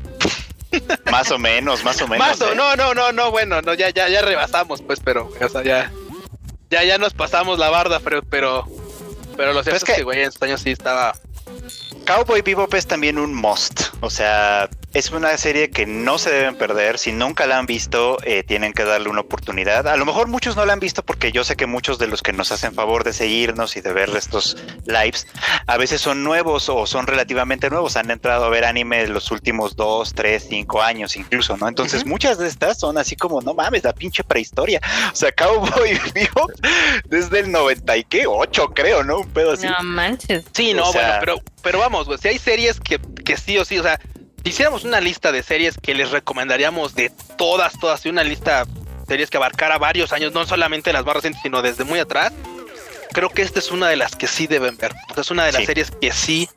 [1.11, 2.27] Más o menos, más o menos.
[2.27, 2.57] Más o, ¿eh?
[2.57, 5.93] no, no, no, no, bueno, no, ya, ya, ya rebasamos, pues, pero, o sea, ya.
[6.70, 8.66] Ya, ya nos pasamos la barda, pero, pero,
[9.36, 11.15] pero lo cierto es que, güey, en estos años sí estaba.
[12.07, 13.82] Cowboy Bebop es también un must.
[14.01, 16.98] O sea, es una serie que no se deben perder.
[16.98, 19.89] Si nunca la han visto, eh, tienen que darle una oportunidad.
[19.89, 22.23] A lo mejor muchos no la han visto porque yo sé que muchos de los
[22.23, 25.27] que nos hacen favor de seguirnos y de ver estos lives,
[25.66, 27.97] a veces son nuevos o son relativamente nuevos.
[27.97, 31.69] Han entrado a ver anime los últimos dos, tres, cinco años incluso, ¿no?
[31.69, 34.81] Entonces muchas de estas son así como, no mames, la pinche prehistoria.
[35.12, 36.48] O sea, Cowboy Vivo
[37.06, 39.20] desde el 90 y qué, 8 creo, ¿no?
[39.20, 39.66] Un pedo así.
[39.66, 40.44] No manches.
[40.52, 43.82] Sí, no, bueno, pero, pero vamos, si hay series que, que sí o sí, o
[43.82, 43.98] sea,
[44.43, 48.64] si hiciéramos una lista de series que les recomendaríamos de todas, todas, y una lista
[48.64, 52.32] de series que abarcara varios años, no solamente las más recientes, sino desde muy atrás,
[53.12, 54.93] creo que esta es una de las que sí deben ver.
[55.16, 56.48] es una de las series que sí,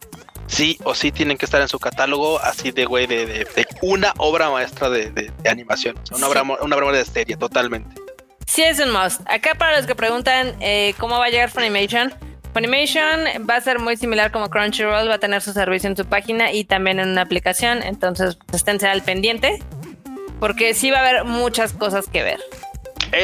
[0.48, 4.50] sí o sí tienen que estar en su catálogo, así de güey, de, una obra
[4.50, 6.00] maestra de, animación.
[6.12, 8.02] una, obra, una obra de serie, totalmente.
[8.48, 9.22] Sí, es un must.
[9.26, 12.14] Acá para los que preguntan eh, cómo va a llegar Funimation,
[12.56, 16.06] Funimation va a ser muy similar como Crunchyroll, va a tener su servicio en su
[16.06, 19.62] página y también en una aplicación, entonces pues, esténse al pendiente,
[20.40, 22.40] porque sí va a haber muchas cosas que ver.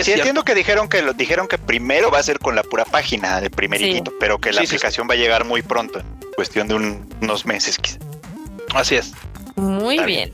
[0.03, 2.83] sí, entiendo que dijeron que lo dijeron que primero va a ser con la pura
[2.83, 6.75] página de primerito, pero que la aplicación va a llegar muy pronto, en cuestión de
[7.21, 7.99] unos meses quizá.
[8.75, 9.13] Así es.
[9.55, 10.33] Muy bien.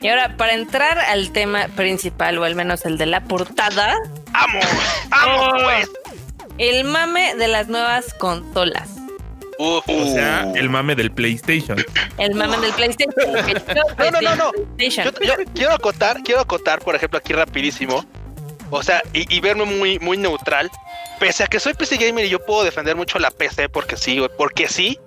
[0.00, 3.96] Y ahora, para entrar al tema principal, o al menos el de la portada.
[4.32, 4.64] ¡Vamos!
[5.08, 5.88] ¡Vamos, oh, pues!
[6.58, 8.88] El mame de las nuevas consolas.
[9.58, 9.82] o
[10.12, 11.78] sea, el mame del PlayStation.
[12.18, 13.14] El mame del PlayStation.
[13.98, 14.52] no, no, no, no.
[14.76, 15.12] Yo,
[15.54, 18.04] quiero acotar, quiero acotar, por ejemplo, aquí rapidísimo.
[18.70, 20.68] O sea, y, verme muy, muy neutral.
[21.20, 24.20] Pese a que soy PC gamer y yo puedo defender mucho la PC porque sí,
[24.36, 24.98] porque sí.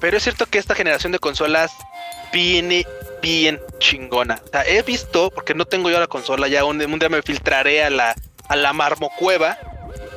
[0.00, 1.72] Pero es cierto que esta generación de consolas
[2.32, 2.86] viene
[3.20, 4.40] bien chingona.
[4.46, 7.84] O sea, he visto, porque no tengo yo la consola, ya un, día me filtraré
[7.84, 8.14] a la,
[8.48, 9.58] a la marmocueva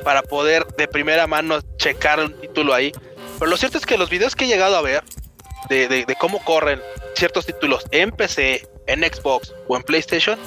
[0.02, 2.92] para poder de primera mano checar un título ahí.
[3.38, 5.02] Pero lo cierto es que los videos que he llegado a ver
[5.68, 6.80] de, cómo corren
[7.14, 10.38] ciertos títulos en PC, en Xbox o en PlayStation,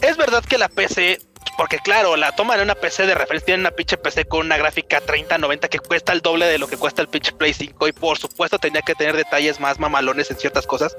[0.00, 1.20] es verdad que la PC
[1.56, 4.56] porque claro, la toma de una PC de referencia, tiene una pinche PC con una
[4.56, 7.92] gráfica 3090 que cuesta el doble de lo que cuesta el pinche Play 5 y
[7.92, 10.96] por supuesto tenía que tener detalles más mamalones en ciertas cosas.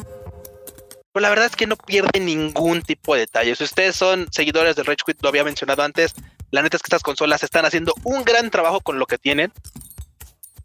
[1.14, 3.56] Pero la verdad es que no pierde ningún tipo de detalle.
[3.56, 6.14] Si ustedes son seguidores del Rage Quit, lo había mencionado antes,
[6.54, 9.52] la neta es que estas consolas están haciendo un gran trabajo con lo que tienen.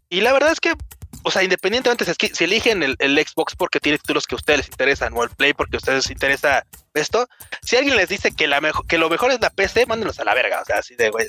[0.07, 0.75] Y la verdad es que
[1.23, 4.67] o sea, independientemente si, si eligen el, Xbox porque tiene títulos que a ustedes les
[4.67, 6.63] interesan o el Play porque a ustedes les interesa
[6.93, 7.27] esto,
[7.61, 10.35] si alguien les dice que, la que lo mejor es la PC, mándenlos a la
[10.35, 10.61] verga.
[10.61, 11.27] O sea, así de, güey.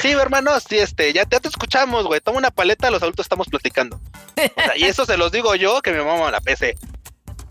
[0.00, 2.20] sí, hermano, sí, este, ya, te escuchamos, güey.
[2.20, 4.00] Toma una paleta, los adultos estamos platicando.
[4.36, 6.76] O sea, y eso se los digo yo que me mamo a la PC.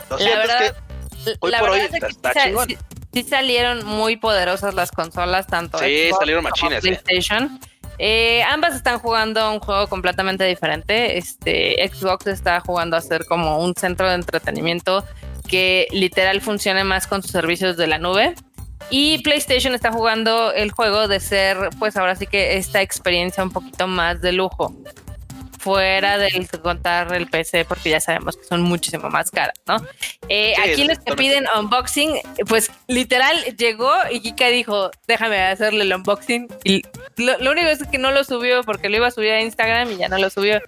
[0.08, 2.68] Lo cierto es que hoy por hoy está, chingón.
[3.12, 7.58] Sí, salieron muy poderosas las consolas, tanto sí, salieron machines, PlayStation.
[7.98, 11.18] Eh, ambas están jugando un juego completamente diferente.
[11.18, 15.04] Este Xbox está jugando a ser como un centro de entretenimiento
[15.48, 18.34] que literal funcione más con sus servicios de la nube.
[18.88, 23.50] Y PlayStation está jugando el juego de ser, pues ahora sí que esta experiencia un
[23.50, 24.74] poquito más de lujo
[25.60, 29.76] fuera del contar el PC, porque ya sabemos que son muchísimo más caras, ¿no?
[30.30, 32.14] Eh, aquí los que piden unboxing,
[32.48, 36.48] pues literal llegó y Kika dijo, déjame hacerle el unboxing.
[36.64, 36.82] Y
[37.16, 39.96] lo, único es que no lo subió porque lo iba a subir a Instagram y
[39.98, 40.62] ya no lo subió.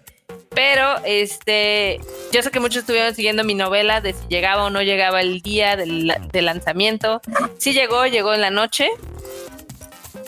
[0.55, 1.99] Pero este,
[2.31, 5.41] yo sé que muchos estuvieron siguiendo mi novela de si llegaba o no llegaba el
[5.41, 7.23] día del, del lanzamiento.
[7.57, 8.91] Sí llegó, llegó en la noche.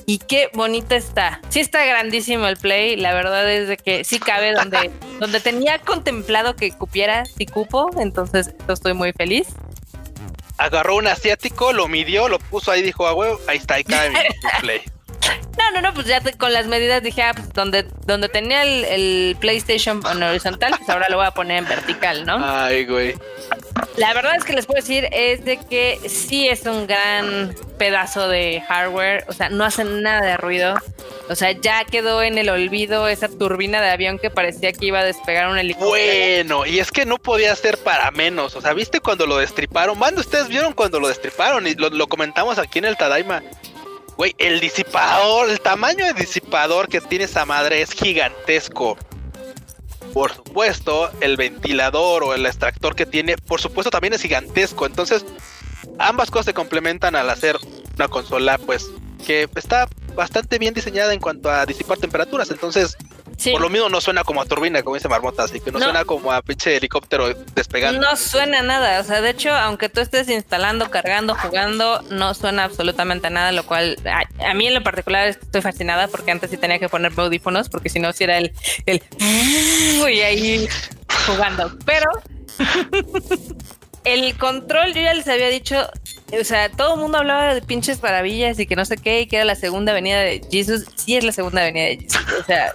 [0.06, 1.40] Y qué bonito está.
[1.48, 2.97] Sí está grandísimo el play.
[2.97, 4.90] La verdad es de que sí cabe donde,
[5.20, 7.90] donde tenía contemplado que cupiera, sí cupo.
[7.98, 9.48] Entonces estoy muy feliz.
[10.56, 14.10] Agarró un asiático, lo midió, lo puso ahí, dijo, ah, huevo, ahí está, ahí cabe
[14.10, 14.16] mi
[14.60, 14.82] play.
[15.59, 18.85] No, no, no, pues ya con las medidas dije, ah, pues donde, donde tenía el,
[18.85, 22.39] el, PlayStation en horizontal, pues ahora lo voy a poner en vertical, ¿no?
[22.40, 23.14] Ay, güey.
[23.97, 28.28] La verdad es que les puedo decir es de que sí es un gran pedazo
[28.28, 30.74] de hardware, o sea, no hacen nada de ruido.
[31.28, 35.01] O sea, ya quedó en el olvido esa turbina de avión que parecía que iba
[35.01, 35.90] a despegar un helicóptero.
[35.90, 38.56] Bueno, y es que no podía ser para menos.
[38.56, 39.97] O sea, ¿viste cuando lo destriparon?
[39.98, 41.66] ¿Cuándo ustedes vieron cuando lo destriparon?
[41.66, 43.43] Y lo, lo comentamos aquí en el Tadaima.
[44.16, 48.97] Güey, el disipador, el tamaño de disipador que tiene esa madre es gigantesco.
[50.12, 54.86] Por supuesto, el ventilador o el extractor que tiene, por supuesto, también es gigantesco.
[54.86, 55.24] Entonces,
[55.99, 57.59] ambas cosas se complementan al hacer
[57.97, 58.89] una consola, pues,
[59.27, 62.51] que está bastante bien diseñada en cuanto a disipar temperaturas.
[62.53, 62.97] Entonces,
[63.52, 66.05] por lo mismo no suena como a turbina, como dice Marmota, así que no, suena
[66.05, 68.01] como a pinche helicóptero despegando.
[68.01, 72.65] No suena nada, o sea, de hecho, aunque tú estés instalando, cargando, jugando, no suena
[72.65, 76.78] absolutamente nada, lo cual a, mí en lo particular estoy fascinada porque antes sí tenía
[76.78, 78.52] que poner audífonos, porque si no, si era el,
[78.86, 80.69] el y ahí
[81.27, 81.73] jugando.
[81.85, 82.06] Pero
[84.05, 85.89] el control, yo ya les había dicho,
[86.39, 89.27] o sea, todo el mundo hablaba de pinches maravillas y que no sé qué, y
[89.27, 90.86] que era la segunda avenida de Jesus.
[90.94, 92.23] Sí, es la segunda avenida de Jesus.
[92.40, 92.74] O sea,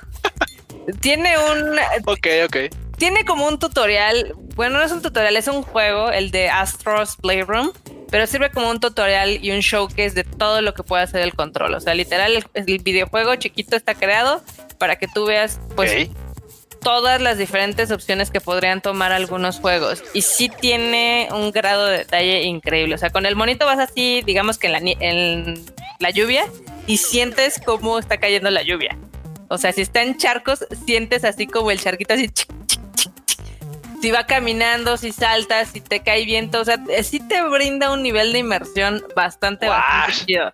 [0.99, 1.77] tiene un.
[2.05, 2.57] Ok, ok.
[2.97, 4.33] Tiene como un tutorial.
[4.55, 7.71] Bueno, no es un tutorial, es un juego, el de Astros Playroom.
[8.11, 11.33] Pero sirve como un tutorial y un showcase de todo lo que puede hacer el
[11.33, 11.75] control.
[11.75, 14.43] O sea, literal, el, videojuego chiquito está creado
[14.79, 16.09] para que tú veas, pues,
[16.81, 20.03] todas las diferentes opciones que podrían tomar algunos juegos.
[20.13, 22.95] Y sí tiene un grado de detalle increíble.
[22.95, 25.65] O sea, con el monito vas así, digamos que en la, en
[25.99, 26.45] la lluvia,
[26.87, 28.97] y sientes cómo está cayendo la lluvia.
[29.49, 32.29] O sea, si está en charcos, sientes así como el charquito así.
[34.01, 38.03] si va caminando, si saltas, si te cae viento, o sea, sí te brinda un
[38.03, 40.51] nivel de inmersión bastante, bastante chido.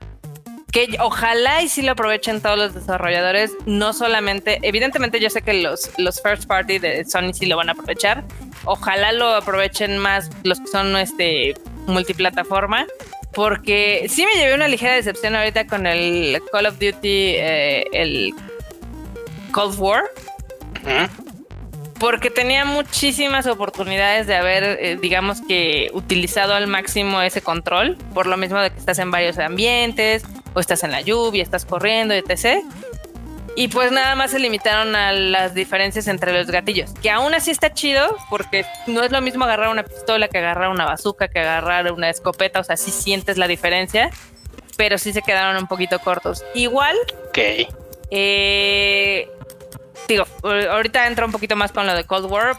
[0.72, 5.54] Que ojalá y sí lo aprovechen todos los desarrolladores, no solamente, evidentemente yo sé que
[5.54, 8.24] los, los first party de Sony sí lo van a aprovechar,
[8.64, 11.54] ojalá lo aprovechen más los que son este
[11.88, 12.88] multiplataforma,
[13.34, 18.34] porque sí me llevé una ligera decepción ahorita con el Call of Duty, eh, el
[19.56, 20.03] Cold War.
[21.98, 28.27] porque tenía muchísimas oportunidades de haber, eh, digamos que, utilizado al máximo ese control, por
[28.27, 30.23] lo mismo de que estás en varios ambientes,
[30.53, 32.65] o estás en la lluvia, estás corriendo, etc.
[33.56, 37.49] Y pues nada más se limitaron a las diferencias entre los gatillos, que aún así
[37.49, 41.40] está chido, porque no es lo mismo agarrar una pistola que agarrar una bazooka, que
[41.40, 44.10] agarrar una escopeta, o sea, sí sientes la diferencia,
[44.76, 46.44] pero sí se quedaron un poquito cortos.
[46.53, 46.98] Igual.
[47.30, 47.40] Ok.
[48.11, 49.30] Eh,
[50.07, 52.57] digo, ahorita entra un poquito más con lo de Cold War,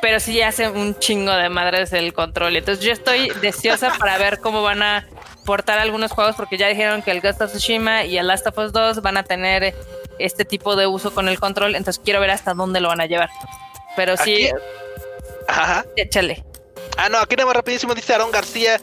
[0.00, 2.56] pero sí hace un chingo de madres el control.
[2.56, 5.06] Entonces yo estoy deseosa para ver cómo van a
[5.44, 8.58] portar algunos juegos, porque ya dijeron que el Ghost of Tsushima y el Last of
[8.58, 9.74] Us 2 van a tener
[10.18, 13.06] este tipo de uso con el control, entonces quiero ver hasta dónde lo van a
[13.06, 13.30] llevar.
[13.96, 14.50] Pero sí,
[15.48, 15.84] Ajá.
[15.96, 16.44] échale.
[16.96, 18.80] Ah, no, aquí nada más rapidísimo dice Aaron García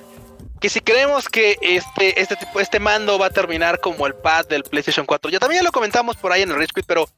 [0.59, 4.47] que si creemos que este, este tipo, este mando va a terminar como el pad
[4.47, 7.09] del PlayStation 4, ya también lo comentamos por ahí en el Rage Quit, pero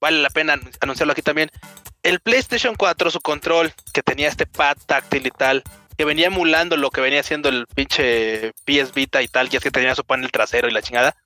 [0.00, 1.50] vale la pena anunciarlo aquí también.
[2.02, 5.62] El PlayStation 4, su control, que tenía este pad táctil y tal,
[5.96, 9.62] que venía emulando lo que venía haciendo el pinche PS Vita y tal, que es
[9.62, 11.16] que tenía su panel trasero y la chingada,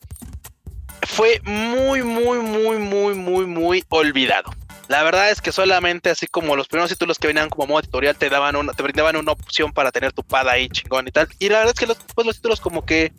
[1.03, 4.51] fue muy, muy, muy, muy, muy, muy olvidado.
[4.91, 8.17] La verdad es que solamente así como los primeros títulos que venían como modo tutorial
[8.17, 11.29] te daban una, te brindaban una opción para tener tu pad ahí chingón y tal.
[11.39, 13.13] Y la verdad es que los, pues, los títulos como que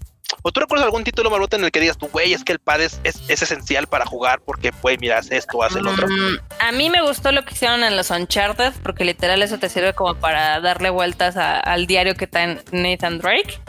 [0.43, 2.59] ¿O tú recuerdas algún título, Marmota, en el que digas tú, güey, es que el
[2.59, 6.07] pad es, es, esencial para jugar porque, pues, miras esto, hace el otro?
[6.07, 9.67] Mm, a mí me gustó lo que hicieron en los Uncharted, porque literal eso te
[9.67, 13.59] sirve como para darle vueltas al diario que está en Nathan Drake.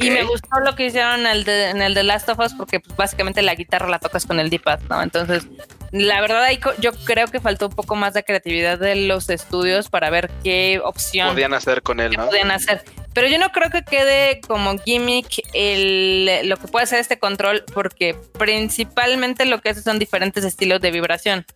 [0.00, 2.52] Y me gustó lo que hicieron en el, de, en el de Last of Us,
[2.54, 5.02] porque pues, básicamente la guitarra la tocas con el D-pad, ¿no?
[5.02, 5.46] Entonces,
[5.90, 9.88] la verdad, ahí yo creo que faltó un poco más de creatividad de los estudios
[9.88, 12.26] para ver qué opción podían hacer con él, ¿no?
[12.26, 12.84] Podían hacer.
[13.14, 17.64] Pero yo no creo que quede como gimmick el, lo que puede hacer este control,
[17.72, 21.46] porque principalmente lo que hace son diferentes estilos de vibración.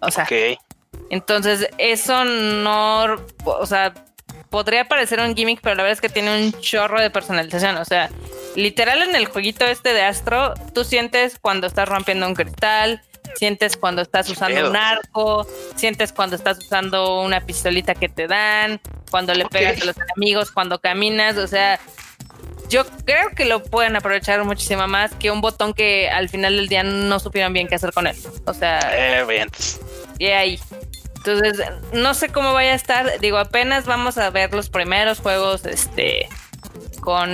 [0.00, 0.26] O sea,
[1.10, 3.94] entonces eso no, o sea,
[4.50, 7.76] podría parecer un gimmick, pero la verdad es que tiene un chorro de personalización.
[7.76, 8.10] O sea,
[8.54, 13.02] literal en el jueguito este de Astro, tú sientes cuando estás rompiendo un cristal,
[13.36, 18.80] sientes cuando estás usando un arco, sientes cuando estás usando una pistolita que te dan,
[19.10, 21.78] cuando le pegas a los enemigos, cuando caminas, o sea,
[22.68, 26.68] yo creo que lo pueden aprovechar muchísimo más que un botón que al final del
[26.68, 28.16] día no supieron bien qué hacer con él.
[28.46, 29.50] O sea, eh, bien.
[30.18, 30.58] y ahí.
[31.16, 33.18] Entonces, no sé cómo vaya a estar.
[33.20, 36.28] Digo, apenas vamos a ver los primeros juegos, este,
[37.00, 37.30] con,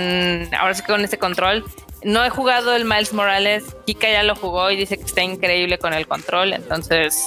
[0.53, 1.65] ahora sí con este control.
[2.03, 3.75] No he jugado el Miles Morales.
[3.85, 6.53] Kika ya lo jugó y dice que está increíble con el control.
[6.53, 7.25] Entonces.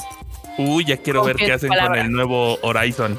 [0.59, 3.19] Uy, ya quiero ver qué hacen con el nuevo Horizon.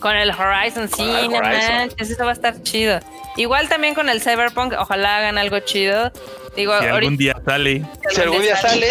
[0.00, 2.98] Con el Horizon, sí, no manches, eso va a estar chido.
[3.36, 6.10] Igual también con el Cyberpunk, ojalá hagan algo chido.
[6.56, 7.84] Digo, si algún día sale.
[8.10, 8.88] Si algún día sale,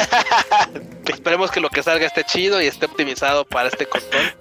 [1.05, 4.33] esperemos que lo que salga esté chido y esté optimizado para este control.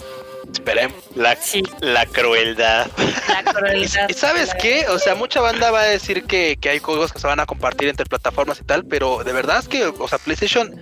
[0.52, 0.96] Esperemos.
[1.14, 1.36] La,
[1.80, 2.90] la crueldad.
[3.28, 4.08] La crueldad.
[4.08, 4.86] ¿Y sabes qué?
[4.88, 7.46] O sea, mucha banda va a decir que, que hay juegos que se van a
[7.46, 10.80] compartir entre plataformas y tal, pero de verdad es que, o sea, PlayStation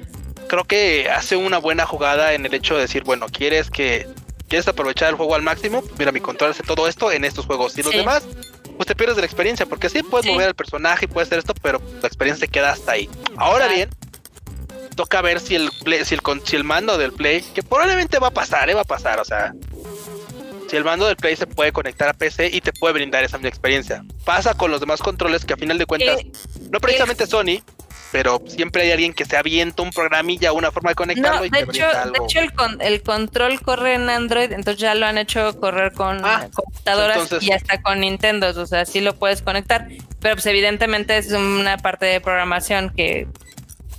[0.49, 4.09] creo que hace una buena jugada en el hecho de decir, bueno, quieres que
[4.49, 7.77] quieres aprovechar el juego al máximo, mira, mi control hace todo esto en estos juegos.
[7.79, 8.25] Y los demás,
[8.77, 11.39] pues te pierdes de la experiencia, porque sí puedes mover al personaje y puedes hacer
[11.39, 13.09] esto, pero la experiencia se queda hasta ahí.
[13.37, 13.91] Ahora bien,
[14.99, 15.70] toca ver si el
[16.05, 18.75] si el, si el mando del play, que probablemente va a pasar, ¿eh?
[18.75, 19.55] va a pasar, o sea,
[20.69, 23.39] si el mando del play se puede conectar a PC y te puede brindar esa
[23.39, 24.03] misma experiencia.
[24.25, 26.33] Pasa con los demás controles que a final de cuentas, eh,
[26.73, 27.62] no precisamente Sony,
[28.11, 31.45] pero siempre hay alguien que se avienta un programilla, una forma de conectarlo.
[31.45, 32.41] y de, hecho, de hecho,
[32.81, 37.53] el, control corre en Android, entonces ya lo han hecho correr con ah, computadoras y
[37.53, 39.87] hasta con Nintendo, o sea, sí lo puedes conectar,
[40.19, 43.29] pero pues evidentemente es una parte de programación que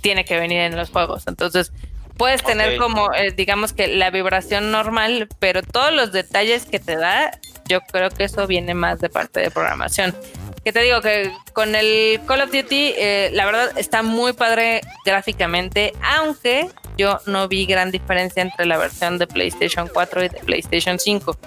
[0.00, 1.72] tiene que venir en los juegos, entonces
[2.20, 6.96] puedes tener como, eh, digamos que la vibración normal, pero todos los detalles que te
[6.96, 7.30] da,
[7.66, 10.14] yo creo que eso viene más de parte de programación.
[10.62, 14.82] Que te digo que con el Call of Duty, eh, la verdad está muy padre
[15.06, 16.68] gráficamente, aunque
[16.98, 21.38] yo no vi gran diferencia entre la versión de PlayStation 4 y de PlayStation 5.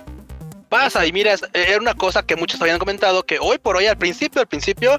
[0.69, 3.99] Pasa, y mira, era una cosa que muchos habían comentado, que hoy por hoy, al
[3.99, 4.97] principio, al principio,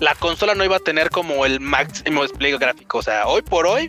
[0.00, 2.98] la consola no iba a tener como el máximo despliegue gráfico.
[2.98, 3.88] O sea, hoy por hoy,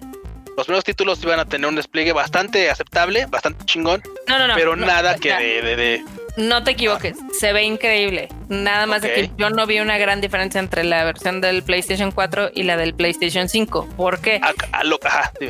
[0.57, 4.02] los primeros títulos iban a tener un despliegue bastante aceptable, bastante chingón.
[4.27, 4.56] No, no, no.
[4.56, 6.03] Pero nada que de
[6.38, 8.27] no te equivoques, se ve increíble.
[8.49, 12.11] Nada más de que yo no vi una gran diferencia entre la versión del PlayStation
[12.11, 13.88] 4 y la del PlayStation 5.
[13.95, 14.41] ¿Por qué?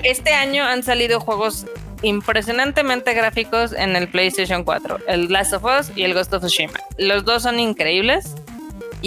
[0.04, 1.66] este año han salido juegos
[2.04, 6.80] impresionantemente gráficos en el PlayStation 4, el Last of Us y el Ghost of Tsushima.
[6.98, 8.36] Los dos son increíbles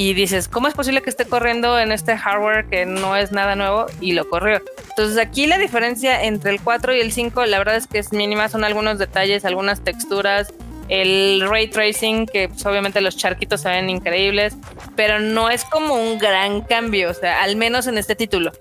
[0.01, 3.57] y dices, ¿cómo es posible que esté corriendo en este hardware que no es nada
[3.57, 3.87] nuevo?
[4.01, 4.63] Y lo corrió.
[4.91, 8.13] Entonces aquí la diferencia entre el 4 y el 5, la verdad es que es
[8.13, 10.53] mínima, son algunos detalles, algunas texturas,
[10.89, 14.55] el ray tracing, que pues, obviamente los charquitos se ven increíbles,
[14.95, 18.53] pero no es como un gran cambio, o sea, al menos en este título.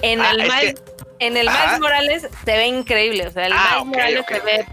[0.00, 1.46] En Ah, el es Miles, que- en el.
[1.46, 4.66] Miles Morales se ve increíble, o sea, el Ah, Miles ok, Morales ok, se ve,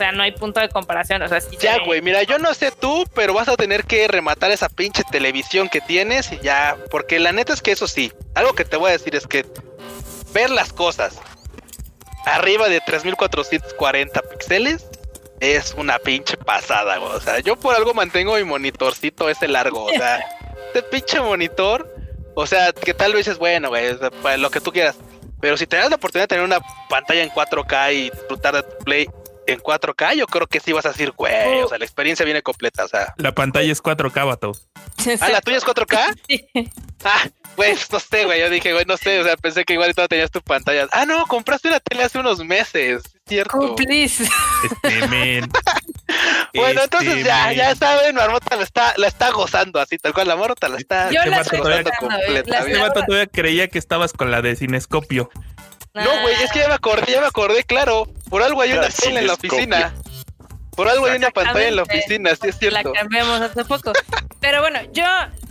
[0.00, 2.72] sea, no hay punto de comparación, o sea, sí Ya, güey, mira, yo no sé
[2.72, 7.18] tú, pero vas a tener que rematar esa pinche televisión que tienes y ya, porque
[7.18, 9.44] la neta es que eso sí, algo que te voy a decir es que
[10.32, 11.20] ver las cosas
[12.24, 14.86] arriba de 3440 píxeles
[15.40, 17.12] es una pinche pasada, güey.
[17.12, 20.24] O sea, yo por algo mantengo mi monitorcito ese largo, o sea,
[20.66, 21.94] este pinche monitor,
[22.34, 24.96] o sea, que tal vez es bueno, güey, o sea, para lo que tú quieras.
[25.40, 28.62] Pero si te das la oportunidad de tener una pantalla en 4K y disfrutar de
[28.62, 29.08] tu play
[29.50, 32.42] en 4K, yo creo que sí vas a decir, güey, o sea, la experiencia viene
[32.42, 33.14] completa, o sea.
[33.16, 34.52] La pantalla es 4K, vato.
[35.20, 36.70] Ah, ¿la tuya es 4K?
[37.02, 39.72] Ah, güey, pues, no sé, güey, yo dije, güey, no sé, o sea, pensé que
[39.72, 40.86] igual y todavía tenías tu pantalla.
[40.92, 43.56] Ah, no, compraste una tele hace unos meses, es cierto.
[43.58, 44.22] Oh, please.
[44.64, 45.48] Este men.
[46.52, 47.56] Bueno, Este entonces ya, men.
[47.56, 51.10] ya saben, Marmota la está, la está gozando así, tal cual, la Marmota la está
[51.10, 52.58] Yo Este la vato estoy gozando, eh, completa.
[52.58, 55.30] Este vato todavía creía que estabas con la de Cinescopio.
[55.94, 58.06] No, güey, es que ya me acordé, ya me acordé, claro.
[58.28, 59.92] Por algo hay una tele en la oficina.
[60.76, 62.92] Por algo hay una pantalla en la oficina, sí es La cierto.
[62.92, 63.92] cambiamos hace poco.
[64.40, 65.04] Pero bueno, yo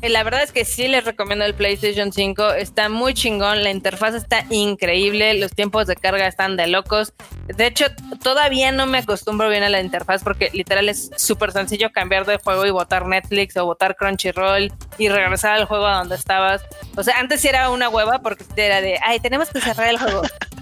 [0.08, 2.54] la verdad es que sí les recomiendo el PlayStation 5.
[2.54, 7.14] Está muy chingón, la interfaz está increíble, los tiempos de carga están de locos.
[7.48, 7.86] De hecho,
[8.24, 12.38] todavía no me acostumbro bien a la interfaz porque literal es súper sencillo cambiar de
[12.38, 16.62] juego y botar Netflix o botar Crunchyroll y regresar al juego a donde estabas.
[16.96, 19.98] O sea, antes sí era una hueva porque era de, ay, tenemos que cerrar el
[19.98, 20.22] juego.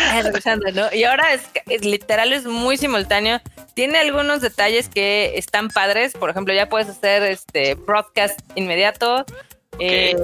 [0.12, 0.92] Ah, regresando, ¿no?
[0.92, 3.40] Y ahora es, es literal, es muy simultáneo.
[3.74, 6.14] Tiene algunos detalles que están padres.
[6.14, 9.24] Por ejemplo, ya puedes hacer este broadcast inmediato.
[9.78, 10.16] Eh,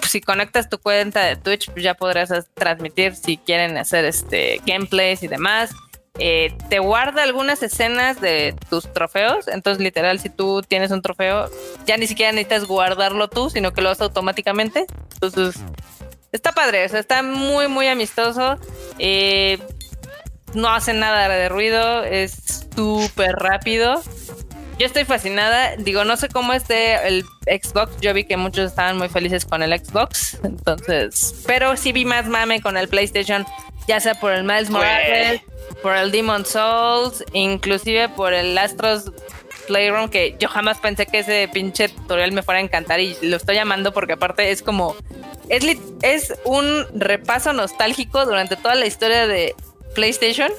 [0.00, 5.22] si conectas tu cuenta de Twitch, pues ya podrás transmitir si quieren hacer este gameplays
[5.22, 5.74] y demás.
[6.18, 9.48] Eh, te guarda algunas escenas de tus trofeos.
[9.48, 11.50] Entonces, literal, si tú tienes un trofeo,
[11.86, 14.86] ya ni siquiera necesitas guardarlo tú, sino que lo haces automáticamente.
[15.14, 15.62] Entonces,
[16.36, 16.84] está padre.
[16.84, 18.58] O sea, está muy, muy amistoso.
[18.98, 19.58] Eh,
[20.54, 22.04] no hace nada de ruido.
[22.04, 24.02] Es súper rápido.
[24.78, 25.76] Yo estoy fascinada.
[25.76, 28.00] Digo, no sé cómo esté el Xbox.
[28.00, 30.38] Yo vi que muchos estaban muy felices con el Xbox.
[30.44, 33.46] Entonces, pero sí vi más mame con el PlayStation,
[33.88, 35.40] ya sea por el Miles Morales,
[35.82, 39.10] por el Demon Souls, inclusive por el Astros
[39.66, 43.36] Playroom, que yo jamás pensé que ese pinche tutorial me fuera a encantar y lo
[43.36, 44.94] estoy llamando porque aparte es como
[45.48, 49.54] es, un repaso nostálgico durante toda la historia de
[49.94, 50.50] PlayStation.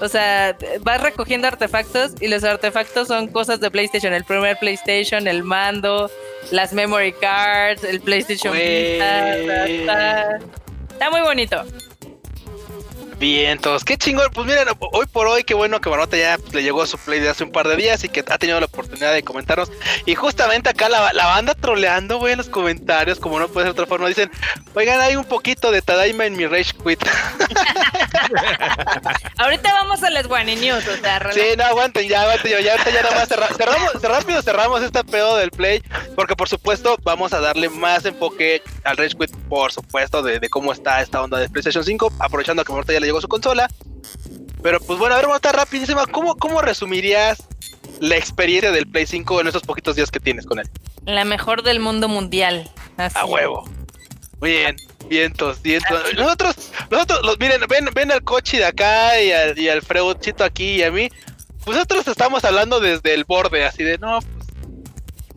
[0.00, 4.12] O sea, vas recogiendo artefactos y los artefactos son cosas de PlayStation.
[4.12, 6.10] El primer PlayStation, el mando,
[6.50, 8.52] las memory cards, el PlayStation.
[8.52, 9.36] Vita.
[9.36, 10.38] Está, está-
[10.92, 11.62] está muy bonito.
[13.18, 14.28] Bien, todos, qué chingón.
[14.34, 17.18] Pues miren, hoy por hoy, qué bueno que Marmota ya pues, le llegó su play
[17.18, 19.70] de hace un par de días y que ha tenido la oportunidad de comentarnos.
[20.04, 23.74] Y justamente acá la, la banda troleando, güey, en los comentarios, como no puede ser
[23.74, 24.30] de otra forma, dicen:
[24.74, 27.02] Oigan, hay un poquito de Tadaima en mi Rage Quit.
[29.38, 30.86] Ahorita vamos a las Guani News.
[30.86, 34.02] O sea, Sí, no, aguanten, ya, aguanten, ya, ya, ahorita ya nada más cerra- cerramos,
[34.02, 35.82] rápido cerramos este pedo del play,
[36.14, 40.48] porque por supuesto vamos a darle más enfoque al Rage Quit, por supuesto, de, de
[40.50, 43.68] cómo está esta onda de PlayStation 5, aprovechando que ahorita ya le llegó su consola.
[44.62, 47.38] Pero pues bueno, a ver, está rapidísima, ¿cómo, ¿cómo resumirías
[48.00, 50.68] la experiencia del Play 5 en esos poquitos días que tienes con él?
[51.04, 52.68] la mejor del mundo mundial.
[52.96, 53.16] Así.
[53.16, 53.64] A huevo.
[54.40, 54.76] Muy bien,
[55.08, 56.02] vientos, vientos.
[56.16, 56.56] Nosotros,
[56.90, 60.76] nosotros, los, miren, ven, ven al coche de acá y al, y al Freudcito aquí
[60.76, 61.08] y a mí.
[61.64, 64.46] Pues nosotros estamos hablando desde el borde, así de no, pues.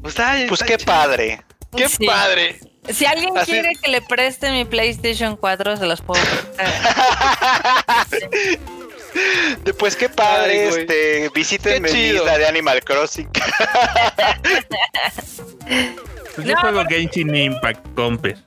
[0.01, 0.85] Pues, ay, Pues qué chido.
[0.91, 1.41] padre.
[1.77, 2.05] Qué Sí.
[2.07, 2.59] padre.
[2.87, 6.67] Si alguien Así- quiere que le preste mi PlayStation 4, se los puedo prestar.
[9.79, 13.27] Pues qué padre, Ay, este, visítenme Qué mi isla de Animal Crossing.
[16.35, 18.37] Pues yo No, juego Genshin Impact, comper.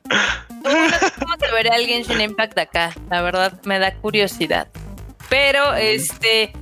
[1.19, 2.95] ¿Cómo se vería el Genshin Impact acá?
[3.11, 4.69] La verdad me da curiosidad.
[5.29, 6.53] Pero este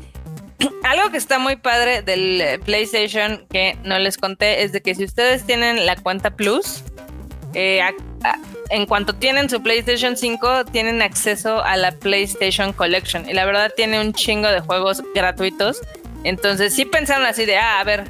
[0.85, 4.95] algo que está muy padre del eh, PlayStation que no les conté es de que
[4.95, 6.83] si ustedes tienen la cuenta Plus,
[7.55, 7.83] eh,
[8.71, 13.29] en cuanto tienen su PlayStation 5, tienen acceso a la PlayStation Collection.
[13.29, 15.81] Y la verdad tiene un chingo de juegos gratuitos.
[16.25, 18.05] Entonces sí pensaron así de, ah, a ver,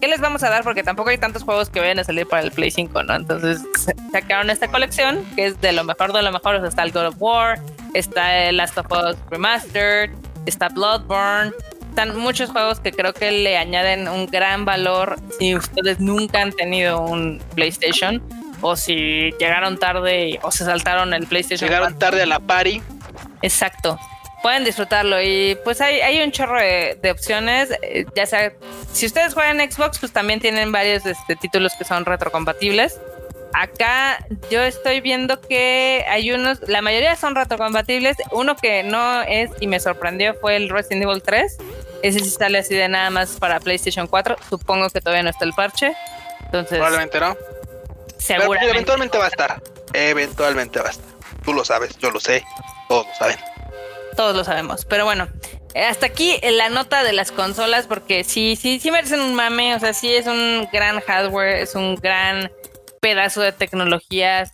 [0.00, 0.62] ¿qué les vamos a dar?
[0.64, 3.14] Porque tampoco hay tantos juegos que vayan a salir para el Play 5, ¿no?
[3.14, 6.56] Entonces sa- sacaron esta colección que es de lo mejor de lo mejor.
[6.56, 7.58] O sea, está el God of War,
[7.94, 10.10] está el Last of Us Remastered,
[10.46, 11.52] está Bloodborne.
[11.88, 16.50] Están muchos juegos que creo que le añaden un gran valor si ustedes nunca han
[16.52, 18.20] tenido un PlayStation
[18.66, 21.68] o si llegaron tarde o se saltaron el PlayStation.
[21.68, 22.80] Llegaron tarde a la party.
[23.42, 23.98] Exacto.
[24.42, 27.70] Pueden disfrutarlo y pues hay, hay un chorro de, opciones.
[27.82, 28.54] Eh, ya sea,
[28.90, 32.98] si ustedes juegan Xbox, pues también tienen varios este, títulos que son retrocompatibles.
[33.52, 38.16] Acá yo estoy viendo que hay unos, la mayoría son retrocompatibles.
[38.32, 41.58] Uno que no es y me sorprendió fue el Resident Evil 3.
[42.02, 44.36] Ese sí sale así de nada más para PlayStation 4.
[44.48, 45.92] Supongo que todavía no está el parche.
[46.46, 46.78] Entonces.
[46.78, 47.36] Probablemente no.
[48.24, 48.70] Seguramente.
[48.70, 49.62] eventualmente va a estar.
[49.92, 51.14] Eventualmente va a estar.
[51.44, 52.42] Tú lo sabes, yo lo sé.
[52.88, 53.36] Todos lo saben.
[54.16, 54.86] Todos lo sabemos.
[54.86, 55.28] Pero bueno,
[55.74, 59.74] hasta aquí la nota de las consolas, porque sí, sí, sí merecen un mame.
[59.74, 62.50] O sea, sí es un gran hardware, es un gran
[63.00, 64.50] pedazo de tecnología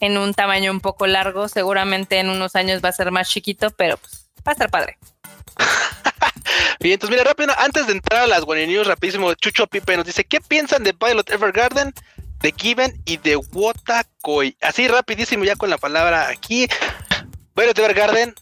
[0.00, 1.48] en un tamaño un poco largo.
[1.48, 4.96] Seguramente en unos años va a ser más chiquito, pero pues, va a estar padre.
[6.80, 10.06] Bien, entonces mira, rápido, antes de entrar a las One News, rapidísimo, Chucho Pipe nos
[10.06, 11.92] dice, ¿qué piensan de Pilot Evergarden,
[12.40, 14.56] de Given y de Wotakoi?
[14.60, 16.68] Así rapidísimo ya con la palabra aquí.
[17.54, 18.34] Violet Evergarden.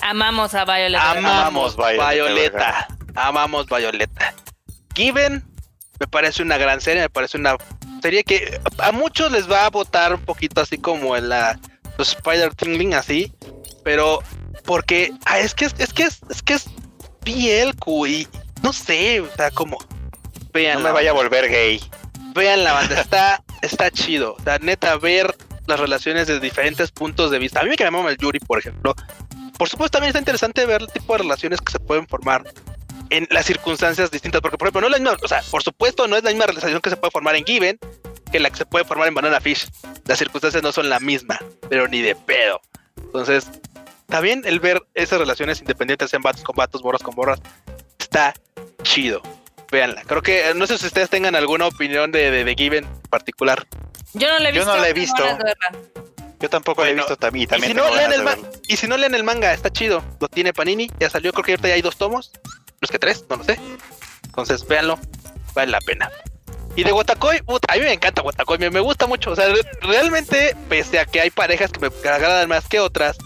[0.00, 1.00] Amamos a Violet.
[1.00, 2.86] Amamos Violeta.
[3.14, 4.34] Amamos Violeta.
[4.94, 5.42] Given
[6.00, 7.56] me parece una gran serie, me parece una
[8.02, 11.58] serie que a muchos les va a votar un poquito así como en la
[11.96, 13.32] los Spider Tingling así,
[13.84, 14.20] pero
[14.64, 16.66] porque ah, es que es, que es, que es
[17.22, 17.74] piel
[18.08, 18.28] y
[18.62, 19.78] no sé, o sea, como
[20.52, 21.80] vean no me vaya a volver gay.
[22.34, 25.34] Vean la banda, está está chido, o neta ver
[25.66, 27.60] las relaciones desde diferentes puntos de vista.
[27.60, 28.94] A mí me queda el Yuri, por ejemplo.
[29.56, 32.44] Por supuesto, también está interesante ver el tipo de relaciones que se pueden formar
[33.10, 36.08] en las circunstancias distintas, porque por ejemplo, no es la misma, o sea, por supuesto,
[36.08, 37.78] no es la misma relación que se puede formar en Given
[38.32, 39.68] que la que se puede formar en Banana Fish.
[40.06, 41.38] Las circunstancias no son la misma,
[41.68, 42.60] pero ni de pedo.
[42.96, 43.48] Entonces,
[44.08, 47.40] también el ver esas relaciones independientes, en vatos con vatos, borras con borras,
[47.96, 48.34] está
[48.82, 49.22] chido.
[49.74, 50.02] Véanla.
[50.06, 53.66] Creo que, no sé si ustedes tengan alguna opinión de, de, Given en particular.
[54.14, 54.66] Yo no la he visto.
[54.66, 55.22] Yo no la he visto.
[56.40, 57.48] Yo tampoco la he visto también.
[57.50, 58.22] Y, si no leen el
[58.68, 60.04] y si no leen el manga, está chido.
[60.20, 62.30] Lo tiene Panini, ya salió, creo que ahorita ya hay dos tomos
[62.90, 63.58] que tres, no lo sé.
[64.24, 64.98] Entonces, véanlo,
[65.54, 66.10] vale la pena.
[66.76, 67.38] Y de Watakoi,
[67.68, 69.30] a mí me encanta Watakoi, me, me gusta mucho.
[69.30, 69.46] O sea,
[69.80, 73.16] realmente, pese a que hay parejas que me agradan más que otras,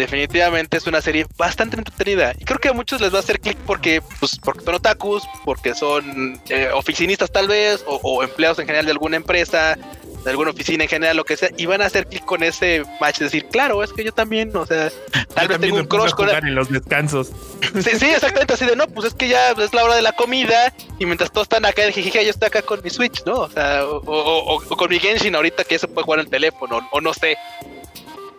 [0.00, 2.34] definitivamente es una serie bastante entretenida.
[2.38, 5.22] Y creo que a muchos les va a hacer clic porque, pues, porque son otakus,
[5.44, 9.78] porque son eh, oficinistas tal vez, o, o, empleados en general de alguna empresa,
[10.24, 12.84] de alguna oficina en general, lo que sea, y van a hacer clic con ese
[13.00, 14.90] match, decir, claro, es que yo también, o sea,
[15.34, 17.32] tal vez tengo un crush con en los descansos.
[17.60, 20.12] Sí, sí, exactamente, así de, no, pues es que ya es la hora de la
[20.12, 23.34] comida, y mientras todos están acá en jijija, yo estoy acá con mi Switch, ¿no?
[23.34, 27.00] O sea, o, con mi Genshin ahorita que se puede jugar en el teléfono, o
[27.00, 27.36] no sé.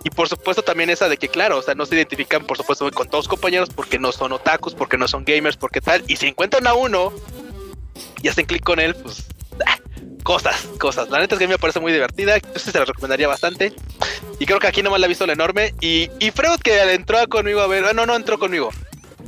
[0.03, 2.89] Y por supuesto también esa de que, claro, o sea, no se identifican, por supuesto,
[2.91, 6.03] con todos compañeros porque no son otakus, porque no son gamers, porque tal.
[6.07, 7.13] Y si encuentran a uno
[8.21, 9.25] y hacen clic con él, pues
[9.67, 9.77] ah,
[10.23, 11.09] cosas, cosas.
[11.09, 12.37] La neta es que a mí me parece muy divertida.
[12.37, 13.73] Yo sí se la recomendaría bastante.
[14.39, 15.73] Y creo que aquí nomás la ha visto la enorme.
[15.81, 17.85] Y, y Freud que entró conmigo a ver.
[17.85, 18.71] Ah, no, no entró conmigo.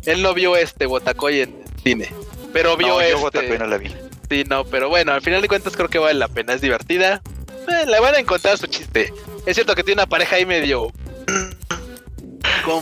[0.06, 2.12] Él no vio este Botacoy en cine.
[2.52, 3.58] Pero vio no, este.
[3.58, 3.94] no la vi.
[4.30, 6.54] Sí, no, pero bueno, al final de cuentas creo que vale la pena.
[6.54, 7.22] Es divertida.
[7.68, 9.14] Eh, le van a encontrar su chiste.
[9.46, 10.92] Es cierto que tiene una pareja ahí medio.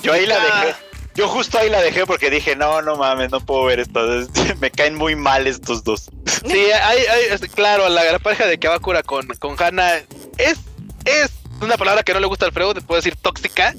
[0.03, 0.75] Yo ahí la dejé.
[1.13, 3.99] Yo justo ahí la dejé porque dije, no, no mames, no puedo ver esto.
[4.59, 6.09] Me caen muy mal estos dos.
[6.47, 9.97] Sí, hay, hay claro, la, pareja de Kabakura con, con Hana
[10.37, 10.57] es,
[11.05, 11.31] es
[11.61, 13.75] una palabra que no le gusta al Freud, te puedo decir tóxica.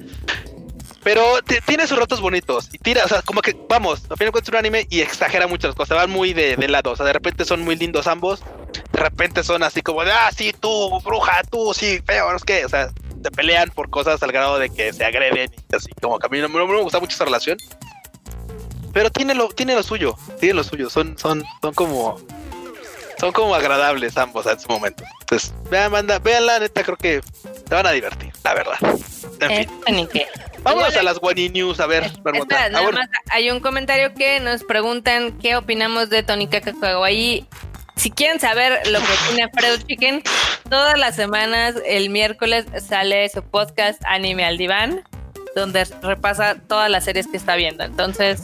[1.02, 4.48] Pero tiene sus ratos bonitos y tira, o sea, como que, vamos, al final es
[4.48, 7.44] un anime y exagera muchas cosas, van muy de, de lado, o sea, de repente
[7.44, 8.42] son muy lindos ambos,
[8.92, 12.44] de repente son así como de, ah, sí, tú, bruja, tú, sí, feo, no es
[12.44, 12.88] que, o sea,
[13.22, 16.30] se pelean por cosas al grado de que se agreden y así como que a
[16.30, 17.58] mí no, me gusta mucho esa relación.
[18.92, 22.20] Pero tiene lo, tiene lo suyo, tiene lo suyo, son, son, son como
[23.18, 25.04] son como agradables ambos en su momento.
[25.20, 27.20] Entonces, vean, manda, vean la neta, creo que
[27.68, 28.76] se van a divertir, la verdad.
[29.40, 29.68] En
[30.08, 30.26] fin.
[30.62, 32.04] Vámonos a las One News, a ver.
[32.04, 37.46] Espera, nada más hay un comentario que nos preguntan qué opinamos de Tony Kawaii
[37.96, 40.22] si quieren saber lo que tiene Fredo Chicken,
[40.68, 45.04] todas las semanas, el miércoles, sale su podcast Anime al Diván,
[45.54, 47.84] donde repasa todas las series que está viendo.
[47.84, 48.42] Entonces.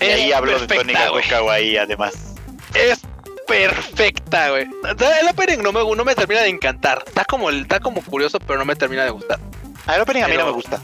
[0.00, 0.92] Y ahí hablo de Tony
[1.28, 2.34] Kawaii, además.
[2.74, 3.00] Es
[3.46, 4.64] perfecta, güey.
[4.64, 7.02] El opening no me, no me termina de encantar.
[7.06, 9.38] Está como, está como curioso, pero no me termina de gustar.
[9.86, 10.82] Ah, el opening a mí no me gusta.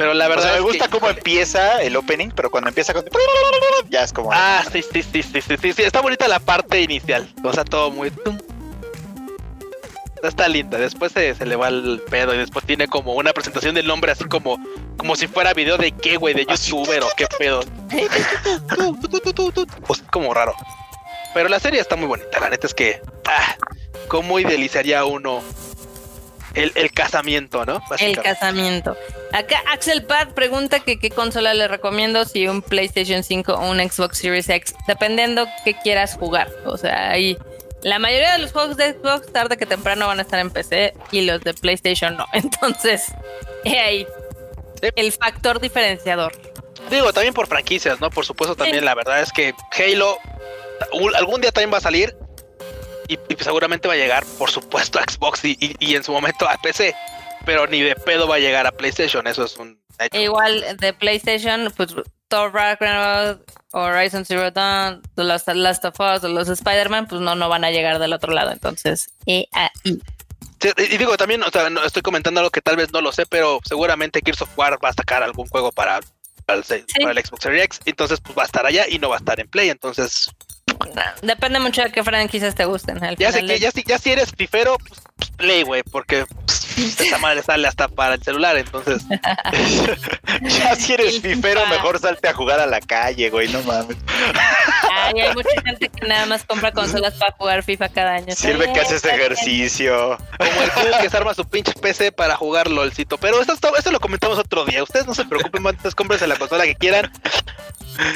[0.00, 0.54] Pero la verdad.
[0.54, 3.04] me gusta cómo empieza el opening, pero cuando empieza con.
[3.90, 4.30] Ya es como.
[4.32, 7.28] Ah, sí, sí, sí, sí, sí, sí, Está bonita la parte inicial.
[7.44, 8.10] O sea, todo muy.
[10.22, 10.78] Está linda.
[10.78, 14.10] Después se, se, le va el pedo y después tiene como una presentación del nombre
[14.10, 14.58] así como.
[14.96, 17.60] Como si fuera video de qué, güey, de youtuber o qué pedo.
[19.86, 20.54] Pues como raro.
[21.34, 22.40] Pero la serie está muy bonita.
[22.40, 23.02] La neta es que.
[23.26, 23.54] Ah,
[24.08, 25.42] cómo idealizaría uno
[26.54, 27.82] el, el casamiento, ¿no?
[27.98, 28.96] El casamiento.
[29.32, 33.78] Acá Axel Pad pregunta que qué consola le recomiendo, si un PlayStation 5 o un
[33.78, 36.48] Xbox Series X, dependiendo qué quieras jugar.
[36.64, 37.36] O sea, ahí
[37.82, 40.94] la mayoría de los juegos de Xbox tarde que temprano van a estar en PC
[41.12, 42.26] y los de PlayStation no.
[42.32, 43.12] Entonces,
[43.64, 44.06] ahí
[44.96, 46.32] el factor diferenciador.
[46.90, 48.10] Digo, también por franquicias, ¿no?
[48.10, 50.18] Por supuesto, también la verdad es que Halo
[51.14, 52.16] algún día también va a salir
[53.10, 56.94] y, seguramente va a llegar, por supuesto, a Xbox y, en su momento a PC,
[57.44, 59.80] pero ni de pedo va a llegar a PlayStation, eso es un...
[60.12, 61.94] Igual de PlayStation, pues
[62.28, 63.42] Thor Ragnarok,
[63.72, 67.98] Horizon Zero Dawn, The Last, of Us, los Spider-Man, pues no, no van a llegar
[67.98, 69.68] del otro lado, entonces, y ahí.
[70.78, 73.60] y digo, también, o sea, estoy comentando algo que tal vez no lo sé, pero
[73.64, 76.64] seguramente Gears of War va a sacar algún juego para, el,
[77.02, 79.18] para el Xbox Series X, entonces pues va a estar allá y no va a
[79.18, 80.30] estar en Play, entonces
[81.22, 83.00] Depende mucho de qué franquicias te gusten.
[83.18, 87.00] ya sé que ya, si, ya si eres fifero, pues, pues play, güey, porque pues,
[87.00, 89.02] esta madre sale hasta para el celular, entonces.
[90.42, 93.96] ya si eres fifero, mejor salte a jugar a la calle, güey, no mames.
[94.90, 98.34] Ay, hay mucha gente que nada más compra consolas para jugar FIFA cada año.
[98.34, 100.18] Sirve que haces ejercicio.
[100.38, 103.18] Como el juego que se arma su pinche PC para jugar LOLcito.
[103.18, 104.82] Pero esto, esto lo comentamos otro día.
[104.82, 107.10] Ustedes no se preocupen, antes cómprense la consola que quieran.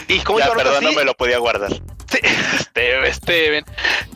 [0.08, 1.70] Y como ya, perdón, no me lo podía guardar.
[2.14, 2.20] Sí,
[2.60, 3.64] este, este,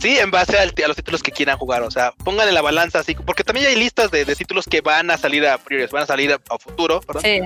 [0.00, 1.82] sí, en base a los títulos que quieran jugar.
[1.82, 5.10] O sea, pongan en la balanza así, porque también hay listas de, títulos que van
[5.10, 7.22] a salir a priori, van a salir a, futuro, ¿verdad?
[7.22, 7.40] Sí.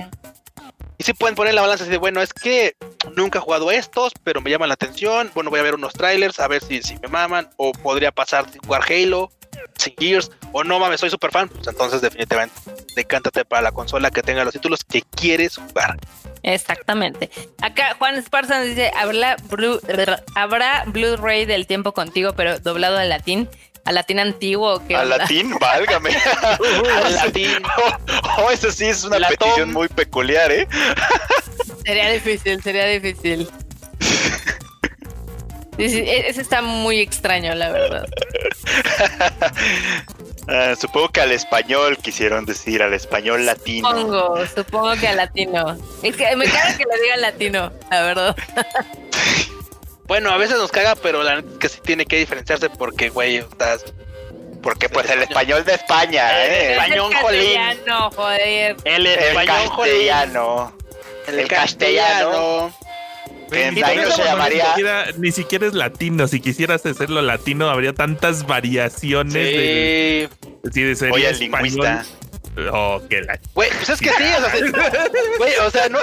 [0.97, 2.75] Y sí pueden poner la balanza así de, bueno, es que
[3.15, 5.31] nunca he jugado estos, pero me llaman la atención.
[5.33, 7.49] Bueno, voy a ver unos trailers, a ver si, si me maman.
[7.57, 9.31] O podría pasar sin jugar Halo,
[9.77, 10.31] sin Gears.
[10.51, 11.49] O no mames, soy super fan.
[11.49, 12.55] Pues entonces, definitivamente,
[12.95, 15.97] decántate para la consola que tenga los títulos que quieres jugar.
[16.43, 17.29] Exactamente.
[17.61, 19.37] Acá Juan Esparza nos dice, ¿habrá,
[20.35, 23.49] ¿habrá Blu-ray del tiempo contigo, pero doblado al latín?
[23.85, 24.95] ¿Al latín antiguo o qué?
[24.95, 25.53] ¿Al latín?
[25.59, 26.09] Válgame.
[27.03, 27.57] Al latín.
[28.35, 30.67] Oh, eso sí es una petición muy peculiar, ¿eh?
[31.85, 33.47] sería difícil, sería difícil.
[35.77, 38.05] E-, ese está muy extraño, la verdad.
[40.47, 43.87] Ah, supongo que al español quisieron decir, al español latino.
[43.89, 45.77] Supongo, supongo que al latino.
[46.01, 48.35] Es que me caga que lo digan latino, la verdad.
[50.05, 53.85] bueno, a veces nos caga, pero la que sí tiene que diferenciarse porque, güey, estás.
[54.61, 56.65] Porque pues el español de España, ¿eh?
[56.65, 57.61] El español jolín.
[58.13, 58.75] joder.
[58.83, 60.73] El español castellano.
[61.27, 62.73] El, castellano
[65.17, 66.27] ni, siquiera, es latino.
[66.27, 69.33] Si quisieras hacerlo latino, habría tantas variaciones.
[69.33, 70.29] Sí.
[70.63, 72.05] De, de Oye, lingüista.
[72.71, 73.39] Oh, que la...
[73.55, 75.09] Güey, pues es que sí, o sea,
[75.39, 75.99] güey, o sea, no,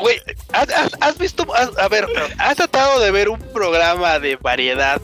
[0.00, 0.20] güey,
[0.52, 2.06] ¿has, visto, a ver,
[2.36, 5.00] has tratado de ver un programa de variedad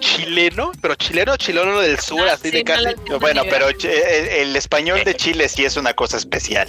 [0.00, 2.86] chileno, pero chileno, chileno del sur, ah, así de casi.
[3.20, 6.68] bueno, pero el, español de Chile sí es una cosa especial.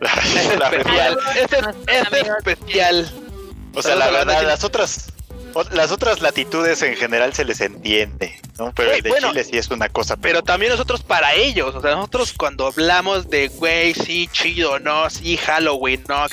[0.00, 1.18] especial.
[1.40, 3.12] Este, este es especial.
[3.74, 5.12] O sea, la verdad, las otras
[5.72, 8.72] las otras latitudes en general se les entiende, ¿no?
[8.74, 10.16] Pero el de Chile sí es una cosa.
[10.16, 10.42] Pero...
[10.42, 15.36] también nosotros para ellos, o sea, nosotros cuando hablamos de, güey, sí, chido, no, sí,
[15.36, 16.26] Halloween, no,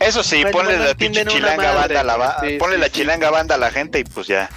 [0.00, 3.70] Eso sí, ponle la pinche chilanga banda a la, ponle la chilanga banda a la
[3.70, 4.50] gente y pues ya.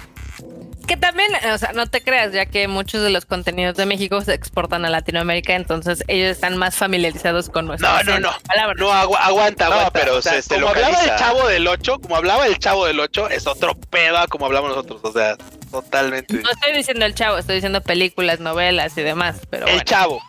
[0.90, 4.20] Que también, o sea, no te creas, ya que muchos de los contenidos de México
[4.22, 8.74] se exportan a Latinoamérica, entonces ellos están más familiarizados con nuestras No, no, no.
[8.74, 9.92] No, aguanta, aguanta.
[9.92, 10.18] pero
[10.48, 14.18] como hablaba el chavo del 8, como hablaba el chavo del 8, es otro pedo
[14.28, 15.36] como hablamos nosotros, o sea,
[15.70, 16.34] totalmente.
[16.34, 20.20] No estoy diciendo el chavo, estoy diciendo películas, novelas y demás, pero El chavo.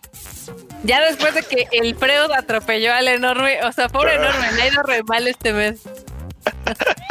[0.84, 4.68] Ya después de que el Freud atropelló al enorme, o sea, pobre enorme, le ha
[4.68, 5.80] ido re mal este mes.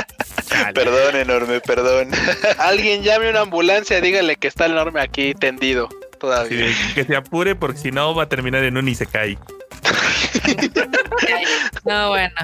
[0.74, 2.10] Perdón, enorme, perdón.
[2.58, 6.66] Alguien llame a una ambulancia, dígale que está el enorme aquí tendido todavía.
[6.94, 9.38] que se apure porque si no va a terminar en un y se cae.
[11.84, 12.34] no, bueno.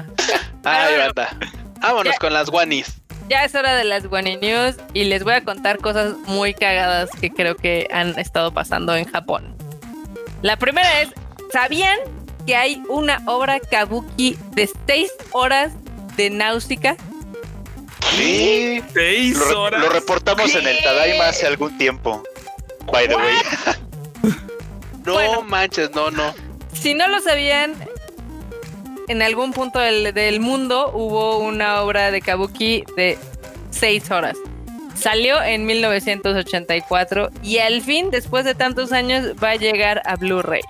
[0.63, 1.37] Ay, banda.
[1.79, 3.01] Vámonos con las guanis.
[3.29, 7.09] Ya es hora de las Guani News y les voy a contar cosas muy cagadas
[7.19, 9.53] que creo que han estado pasando en Japón.
[10.41, 11.09] La primera es,
[11.51, 11.97] ¿sabían
[12.45, 15.73] que hay una obra kabuki de 6 horas
[16.15, 16.95] de náusica?
[18.15, 19.81] Sí, seis horas.
[19.81, 22.23] Lo reportamos en el Tadaima hace algún tiempo.
[22.91, 23.35] By the way.
[25.05, 26.33] no manches, no, no.
[26.73, 27.75] Si no lo sabían,
[29.07, 33.17] en algún punto del, mundo hubo una obra de Kabuki de
[33.71, 34.37] seis horas.
[34.95, 40.63] Salió en 1984 y al fin, después de tantos años, va a llegar a Blu-ray.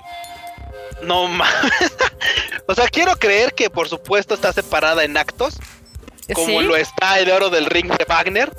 [1.03, 1.61] No mames.
[2.67, 5.57] o sea, quiero creer que por supuesto está separada en actos
[6.33, 8.51] como lo está el oro del ring de Wagner.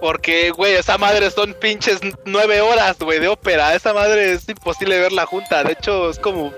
[0.00, 3.74] Porque, güey, esa madre son pinches nueve horas, güey, de ópera.
[3.74, 5.64] Esa madre es imposible verla junta.
[5.64, 6.52] De hecho, es como.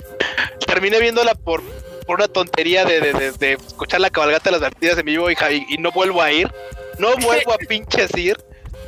[0.67, 1.63] Terminé viéndola por,
[2.07, 5.37] por una tontería de, de, de, escuchar la cabalgata de las vertidas en vivo y,
[5.69, 6.53] y, no vuelvo a ir.
[6.99, 8.37] No vuelvo a pinches ir.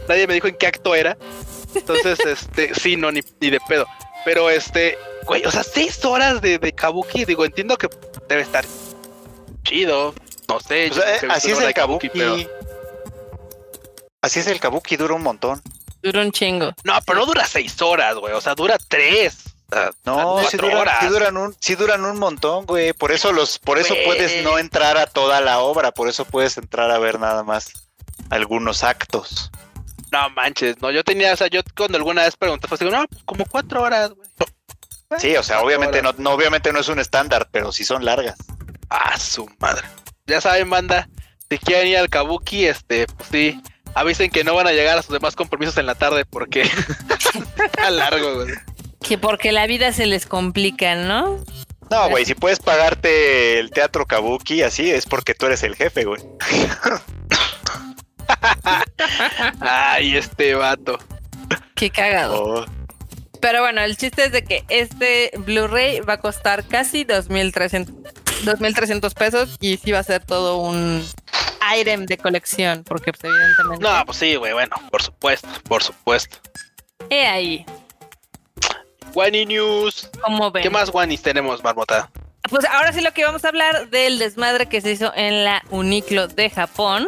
[0.09, 1.17] Nadie me dijo en qué acto era.
[1.75, 3.87] Entonces, este, sí, no, ni, ni de pedo.
[4.25, 7.89] Pero este, güey, o sea, seis horas de, de Kabuki, digo, entiendo que
[8.29, 8.65] debe estar
[9.63, 10.15] chido.
[10.55, 10.91] No sé.
[11.29, 12.37] así es el Kabuki, pero
[14.23, 15.63] Así es el kabuki, dura un montón.
[16.03, 16.75] Dura un chingo.
[16.85, 18.35] No, pero no dura seis horas, güey.
[18.35, 19.55] O sea, dura tres.
[20.05, 22.93] no, sí duran, un, sí duran un montón, güey.
[22.93, 26.59] Por eso los, por eso puedes no entrar a toda la obra, por eso puedes
[26.59, 27.73] entrar a ver nada más
[28.29, 29.51] algunos actos.
[30.13, 33.07] No manches, no, yo tenía, o sea, yo cuando alguna vez pregunté, fue así, no,
[33.25, 34.29] como cuatro horas, güey.
[35.19, 38.37] Sí, o sea, obviamente no, no, obviamente no es un estándar, pero sí son largas.
[38.89, 39.87] Ah, su madre.
[40.31, 41.09] Ya saben, banda,
[41.51, 43.61] si quieren ir al Kabuki, este, pues sí,
[43.95, 46.63] avisen que no van a llegar a sus demás compromisos en la tarde porque
[47.65, 48.55] está largo, güey.
[49.03, 51.45] Que porque la vida se les complica, ¿no?
[51.91, 56.05] No, güey, si puedes pagarte el teatro Kabuki así es porque tú eres el jefe,
[56.05, 56.23] güey.
[59.61, 61.01] Ay, este vato.
[61.75, 62.41] Qué cagado.
[62.41, 62.67] Oh.
[63.41, 69.15] Pero bueno, el chiste es de que este Blu-ray va a costar casi 2.300 2.300
[69.15, 71.05] pesos y sí va a ser todo un
[71.77, 73.83] item de colección, porque pues, evidentemente...
[73.85, 76.39] No, pues sí, güey, bueno, por supuesto, por supuesto.
[77.09, 77.67] He ahí.
[79.15, 80.11] Wani News.
[80.23, 80.63] ¿Cómo ven?
[80.63, 82.11] ¿Qué más Wanis tenemos, Marmota?
[82.49, 85.63] Pues ahora sí lo que vamos a hablar del desmadre que se hizo en la
[85.71, 87.07] Uniclo de Japón.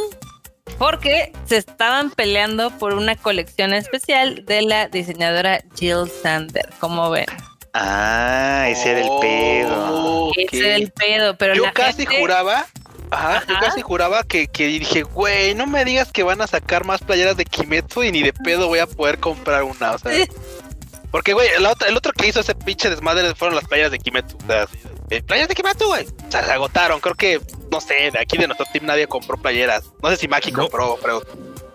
[0.78, 6.68] Porque se estaban peleando por una colección especial de la diseñadora Jill Sander.
[6.80, 7.26] ¿Cómo ven?
[7.73, 10.31] Ah, ese era el pedo.
[10.36, 12.66] Ese era el pedo, pero yo casi juraba,
[13.11, 16.85] ajá, yo casi juraba que, que dije, güey, no me digas que van a sacar
[16.85, 20.12] más playeras de Kimetsu y ni de pedo voy a poder comprar una, o sea.
[21.11, 23.99] Porque, güey, el otro, el otro que hizo ese pinche desmadre fueron las playeras de
[23.99, 24.36] Kimetsu.
[24.36, 24.66] O sea,
[25.11, 26.07] eh, playeras de Kimetsu, güey.
[26.07, 27.01] O sea, se agotaron.
[27.01, 27.40] Creo que,
[27.70, 29.85] no sé, de aquí de nuestro team nadie compró playeras.
[30.03, 31.23] No sé si Maki compró, pero.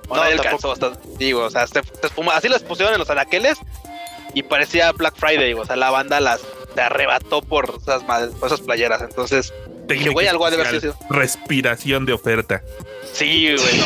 [0.10, 0.72] No, nadie alcanzó.
[0.72, 1.82] Hasta, digo, o sea, se,
[2.34, 3.60] así las pusieron en los anaqueles
[4.38, 6.42] y parecía Black Friday, o sea, la banda las
[6.76, 9.52] se arrebató por esas, por esas playeras, entonces
[9.88, 10.96] dije, güey, algo de haber sido.
[11.10, 12.62] Respiración de oferta.
[13.14, 13.86] Sí, güey, no.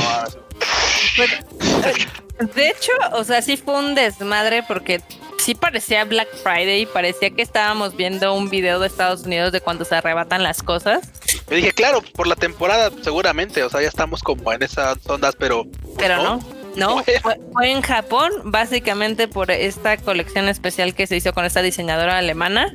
[1.15, 5.01] Pues, de hecho, o sea, sí fue un desmadre porque
[5.37, 9.85] sí parecía Black Friday, parecía que estábamos viendo un video de Estados Unidos de cuando
[9.85, 11.07] se arrebatan las cosas.
[11.49, 15.33] Me dije, claro, por la temporada seguramente, o sea, ya estamos como en esas ondas,
[15.39, 15.65] pero...
[15.97, 16.35] Pero no.
[16.37, 16.60] No,
[17.53, 22.73] fue, en Japón, básicamente por esta colección especial que se hizo con esta diseñadora alemana.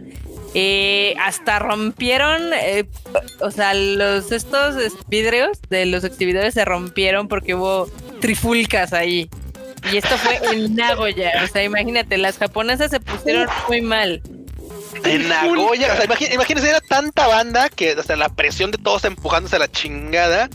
[0.59, 2.89] Eh, hasta rompieron, eh,
[3.41, 4.75] o sea, los estos
[5.07, 7.91] vidrios de los exhibidores se rompieron porque hubo
[8.21, 9.29] trifulcas ahí.
[9.93, 11.43] Y esto fue en Nagoya.
[11.45, 14.23] O sea, imagínate, las japonesas se pusieron muy mal.
[15.05, 19.05] En Nagoya, o sea, imagínense, era tanta banda que, o sea, la presión de todos
[19.05, 20.49] empujándose a la chingada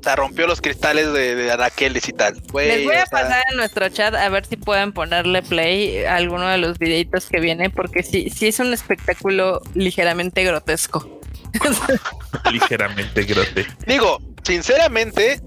[0.00, 2.42] o sea, rompió los cristales de, de y tal.
[2.54, 6.48] Les voy a pasar en nuestro chat a ver si pueden ponerle play a alguno
[6.48, 11.20] de los videitos que viene, porque sí, sí es un espectáculo ligeramente grotesco.
[12.50, 13.74] ligeramente grotesco.
[13.86, 15.42] Digo, sinceramente,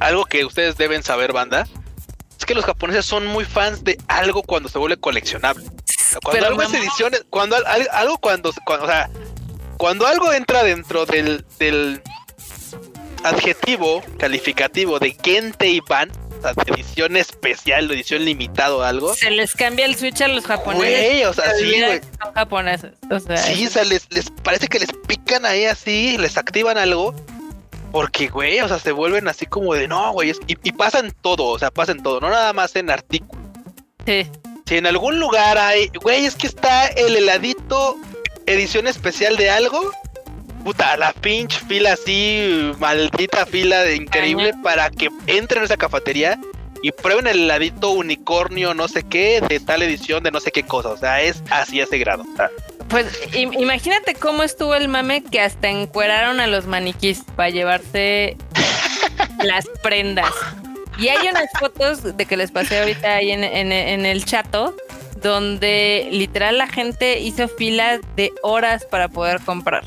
[0.00, 1.68] algo que ustedes deben saber, banda,
[2.36, 5.64] es que los japoneses son muy fans de algo cuando se vuelve coleccionable.
[6.20, 7.56] Cuando algo es ediciones, cuando
[7.92, 9.08] algo cuando, cuando, o sea,
[9.76, 12.02] cuando algo entra dentro del, del
[13.24, 16.10] adjetivo calificativo de Gente y Van,
[16.66, 19.14] edición especial, edición limitado algo.
[19.14, 21.26] Se les cambia el switch a los japoneses.
[21.26, 22.00] o sea, sí, güey.
[22.22, 22.92] Son japoneses.
[23.10, 26.78] O sea, sí, o sea, les, les parece que les pican ahí así, les activan
[26.78, 27.14] algo.
[27.90, 30.32] Porque, güey, o sea, se vuelven así como de no, güey.
[30.46, 33.44] Y, y pasan todo, o sea, pasan todo, no nada más en artículos.
[34.04, 34.26] Sí.
[34.66, 37.96] Si en algún lugar hay, güey, es que está el heladito
[38.46, 39.92] edición especial de algo
[40.64, 46.38] puta, la pinche fila así, maldita fila de increíble para que entren a esa cafetería
[46.82, 50.64] y prueben el heladito unicornio, no sé qué, de tal edición, de no sé qué
[50.64, 50.90] cosa.
[50.90, 52.24] O sea, es así ese grado.
[52.88, 58.36] Pues imagínate cómo estuvo el mame que hasta encueraron a los maniquís para llevarse
[59.42, 60.32] las prendas.
[60.98, 64.76] Y hay unas fotos de que les pasé ahorita ahí en, en el chato,
[65.22, 69.84] donde literal la gente hizo filas de horas para poder comprar.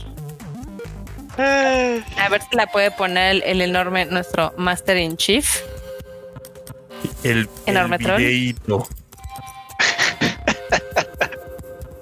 [2.17, 5.61] A ver si la puede poner el, enorme, nuestro Master in Chief.
[7.23, 8.55] El, enorme el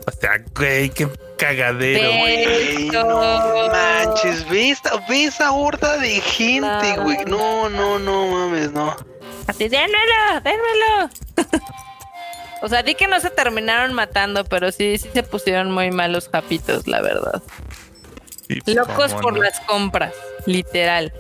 [0.08, 2.10] o sea, güey, qué cagadero.
[2.20, 7.26] Güey, no manches, ve esta, ve esa horda de gente, güey.
[7.26, 8.96] No, no, no mames, no.
[9.48, 11.10] Así, dénmelo, dénmelo.
[12.62, 16.14] o sea, di que no se terminaron matando, pero sí, sí se pusieron muy mal
[16.14, 17.42] los japitos, la verdad.
[18.48, 19.44] Sí, pues, Locos por no.
[19.44, 20.14] las compras,
[20.46, 21.14] literal.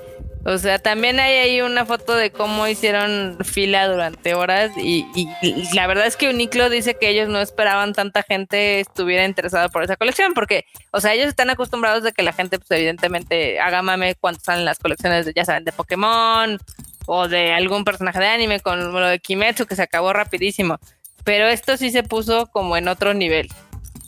[0.47, 5.27] O sea, también hay ahí una foto de cómo hicieron fila durante horas y, y-
[5.41, 9.69] y la verdad es que Uniqlo dice que ellos no esperaban tanta gente estuviera interesada
[9.69, 13.59] por esa colección porque, o sea, ellos están acostumbrados de que la gente pues evidentemente
[13.59, 16.59] haga mame cuando salen las colecciones de, ya saben, de Pokémon
[17.07, 20.77] o de algún personaje de anime con lo de Kimetsu que se acabó rapidísimo.
[21.23, 23.49] Pero esto sí se puso como en otro nivel.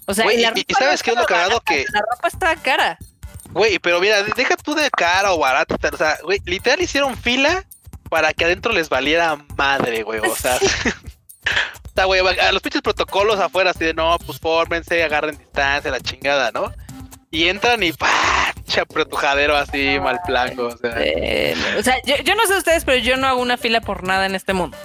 [0.05, 1.61] O sea, la y- y ropa no ¿sabes qué es lo cagado?
[1.61, 2.99] Que- La ropa estaba cara.
[3.57, 5.75] Güey, pero mira, deja tú de cara o barata.
[5.91, 7.65] O sea, güey, literal hicieron fila
[8.09, 10.19] para que adentro les valiera madre, güey.
[10.19, 10.55] O sea,
[11.85, 15.89] o sea, güey, a los pinches protocolos afuera, así de no, pues fórmense, agarren distancia,
[15.91, 16.71] la chingada, ¿no?
[17.31, 18.53] Y entran y ¡pah!
[18.55, 20.67] Pinche apretujadero así, mal blanco.
[20.67, 23.57] O sea, Eh, o sea, yo, yo no sé ustedes, pero yo no hago una
[23.57, 24.77] fila por nada en este mundo.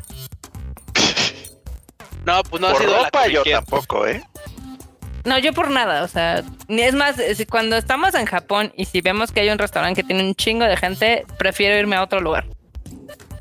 [2.24, 3.56] no, pues no ha Por sido la ropa yo comiqueta.
[3.58, 4.22] tampoco, ¿eh?
[5.24, 9.00] No, yo por nada, o sea, es más, eh, cuando estamos en Japón y si
[9.00, 12.20] vemos que hay un restaurante que tiene un chingo de gente, prefiero irme a otro
[12.20, 12.44] lugar.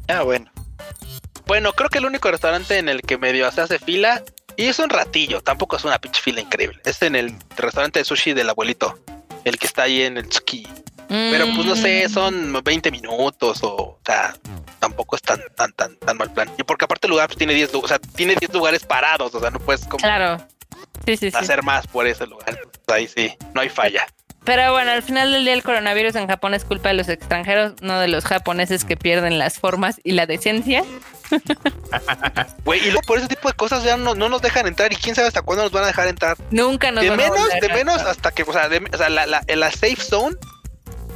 [0.08, 0.52] Ah, bueno.
[1.48, 4.22] Bueno, creo que el único restaurante en el que medio se hace fila,
[4.58, 6.80] y es un ratillo, tampoco es una pinche fila increíble.
[6.86, 9.00] Es en el restaurante de sushi del abuelito,
[9.44, 10.68] el que está ahí en el Tsuki.
[11.08, 14.34] Pero pues no sé, Mm, son 20 minutos o, o sea,
[14.80, 16.50] tampoco es tan, tan, tan, tan mal plan.
[16.58, 19.36] Y porque aparte el lugar pues, tiene 10 lu- o sea, tiene 10 lugares parados,
[19.36, 20.42] o sea, no puedes como Claro.
[21.06, 21.38] Sí, sí, sí.
[21.38, 22.60] hacer más por ese lugar.
[22.88, 24.06] Ahí sí, no hay falla.
[24.44, 27.74] Pero bueno, al final del día el coronavirus en Japón es culpa de los extranjeros,
[27.82, 30.84] no de los japoneses que pierden las formas y la decencia.
[32.66, 34.96] Güey, y luego por ese tipo de cosas ya no, no nos dejan entrar y
[34.96, 36.38] quién sabe hasta cuándo nos van a dejar entrar.
[36.50, 38.84] Nunca nos de van a menos, volver de a- menos hasta que, o sea, de-
[38.94, 40.36] o sea, la, la, la safe zone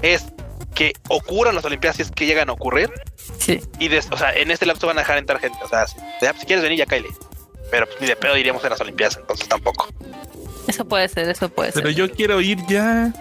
[0.02, 0.26] es
[0.74, 2.91] que ocurran las Olimpiadas si es que llegan a ocurrir.
[3.40, 3.62] Sí.
[3.80, 5.57] Y des- o sea, en este lapso van a dejar entrar gente.
[5.64, 5.95] O sea, si,
[6.40, 7.07] si quieres venir, ya caile.
[7.72, 9.88] Pero pues, ni de pedo iríamos a las Olimpiadas, entonces tampoco.
[10.68, 11.84] Eso puede ser, eso puede ser.
[11.84, 13.14] Pero yo quiero ir ya.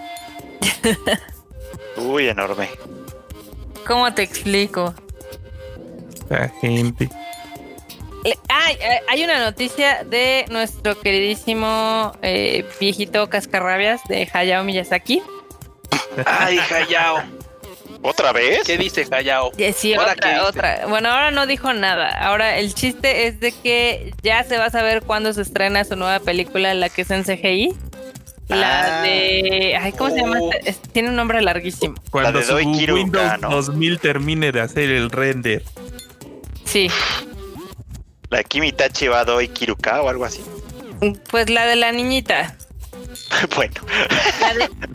[1.97, 2.69] Uy, enorme.
[3.85, 4.93] ¿Cómo te explico?
[6.29, 7.09] La gente.
[8.23, 8.35] Eh,
[9.07, 15.21] hay una noticia de nuestro queridísimo eh, viejito cascarrabias de Hayao Miyazaki.
[16.25, 17.23] Ay, Hayao.
[18.05, 18.59] ¿Otra vez?
[18.65, 19.07] ¿Qué dice?
[19.57, 20.41] Eh, Sí, ¿Ahora qué otra, dice?
[20.45, 20.87] otra.
[20.87, 22.09] Bueno, ahora no dijo nada.
[22.09, 25.95] Ahora el chiste es de que ya se va a saber cuándo se estrena su
[25.95, 27.73] nueva película, la que es en CGI.
[28.47, 29.01] La Ah.
[29.01, 29.75] de.
[29.81, 30.37] Ay, ¿cómo se llama?
[30.39, 30.51] Oh.
[30.63, 31.95] Es- Tiene un nombre larguísimo.
[32.11, 33.49] Cuando de su Kiruka, Windows ¿no?
[33.49, 35.63] 2000 termine de hacer el render.
[36.63, 36.89] Sí.
[38.29, 40.43] La Kimitachi Badoi Kiruka o algo así.
[41.31, 42.55] Pues la de la niñita.
[43.55, 43.73] bueno.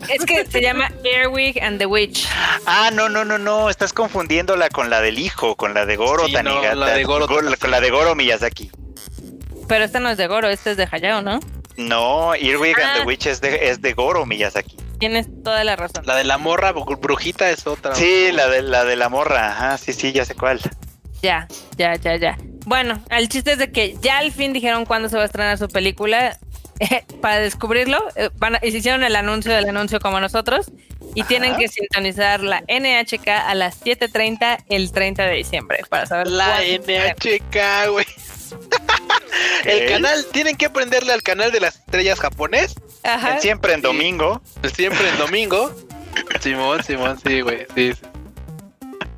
[0.09, 2.27] Es que se llama Airwig and the Witch.
[2.65, 3.69] Ah, no, no, no, no.
[3.69, 6.75] Estás confundiéndola con la del hijo, con la de Goro Sí, no, Tanigata.
[6.75, 8.71] la de Goro Go- con la de Goro Miyazaki.
[9.67, 11.39] Pero esta no es de Goro, esta es de Hayao, ¿no?
[11.77, 12.93] No, Earwig and Ah.
[12.99, 14.75] the Witch es de, es de Goro Miyazaki.
[14.99, 16.03] Tienes toda la razón.
[16.05, 17.95] La de la morra bru- brujita es otra.
[17.95, 19.49] Sí, la de la de la morra.
[19.51, 20.59] Ajá, sí, sí, ya sé cuál.
[21.23, 22.37] Ya, ya, ya, ya.
[22.65, 25.57] Bueno, el chiste es de que ya al fin dijeron cuándo se va a estrenar
[25.57, 26.37] su película.
[27.21, 30.71] Para descubrirlo, eh, van a- hicieron el anuncio del anuncio como nosotros
[31.15, 36.27] y tienen que sintonizar la NHK a las 7.30 el 30 de diciembre para saber
[36.27, 36.61] La.
[36.63, 38.05] NHK, güey.
[39.65, 42.75] El canal, tienen que aprenderle al canal de las estrellas japonés.
[43.03, 43.39] Ajá.
[43.39, 44.41] Siempre en domingo.
[44.75, 45.73] Siempre en domingo.
[46.41, 47.65] Simón, Simón, sí, güey.
[47.75, 48.01] Sí, sí.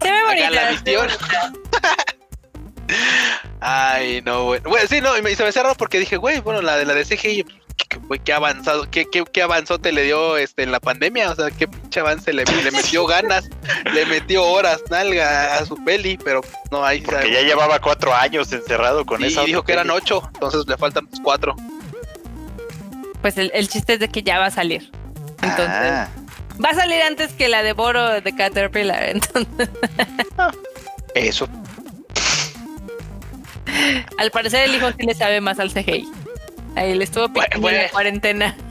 [0.02, 0.49] Se ve bonita.
[0.52, 1.07] la visión.
[3.65, 4.60] Ay, no, güey.
[4.61, 6.76] Bueno, sí, no, y me, y se me hace raro porque dije, güey, bueno, la
[6.76, 7.44] de la de CGI,
[7.77, 11.35] ¿qué, güey, qué avanzado, qué, qué, qué avanzote le dio este en la pandemia, o
[11.35, 13.49] sea, qué pinche avance le, le metió ganas,
[13.94, 16.41] le metió horas, nalga a su peli, pero
[16.72, 17.34] no, ahí Porque sabe.
[17.34, 19.44] ya llevaba cuatro años encerrado con y esa.
[19.44, 21.56] dijo que eran ocho, entonces le faltan cuatro.
[23.22, 24.91] Pues el, el chiste es de que ya va a salir.
[25.41, 26.10] Entonces, Ah,
[26.64, 29.03] va a salir antes que la de Boro de Caterpillar.
[29.10, 29.69] Entonces,
[31.15, 31.48] eso.
[34.18, 36.07] al parecer el hijo sí le sabe más al CGI.
[36.76, 38.57] Ahí le estuvo Bueno, picando en la cuarentena.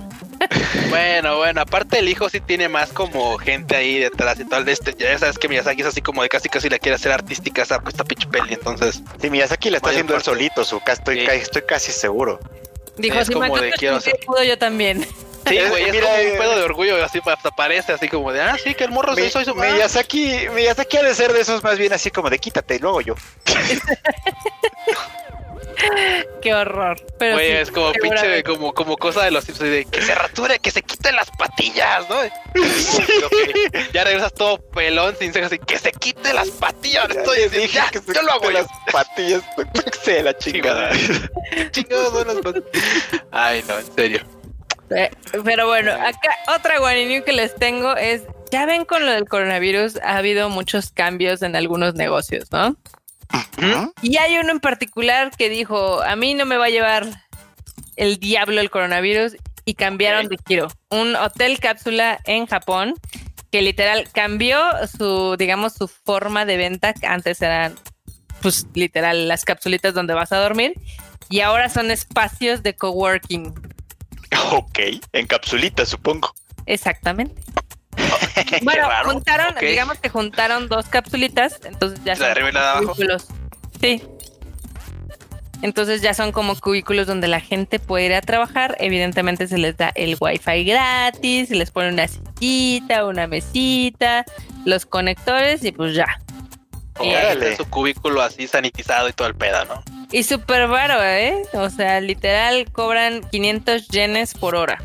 [0.91, 4.73] Bueno, bueno, aparte el hijo sí tiene más como gente ahí detrás y tal de
[4.73, 7.63] este, ya sabes que Miyazaki es así como de casi casi la quiere hacer artística
[7.63, 10.31] esa esta pinche peli, entonces Sí, Miyazaki la está haciendo él parte.
[10.31, 11.27] solito, su estoy, Sí.
[11.27, 12.41] ca- estoy casi seguro.
[12.97, 15.07] Dijo, es si como de quiero hacer- pudo, yo también.
[15.47, 18.09] Sí, Eh, güey, es mira, como eh, un pedo de orgullo, así hasta parece así
[18.09, 21.15] como de, ah, sí, que el morro Mi- soy, soy su Miyazaki, Miyazaki ha de
[21.15, 23.15] ser de esos más bien así como de quítate, y luego yo.
[26.43, 27.01] Qué horror.
[27.19, 30.15] Pero Güey, sí, es como pinche, como, como cosa de los Simpsons de que se
[30.15, 32.19] rature, que se quiten las patillas, ¿no?
[32.21, 33.35] Ok,
[33.93, 37.09] Ya regresas todo pelón, sin cejas, y que se quite las patillas.
[37.11, 38.51] Estoy Dije ya, que se yo lo hago yo.
[38.51, 39.43] las patillas.
[40.05, 40.91] Se la chingada.
[41.71, 42.69] Chingados son las patillas.
[43.31, 44.21] Ay, no, en serio.
[44.97, 45.11] Eh,
[45.45, 49.97] Pero bueno, acá otra guaninio que les tengo es, ya ven con lo del coronavirus,
[50.03, 52.77] ha habido muchos cambios en algunos negocios, ¿no?
[53.59, 53.91] ¿Mm?
[54.03, 57.07] Y hay uno en particular que dijo, a mí no me va a llevar
[57.97, 60.69] el diablo el coronavirus y cambiaron de giro.
[60.91, 62.95] Un hotel cápsula en Japón
[63.51, 66.95] que literal cambió su, digamos, su forma de venta.
[67.07, 67.75] Antes eran,
[68.41, 70.75] pues literal, las capsulitas donde vas a dormir
[71.29, 73.55] y ahora son espacios de coworking.
[74.53, 74.79] Ok,
[75.13, 76.35] en capsulita, supongo.
[76.67, 77.41] Exactamente.
[78.63, 79.11] Bueno, raro.
[79.11, 82.67] juntaron, digamos que juntaron dos capsulitas, entonces ya La de son arriba y la de
[82.69, 82.87] abajo.
[82.87, 83.27] cubículos.
[83.81, 84.03] Sí.
[85.63, 88.77] Entonces ya son como cubículos donde la gente puede ir a trabajar.
[88.81, 94.25] Evidentemente se les da el wifi gratis, se les pone una sillita, una mesita,
[94.65, 96.19] los conectores y pues ya.
[96.99, 97.51] Órale.
[97.53, 99.83] está su cubículo así sanitizado y todo el pedo, ¿no?
[100.13, 101.43] Y súper baro, ¿eh?
[101.55, 104.81] O sea, literal cobran 500 yenes por hora.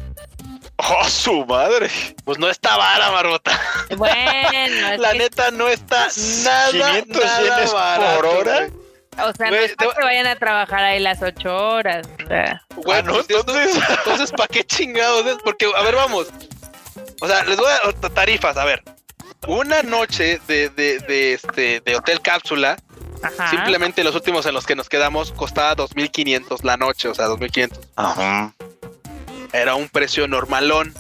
[0.78, 1.90] ¡Oh, su madre!
[2.24, 3.60] Pues no está vara, Marmota.
[3.98, 4.18] Bueno,
[5.00, 6.08] La que- neta no está
[6.44, 8.58] nada, 500 nada yenes por hora.
[8.60, 8.72] güey.
[9.30, 12.08] o sea, no es para te- que vayan a trabajar ahí las ocho horas.
[12.24, 13.36] O sea, Bueno, Ah, ¿no?
[13.38, 15.38] entonces, entonces ¿para qué chingados es?
[15.44, 16.28] Porque, a ver, vamos.
[17.22, 18.84] O sea, les voy a dar tarifas, a ver.
[19.48, 22.78] Una noche de, de, de, este, de hotel cápsula,
[23.22, 23.50] ajá.
[23.50, 27.80] simplemente los últimos en los que nos quedamos, costaba 2.500 la noche, o sea, 2.500.
[27.96, 28.54] Ajá.
[29.54, 30.94] Era un precio normalón.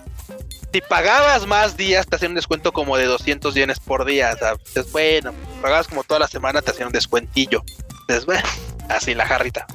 [0.74, 4.32] Si pagabas más días, te hacían un descuento como de 200 yenes por día.
[4.36, 7.64] O sea, dices, bueno, pagabas como toda la semana, te hacían un descuentillo.
[8.08, 8.48] Dices, bueno,
[8.90, 9.66] así la jarrita.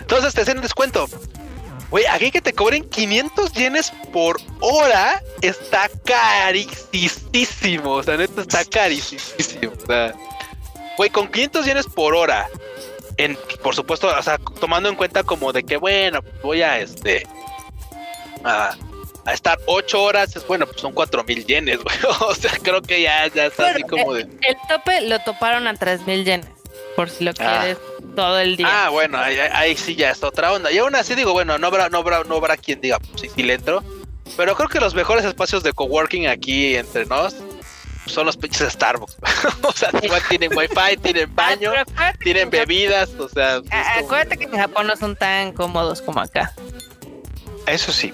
[0.00, 1.08] Entonces te hacían un descuento.
[1.90, 7.92] Güey, aquí que te cobren 500 yenes por hora está carísimo.
[7.92, 9.20] O sea, neta está carísimo.
[9.82, 10.14] O sea,
[10.96, 12.48] güey, con 500 yenes por hora,
[13.16, 17.26] en, por supuesto, o sea, tomando en cuenta como de que, bueno, voy a este.
[18.44, 18.74] A,
[19.26, 21.96] a estar 8 horas, es bueno, pues son 4000 yenes, güey.
[22.20, 24.22] O sea, creo que ya, ya está así como de.
[24.22, 26.46] El tope lo toparon a 3000 yenes.
[26.96, 27.60] Por si lo Ah.
[27.60, 27.78] quieres
[28.14, 28.68] todo el día.
[28.70, 30.70] Ah, bueno, ahí, sí ya es otra onda.
[30.70, 33.30] Y aún así digo, bueno, no habrá, no habrá, no habrá quien diga, pues sí,
[33.34, 33.82] sí le entro.
[34.36, 37.34] Pero creo que los mejores espacios de coworking aquí entre nos
[38.06, 39.16] son los pinches Starbucks.
[39.62, 41.72] o sea, igual tienen wifi, tienen Ah, baño,
[42.22, 43.60] tienen bebidas, o sea.
[43.70, 46.52] ah, como- Acuérdate que en Japón no son tan cómodos como acá.
[47.66, 48.12] Eso sí.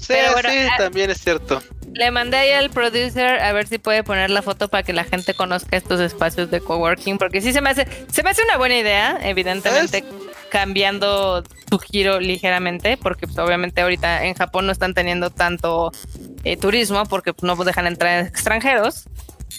[0.00, 1.62] Sí, bueno, sí, ah- también es cierto.
[1.94, 5.04] Le mandé ahí al producer a ver si puede poner la foto para que la
[5.04, 8.58] gente conozca estos espacios de coworking, porque sí se me hace, se me hace una
[8.58, 10.04] buena idea, evidentemente
[10.50, 15.90] cambiando tu giro ligeramente, porque pues, obviamente ahorita en Japón no están teniendo tanto
[16.46, 19.04] eh, turismo porque no dejan entrar extranjeros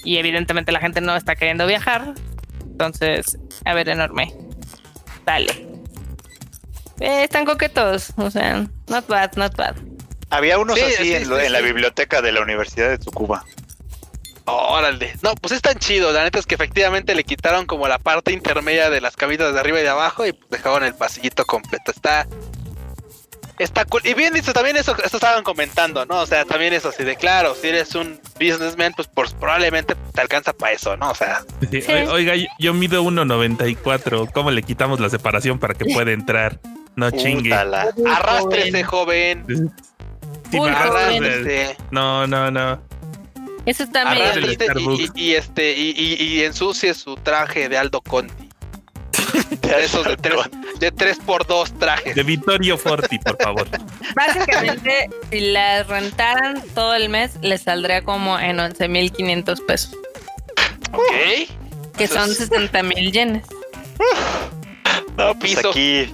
[0.03, 2.13] y evidentemente la gente no está queriendo viajar.
[2.61, 4.33] Entonces, a ver, enorme.
[5.25, 5.67] Dale.
[6.99, 9.75] Eh, están coquetos, o sea, not bad, not bad.
[10.29, 12.97] Había unos Sí, así sí, en, lo- sí, en la biblioteca de la Universidad de
[12.97, 13.43] Tsukuba.
[14.45, 15.13] Órale.
[15.23, 16.13] No, pues están chidos.
[16.13, 19.59] La neta es que efectivamente le quitaron como la parte intermedia de las camitas de
[19.59, 21.91] arriba y de abajo y pues dejaron el pasillito completo.
[21.91, 22.25] Está.
[23.59, 24.01] Está cool.
[24.05, 26.21] Y bien dicho, también eso, eso estaban comentando, ¿no?
[26.21, 30.21] O sea, también eso así de claro, si eres un businessman, pues, por- probablemente te
[30.21, 31.09] alcanza para eso, ¿no?
[31.09, 31.91] O sea, Sí, Sí.
[31.91, 34.27] Oiga, yo- yo mido 1.94.
[34.31, 36.59] ¿Cómo le quitamos la separación para que pueda entrar?
[36.95, 37.49] No chingue.
[37.49, 37.87] Útala.
[38.07, 39.45] arrástrese, joven.
[40.51, 40.69] Si Uy.
[40.69, 41.77] Arrástrese.
[41.91, 42.81] No, no, no.
[43.65, 44.23] Eso está medio...
[44.23, 44.65] Arrástrese.
[44.79, 48.46] y, y- y este, y, y- y ensucie su traje de Aldo Conti.
[49.61, 50.35] De esos de tres,
[50.79, 52.15] de tres por dos trajes.
[52.15, 53.67] De Vittorio Forti, por favor.
[54.15, 59.95] Básicamente, si las rentaran todo el mes, les saldría como en 11.500 pesos,
[60.93, 61.11] Ok.
[61.97, 63.43] que Eso son es- 60.000 yenes.
[65.17, 65.69] No, pues Piso.
[65.69, 66.13] aquí.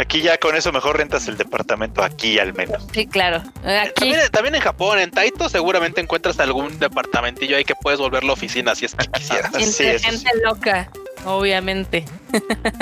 [0.00, 2.86] Aquí ya con eso mejor rentas el departamento aquí al menos.
[2.94, 3.42] Sí, claro.
[3.64, 8.32] Aquí, También, también en Japón, en Taito, seguramente encuentras algún departamentillo ahí que puedes volverlo
[8.34, 9.50] oficina si es que quisieras.
[9.56, 10.88] Sí, entre eso gente loca,
[11.24, 12.04] obviamente.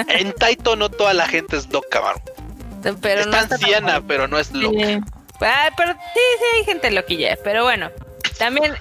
[0.09, 2.01] En Taito no toda la gente es loca.
[3.01, 4.79] Pero Está no anciana, pero no es loca.
[4.87, 4.99] Sí.
[5.41, 5.99] Ah, pero sí,
[6.39, 7.37] sí hay gente loquilla.
[7.45, 7.91] Pero bueno,
[8.39, 8.75] también,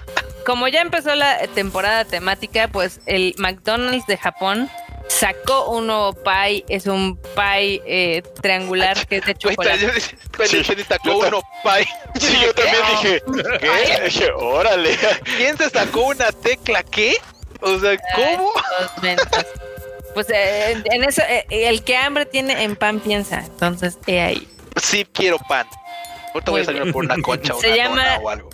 [0.46, 4.70] como ya empezó la temporada temática, pues el McDonald's de Japón
[5.08, 6.64] sacó un nuevo pie.
[6.68, 9.80] Es un pie eh, triangular que es de chocolate.
[9.80, 10.62] yo- Sí.
[10.88, 11.86] sacó uno pie.
[12.20, 13.22] Sí, yo también dije,
[13.60, 14.00] ¿qué?
[14.04, 14.96] Dije, órale.
[15.36, 17.16] ¿Quién se sacó una tecla qué?
[17.60, 18.52] O sea, ¿cómo?
[20.14, 23.44] Pues eh, en eso, eh, el que hambre tiene en pan piensa.
[23.44, 24.48] Entonces, he ahí.
[24.82, 25.66] Sí, quiero pan.
[26.32, 28.50] Ahorita voy a salir por una concha se una llama, o algo.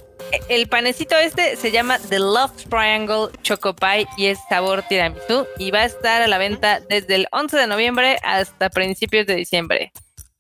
[0.49, 5.71] El panecito este se llama The Love Triangle Choco Pie y es sabor tiramisú y
[5.71, 9.93] va a estar a la venta desde el 11 de noviembre hasta principios de diciembre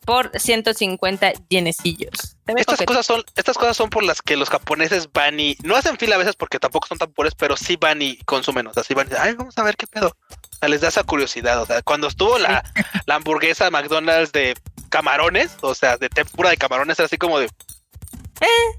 [0.04, 2.36] por 150 yenecillos.
[2.46, 5.96] Estas cosas son estas cosas son por las que los japoneses van y no hacen
[5.96, 8.82] fila a veces porque tampoco son tan pobres, pero sí van y consumen, o sea,
[8.82, 10.08] sí van y ay, vamos a ver qué pedo.
[10.08, 12.64] O sea, les da esa curiosidad, o sea, cuando estuvo la,
[13.06, 14.54] la hamburguesa McDonald's de
[14.88, 18.78] camarones, o sea, de tempura de camarones, era así como de eh.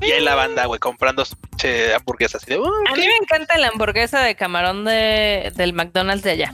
[0.00, 1.24] Y ahí la banda, güey, comprando
[1.96, 2.44] hamburguesas.
[2.56, 6.52] Oh, a mí me encanta la hamburguesa de camarón de, del McDonald's de allá.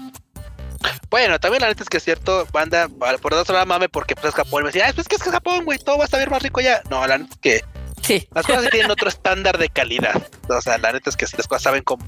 [1.15, 2.89] Bueno, también la neta es que es cierto, banda,
[3.23, 4.65] por otro lado mame porque pues es Japón.
[4.65, 6.43] Me decía, ah, pues que es que es Japón, güey, todo va a estar más
[6.43, 6.83] rico ya.
[6.91, 7.65] No, la neta es que
[8.03, 8.29] sí.
[8.35, 10.21] las cosas tienen otro estándar de calidad.
[10.49, 12.05] O sea, la neta es que las cosas saben como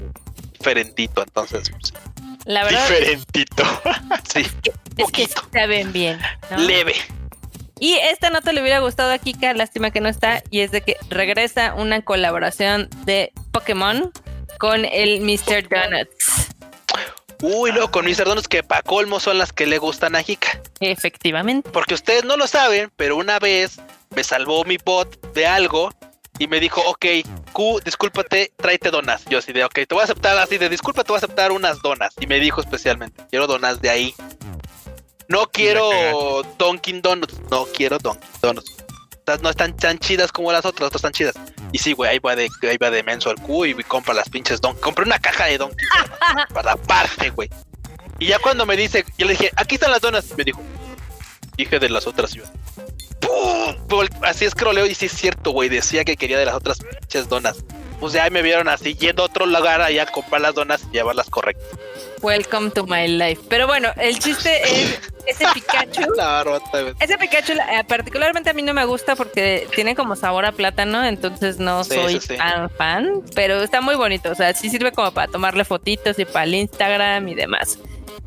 [0.51, 1.69] diferentito, entonces.
[1.69, 1.93] Pues,
[2.43, 2.85] la verdad.
[2.89, 3.63] Diferentito.
[4.33, 4.45] sí.
[4.97, 6.19] Es que, saben bien.
[6.57, 6.95] Leve.
[7.79, 10.81] Y esta nota le hubiera gustado a Kika, lástima que no está, y es de
[10.81, 14.11] que regresa una colaboración de Pokémon
[14.59, 15.69] con el Mr.
[15.69, 16.56] Donuts.
[17.41, 18.25] Uy, no, con Mr.
[18.25, 20.61] Donuts que pa' colmo son las que le gustan a Kika.
[20.79, 21.69] Efectivamente.
[21.69, 23.79] Porque ustedes no lo saben, pero una vez
[24.15, 25.91] me salvó mi bot de algo
[26.39, 27.05] y me dijo, ok,
[27.51, 29.25] Q, discúlpate, tráete donas.
[29.25, 31.51] Yo así de, ok, te voy a aceptar así de, disculpa, te voy a aceptar
[31.51, 32.13] unas donas.
[32.19, 34.15] Y me dijo especialmente, quiero donas de ahí.
[35.29, 38.76] No quiero Dunkin' Donuts, no quiero Dunkin' Donuts.
[39.41, 41.35] No están tan chidas como las otras, otras están chidas.
[41.71, 44.29] Y sí, güey, ahí va de, ahí va de menso al Q y compra las
[44.29, 44.75] pinches Don.
[44.77, 45.85] Compré una caja de Donkey
[46.53, 47.49] para parte, güey.
[48.19, 50.61] Y ya cuando me dice, yo le dije, aquí están las donas, me dijo,
[51.57, 52.43] dije de las otras, yo.
[53.19, 54.07] ¡Pum!
[54.21, 55.69] Así es croleo y sí es cierto, güey.
[55.69, 57.63] Decía que quería de las otras pinches donas.
[57.99, 60.93] Pues ya me vieron así, yendo a otro lugar allá a comprar las donas y
[60.93, 61.67] llevarlas correctas.
[62.21, 63.41] Welcome to my life.
[63.49, 66.01] Pero bueno, el chiste es ese Pikachu.
[66.99, 71.03] ese Pikachu eh, particularmente a mí no me gusta porque tiene como sabor a plátano,
[71.05, 75.31] entonces no soy tan fan, pero está muy bonito, o sea, sí sirve como para
[75.31, 77.77] tomarle fotitos y para el Instagram y demás.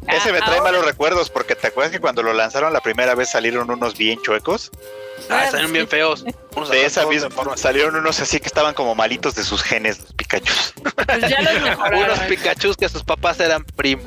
[0.06, 3.30] Ese me trae malos recuerdos porque te acuerdas que cuando lo lanzaron la primera vez
[3.30, 4.70] salieron unos bien chuecos.
[5.28, 6.24] Ah, salieron bien feos.
[6.24, 10.12] de esa misma forma salieron unos así que estaban como malitos de sus genes, los
[10.14, 10.52] Pikachu.
[10.82, 12.04] Pues ya los mejoraron.
[12.04, 14.06] unos Pikachu que sus papás eran primos.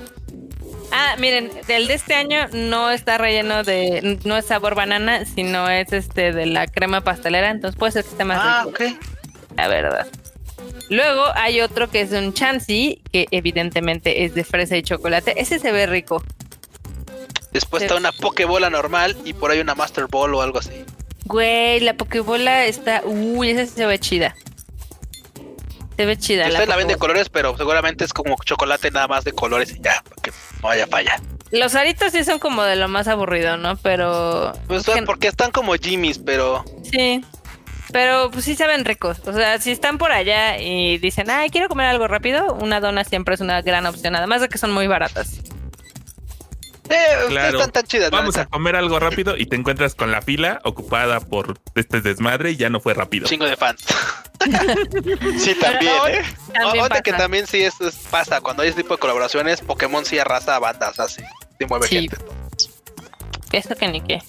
[0.96, 5.68] Ah, miren, el de este año no está relleno de, no es sabor banana, sino
[5.68, 8.82] es este de la crema pastelera, entonces puede ser que esté más ah, ok.
[9.58, 10.08] La verdad.
[10.90, 15.40] Luego hay otro que es un Chansey, que evidentemente es de fresa y chocolate.
[15.40, 16.24] Ese se ve rico.
[17.52, 20.86] Después está una Pokebola normal y por ahí una Master Ball o algo así.
[21.26, 23.02] Güey, la Pokebola está.
[23.06, 24.36] Uy, esa se ve chida.
[25.96, 26.48] Se ve chida.
[26.48, 29.72] Esta la, la vende de colores, pero seguramente es como chocolate nada más de colores
[29.72, 30.32] y ya, para que
[30.62, 31.22] no haya falla.
[31.52, 33.78] Los aritos sí son como de lo más aburrido, ¿no?
[33.78, 34.54] Pero.
[34.68, 36.66] Pues porque están como Jimmy's, pero.
[36.92, 37.24] Sí.
[37.94, 39.20] Pero pues sí saben ricos.
[39.26, 43.04] O sea, si están por allá y dicen, ay, quiero comer algo rápido, una dona
[43.04, 45.40] siempre es una gran opción, además de que son muy baratas.
[46.90, 46.96] Eh,
[47.30, 47.60] claro.
[47.60, 48.12] están tan chidas.
[48.12, 52.52] Vamos a comer algo rápido y te encuentras con la fila ocupada por este desmadre
[52.52, 53.28] y ya no fue rápido.
[53.28, 53.86] Chingo de fans.
[55.38, 56.22] sí, también, ¿eh?
[56.54, 57.76] También que también sí es,
[58.10, 58.42] pasa.
[58.42, 61.22] Cuando hay este tipo de colaboraciones, Pokémon sí arrasa a bandas así.
[61.60, 62.18] Sí mueve gente.
[63.52, 64.22] Eso que ni qué.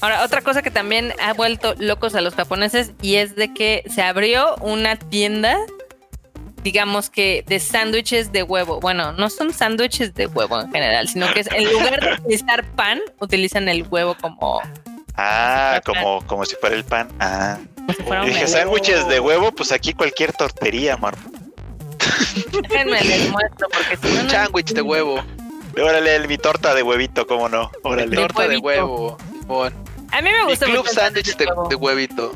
[0.00, 3.82] Ahora, otra cosa que también ha vuelto locos a los japoneses y es de que
[3.88, 5.58] se abrió una tienda,
[6.62, 8.80] digamos que de sándwiches de huevo.
[8.80, 12.64] Bueno, no son sándwiches de huevo en general, sino que es en lugar de utilizar
[12.76, 14.60] pan, utilizan el huevo como...
[15.16, 17.08] Ah, como, como si fuera el pan.
[17.20, 17.58] Ah.
[18.24, 21.14] dije sándwiches de huevo, pues aquí cualquier tortería, amor.
[22.62, 24.22] Déjenme les muestro porque si no...
[24.22, 25.22] Un sándwich de huevo.
[25.76, 27.70] Órale, mi torta de huevito, cómo no.
[27.82, 28.16] Órale.
[28.16, 29.18] torta de huevo.
[30.12, 32.32] A mí me gusta Mi club sándwich de, huevito.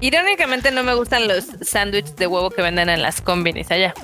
[0.00, 3.94] Irónicamente no me gustan los sándwiches de huevo que venden en las combinis allá.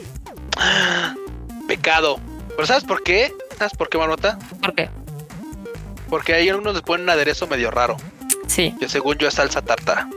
[1.66, 2.20] Pecado.
[2.50, 3.32] ¿Pero sabes por qué?
[3.58, 4.38] ¿Sabes por qué, Marmota?
[4.60, 4.90] ¿Por qué?
[6.08, 7.96] Porque ahí algunos les ponen un aderezo medio raro.
[8.46, 8.74] Sí.
[8.78, 10.08] Que según yo es salsa tarta.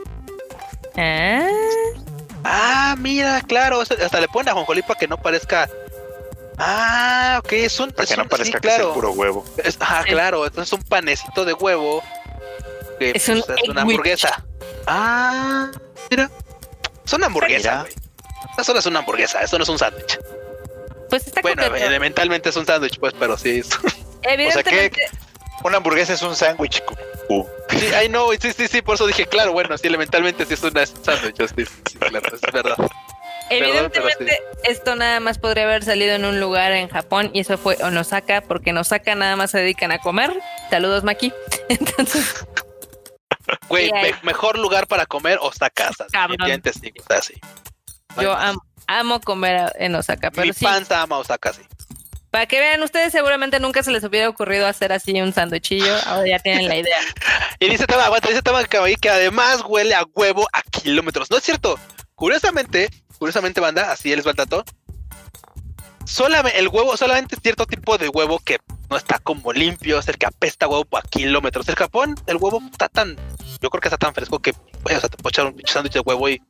[0.98, 1.48] Ah.
[2.44, 3.82] Ah, mira, claro.
[3.82, 5.70] Hasta le ponen a jonjolí para que no parezca
[6.58, 7.92] Ah, ok, es un.
[7.92, 9.46] Para que no parezca que es el puro huevo.
[9.80, 12.04] ah, claro, entonces es un panecito de huevo.
[13.00, 14.44] Que, es, pues, una hamburguesa.
[14.86, 15.72] Ah,
[16.10, 16.30] mira.
[17.06, 17.86] Es una hamburguesa,
[18.54, 20.20] Eso solo es una hamburguesa, eso no es un sándwich.
[21.10, 23.62] Pues está Bueno, elementalmente es un sándwich, pues, pero sí.
[24.22, 24.48] Evidentemente.
[24.48, 24.92] O sea que
[25.64, 26.84] una hamburguesa es un sándwich.
[27.30, 27.46] Uh.
[27.70, 30.64] Sí, ay no, sí, sí, sí, por eso dije, claro, bueno, sí, elementalmente sí es
[30.64, 32.78] un sándwich, sí, sí, claro, es verdad.
[33.52, 37.78] Evidentemente, esto nada más podría haber salido en un lugar en Japón y eso fue
[37.80, 40.32] en Osaka, porque en Osaka nada más se dedican a comer.
[40.70, 41.34] Saludos, Maki.
[41.70, 42.46] Entonces.
[43.68, 43.92] Güey,
[44.24, 45.92] mejor lugar para comer Osaka.
[47.10, 47.34] Así.
[48.20, 48.36] Yo
[48.88, 51.62] amo, comer en Osaka, pero Mi panza ama Osaka, sí.
[52.30, 56.28] Para que vean, ustedes seguramente nunca se les hubiera ocurrido hacer así un sanduichillo, ahora
[56.30, 56.98] ya tienen la idea.
[57.60, 61.30] y dice Tama, aguanta, dice Tama que además huele a huevo a kilómetros.
[61.30, 61.78] No es cierto.
[62.16, 62.90] Curiosamente,
[63.22, 64.66] curiosamente, banda, así les va el dato.
[66.06, 68.58] Solamente el huevo, solamente cierto tipo de huevo que
[68.90, 71.70] no está como limpio, es el que apesta huevo a kilómetros.
[71.70, 73.16] El Japón, el huevo está tan,
[73.62, 76.00] yo creo que está tan fresco que, o sea, te puedes echar un sándwich de
[76.00, 76.42] huevo y,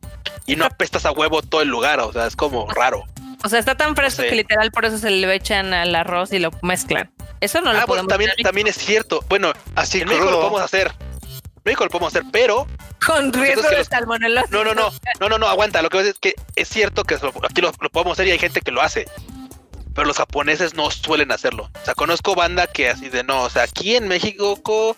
[0.45, 3.03] y no apestas a huevo todo el lugar, o sea, es como raro.
[3.43, 6.39] O sea, está tan fresco que literal por eso se le echan al arroz y
[6.39, 7.11] lo mezclan.
[7.41, 9.25] Eso no lo ah, podemos también, también es cierto.
[9.27, 10.93] Bueno, así en México lo podemos hacer.
[11.63, 12.67] México lo podemos hacer, pero
[13.05, 13.85] con riesgo de.
[14.49, 15.81] No, no, no, no, no, no, aguanta.
[15.81, 18.71] Lo que es que es cierto que aquí lo, podemos hacer y hay gente que
[18.71, 19.05] lo hace.
[19.93, 21.69] Pero los japoneses no suelen hacerlo.
[21.81, 23.43] O sea, conozco banda que así de no.
[23.43, 24.95] O sea, aquí en México,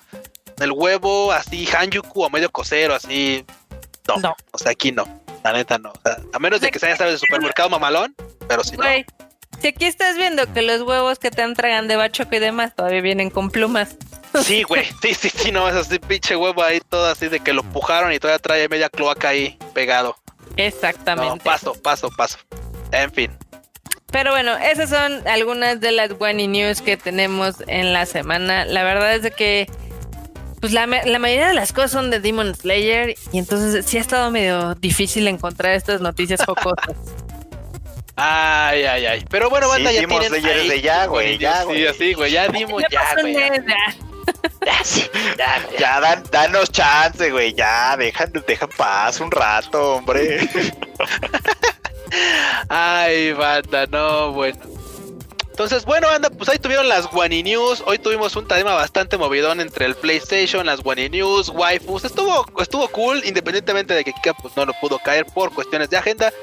[0.59, 3.45] el huevo así, hanjuku o medio cosero, así.
[4.07, 4.17] No.
[4.17, 4.35] no.
[4.51, 5.07] O sea, aquí no.
[5.43, 5.89] La neta no.
[5.89, 8.15] O sea, a menos de que se haya sabes de supermercado mamalón,
[8.47, 8.83] pero si no.
[9.59, 13.01] Si aquí estás viendo que los huevos que te entregan de bachoco y demás todavía
[13.01, 13.97] vienen con plumas.
[14.41, 14.85] Sí, güey.
[15.01, 18.11] Sí, sí, sí, no, es así pinche huevo ahí todo así de que lo pujaron
[18.11, 20.15] y todavía trae media cloaca ahí pegado.
[20.57, 21.43] Exactamente.
[21.43, 22.37] paso, paso, paso.
[22.91, 23.31] En fin.
[24.11, 28.65] Pero bueno, esas son algunas de las Wani News que tenemos en la semana.
[28.65, 29.67] La verdad es de que
[30.61, 34.31] pues la, mayoría de las cosas son de Demon Slayer y entonces sí ha estado
[34.31, 36.95] medio difícil encontrar estas noticias jocosas.
[38.15, 39.25] Ay, ay, ay.
[39.27, 41.79] Pero bueno, banda, ya tienen Slayer de ya, güey, ya, güey.
[41.79, 43.33] Sí, así, güey, ya dimos ya, güey.
[43.33, 43.95] Ya,
[45.79, 47.53] ya, dan, danos chance, güey.
[47.53, 50.47] Ya, dejan, dejan paz un rato, hombre.
[52.69, 54.59] Ay, banda, no, bueno.
[55.53, 57.83] Entonces, bueno, anda, pues ahí tuvieron las Wani News.
[57.85, 62.05] Hoy tuvimos un tema bastante movidón entre el PlayStation, las Wani News, waifus.
[62.05, 65.97] Estuvo, estuvo cool, independientemente de que Kika pues no lo pudo caer por cuestiones de
[65.97, 66.33] agenda.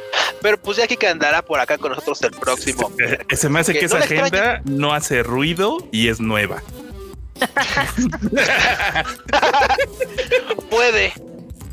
[0.40, 2.92] Pero pues ya Kika andará por acá con nosotros el próximo.
[3.34, 6.62] Se me hace que, esa agenda no hace ruido y es nueva.
[10.70, 11.12] puede,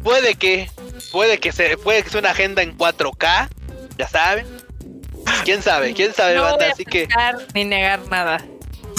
[0.04, 0.70] puede que,
[1.12, 3.50] puede que se, puede que sea una agenda en 4K,
[3.98, 4.46] ya saben
[5.44, 7.08] quién sabe, quién sabe, no banda, así que.
[7.54, 8.44] Ni negar nada.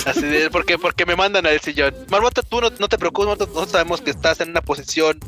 [0.06, 1.94] Así de, porque, porque me mandan al sillón.
[2.08, 5.18] Marmota, tú no, te preocupes, nosotros sabemos que estás en una posición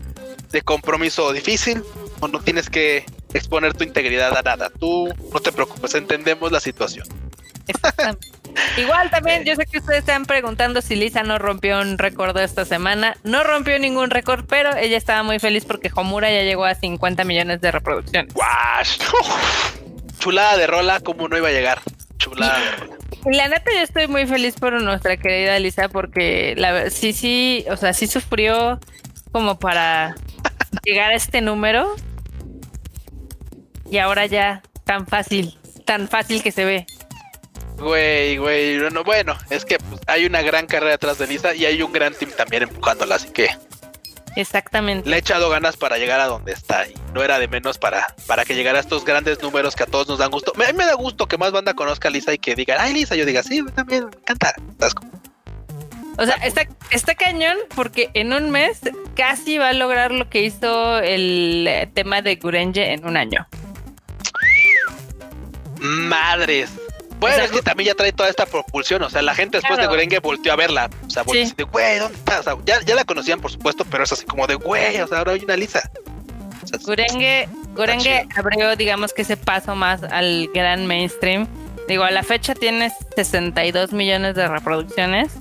[0.50, 1.82] de compromiso difícil,
[2.20, 3.04] o no tienes que
[3.34, 4.70] exponer tu integridad a nada.
[4.78, 7.06] Tú no te preocupes, entendemos la situación.
[8.76, 12.64] Igual también, yo sé que ustedes están preguntando si Lisa no rompió un récord esta
[12.64, 13.16] semana.
[13.22, 17.24] No rompió ningún récord, pero ella estaba muy feliz porque Homura ya llegó a 50
[17.24, 18.32] millones de reproducciones.
[20.18, 21.80] chulada de rola, como no iba a llegar.
[22.18, 22.96] Chulada de rola.
[23.26, 27.76] La neta, yo estoy muy feliz por nuestra querida Lisa porque la, sí, sí, o
[27.76, 28.80] sea, sí sufrió
[29.32, 30.14] como para
[30.84, 31.94] llegar a este número.
[33.90, 36.86] Y ahora ya, tan fácil, tan fácil que se ve.
[37.80, 41.64] Güey, güey, bueno, bueno, es que pues, hay una gran carrera atrás de Lisa y
[41.64, 43.48] hay un gran team también empujándola, así que
[44.36, 45.08] Exactamente.
[45.08, 48.14] Le he echado ganas para llegar a donde está y no era de menos para,
[48.26, 50.52] para que llegara a estos grandes números que a todos nos dan gusto.
[50.56, 53.16] Me, me da gusto que más banda conozca a Lisa y que digan, ay Lisa,
[53.16, 54.54] yo diga, sí, también me encanta.
[56.18, 58.80] O sea, está, está cañón porque en un mes
[59.16, 63.46] casi va a lograr lo que hizo el eh, tema de Gurenje en un año.
[65.80, 66.70] Madres.
[67.20, 69.02] Bueno, es que también ya trae toda esta propulsión.
[69.02, 70.90] O sea, la gente después de Gurenge volteó a verla.
[71.06, 72.40] O sea, volteó de, güey, ¿dónde está?
[72.40, 75.06] O sea, ya, ya, la conocían, por supuesto, pero es así como de, güey, o
[75.06, 75.88] sea, ahora hay una Lisa.
[76.84, 81.46] Gurenge, abrió, digamos que ese paso más al gran mainstream.
[81.88, 85.32] Digo, a la fecha tiene 62 millones de reproducciones.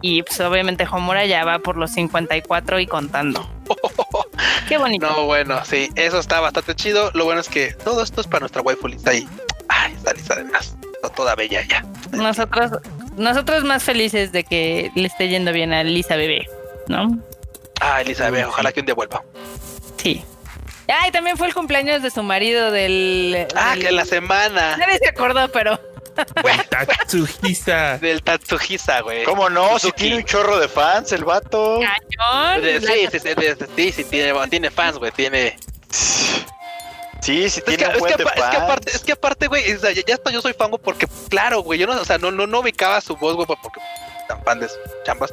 [0.00, 3.48] Y pues obviamente Homura ya va por los 54 y contando.
[4.68, 5.08] Qué bonito.
[5.08, 7.10] No, bueno, sí, eso está bastante chido.
[7.14, 9.26] Lo bueno es que todo esto es para nuestra waifu Lisa y.
[9.68, 10.76] Ay, está Lisa de más
[11.10, 11.84] toda bella ya.
[12.12, 12.72] Nosotros,
[13.16, 16.46] nosotros más felices de que le esté yendo bien a Lisa Bebé,
[16.88, 17.18] ¿no?
[17.80, 19.22] Ah, Elisa Bebé, ojalá que un día vuelva.
[19.96, 20.24] Sí.
[20.88, 23.46] Ah, y también fue el cumpleaños de su marido del.
[23.56, 24.76] Ah, que la semana.
[24.76, 25.80] Nadie se acordó, pero.
[26.70, 27.98] Tatsuhisa.
[27.98, 29.24] Del Tatsuhisa, güey.
[29.24, 29.78] ¿Cómo no?
[29.78, 31.80] Si tiene un chorro de fans, el vato.
[31.80, 32.62] Cañón.
[32.62, 35.10] Sí, sí, sí, sí, tiene, tiene fans, güey.
[35.12, 35.56] Tiene.
[37.24, 39.92] Sí, sí tiene es que, es, que, es que aparte, es que aparte, güey, ya,
[39.92, 42.60] ya hasta yo soy fango porque, claro, güey, yo no, o sea, no, no, no
[42.60, 43.80] ubicaba su voz, güey, porque
[44.28, 45.32] tan fan de sus chambas.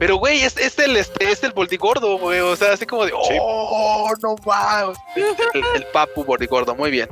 [0.00, 3.12] Pero, güey, es, es el, este, es el bordigordo, güey, o sea, así como de,
[3.14, 4.92] oh, no va.
[5.14, 7.08] El, el, papu bordigordo, muy bien.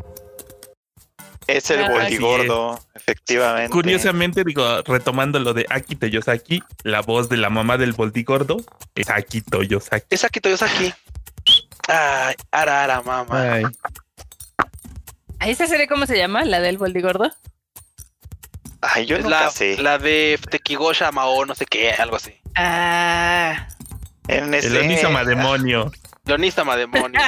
[1.47, 3.71] Es el Ah, boldigordo, efectivamente.
[3.71, 8.57] Curiosamente, digo, retomando lo de Aki Toyosaki, la voz de la mamá del boldigordo
[8.97, 10.07] es Aki Toyosaki.
[10.11, 10.93] Es yo aquí.
[11.87, 13.53] Ay, ara, ara, mamá.
[13.53, 13.65] Ay,
[15.39, 16.45] ¿A esa serie cómo se llama?
[16.45, 17.31] ¿La del Boldigordo?
[18.81, 19.77] Ay, yo nunca La, sé.
[19.79, 22.35] la de Tekigosha Mao, no sé qué, algo así.
[22.55, 23.69] Ah.
[24.29, 25.93] En ese- el Onisama demonio.
[26.25, 27.21] Leonista demonio.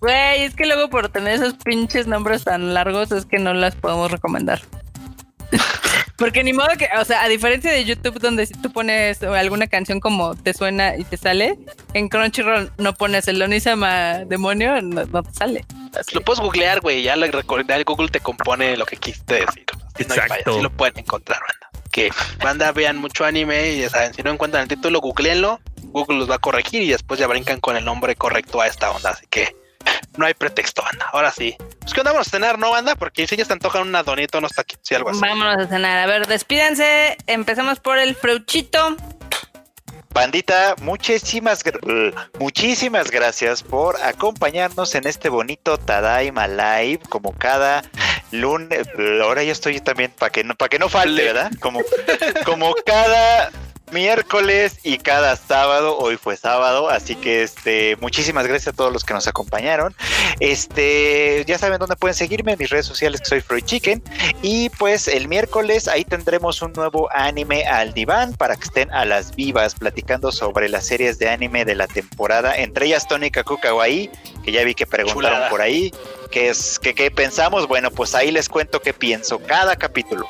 [0.00, 3.74] Güey, es que luego por tener esos pinches nombres tan largos es que no las
[3.74, 4.60] podemos recomendar.
[6.16, 9.66] Porque ni modo que, o sea, a diferencia de YouTube donde si tú pones alguna
[9.66, 11.58] canción como te suena y te sale,
[11.92, 15.64] en Crunchyroll no pones el Onisama demonio, no, no te sale.
[15.98, 16.14] Así.
[16.14, 17.02] Lo puedes googlear, güey.
[17.02, 19.64] Ya recordé, Google te compone lo que quisiste decir.
[19.94, 20.50] Así no Exacto.
[20.52, 21.82] así lo pueden encontrar, banda.
[21.90, 22.10] Que
[22.42, 25.60] banda vean mucho anime y ya saben, si no encuentran el título, googleenlo.
[25.84, 28.90] Google los va a corregir y después ya brincan con el nombre correcto a esta
[28.90, 29.10] onda.
[29.10, 29.54] Así que
[30.16, 31.06] no hay pretexto, banda.
[31.12, 31.56] Ahora sí.
[31.80, 32.94] Pues que vamos a cenar, ¿no, banda?
[32.96, 35.20] Porque si ya se antojan una donita, unos taquitos y algo así.
[35.20, 35.98] Vámonos a cenar.
[35.98, 37.16] A ver, despídanse.
[37.26, 38.96] Empezamos por el freuchito.
[40.10, 47.82] Bandita, muchísimas, gr- muchísimas gracias por acompañarnos en este bonito Tadaima Live, como cada
[48.30, 48.88] lunes.
[49.22, 51.50] Ahora ya estoy también para que no, para que no falte, ¿verdad?
[51.60, 51.82] Como,
[52.46, 53.50] como cada
[53.92, 55.96] miércoles y cada sábado.
[55.98, 59.94] Hoy fue sábado, así que este, muchísimas gracias a todos los que nos acompañaron.
[60.40, 64.02] Este, ya saben dónde pueden seguirme en mis redes sociales, que soy Freud Chicken.
[64.42, 69.04] Y pues el miércoles ahí tendremos un nuevo anime al diván para que estén a
[69.04, 74.10] las vivas platicando sobre las series de anime de la temporada, entre ellas Kaku Kawaii,
[74.44, 75.48] que ya vi que preguntaron Chulada.
[75.50, 75.92] por ahí,
[76.30, 80.26] que es que qué pensamos, bueno, pues ahí les cuento qué pienso cada capítulo.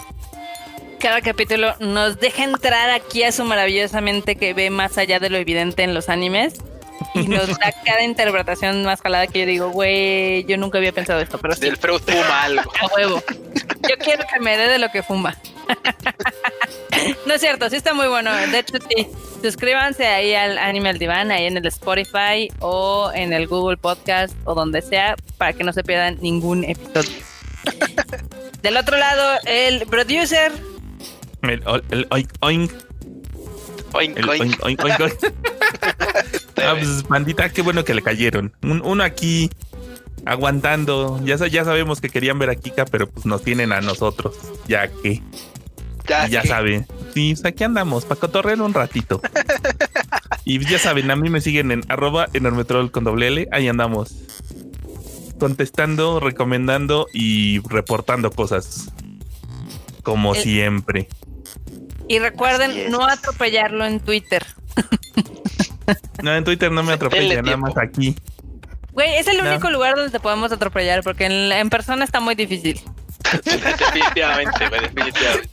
[1.01, 5.37] Cada capítulo nos deja entrar aquí a su maravillosamente que ve más allá de lo
[5.37, 6.55] evidente en los animes.
[7.15, 11.21] Y nos da cada interpretación más jalada que yo digo, güey, yo nunca había pensado
[11.21, 12.73] esto, pero sí, Del Freud fuma algo.
[12.81, 13.23] a huevo.
[13.89, 15.37] Yo quiero que me dé de lo que fuma.
[17.27, 18.35] No es cierto, sí está muy bueno.
[18.35, 19.07] De hecho, sí.
[19.43, 24.35] Suscríbanse ahí al Anime al Diván, ahí en el Spotify o en el Google Podcast
[24.45, 27.11] o donde sea, para que no se pierdan ningún episodio.
[28.63, 30.53] Del otro lado, el producer.
[31.51, 32.73] El, el oink, oink,
[33.93, 34.43] Oink, el oink.
[34.43, 35.15] oink, oink, oink, oink.
[36.59, 38.53] Ah, pues, bandita, qué bueno que le cayeron.
[38.63, 39.51] Un- uno aquí
[40.25, 41.21] aguantando.
[41.25, 44.35] Ya, ya sabemos que querían ver a Kika, pero pues nos tienen a nosotros.
[44.67, 45.23] Ya que,
[46.09, 46.49] Ya, ya sí.
[46.49, 46.87] saben.
[47.15, 49.21] Sí, pues aquí andamos, para cotorrear un ratito.
[50.45, 53.49] y ya saben, a mí me siguen en arroba enormetrol con doble L.
[53.53, 54.17] Ahí andamos.
[55.39, 58.91] Contestando, recomendando y reportando cosas.
[60.03, 61.09] Como El- siempre.
[62.09, 64.45] Y recuerden no atropellarlo en Twitter.
[66.23, 68.17] No, en Twitter no me atropella, nada más aquí.
[68.91, 69.51] Güey, es el No.
[69.51, 72.81] único lugar donde te podemos atropellar porque en, persona está muy difícil.
[73.45, 75.51] definitivamente, güey, definitivamente.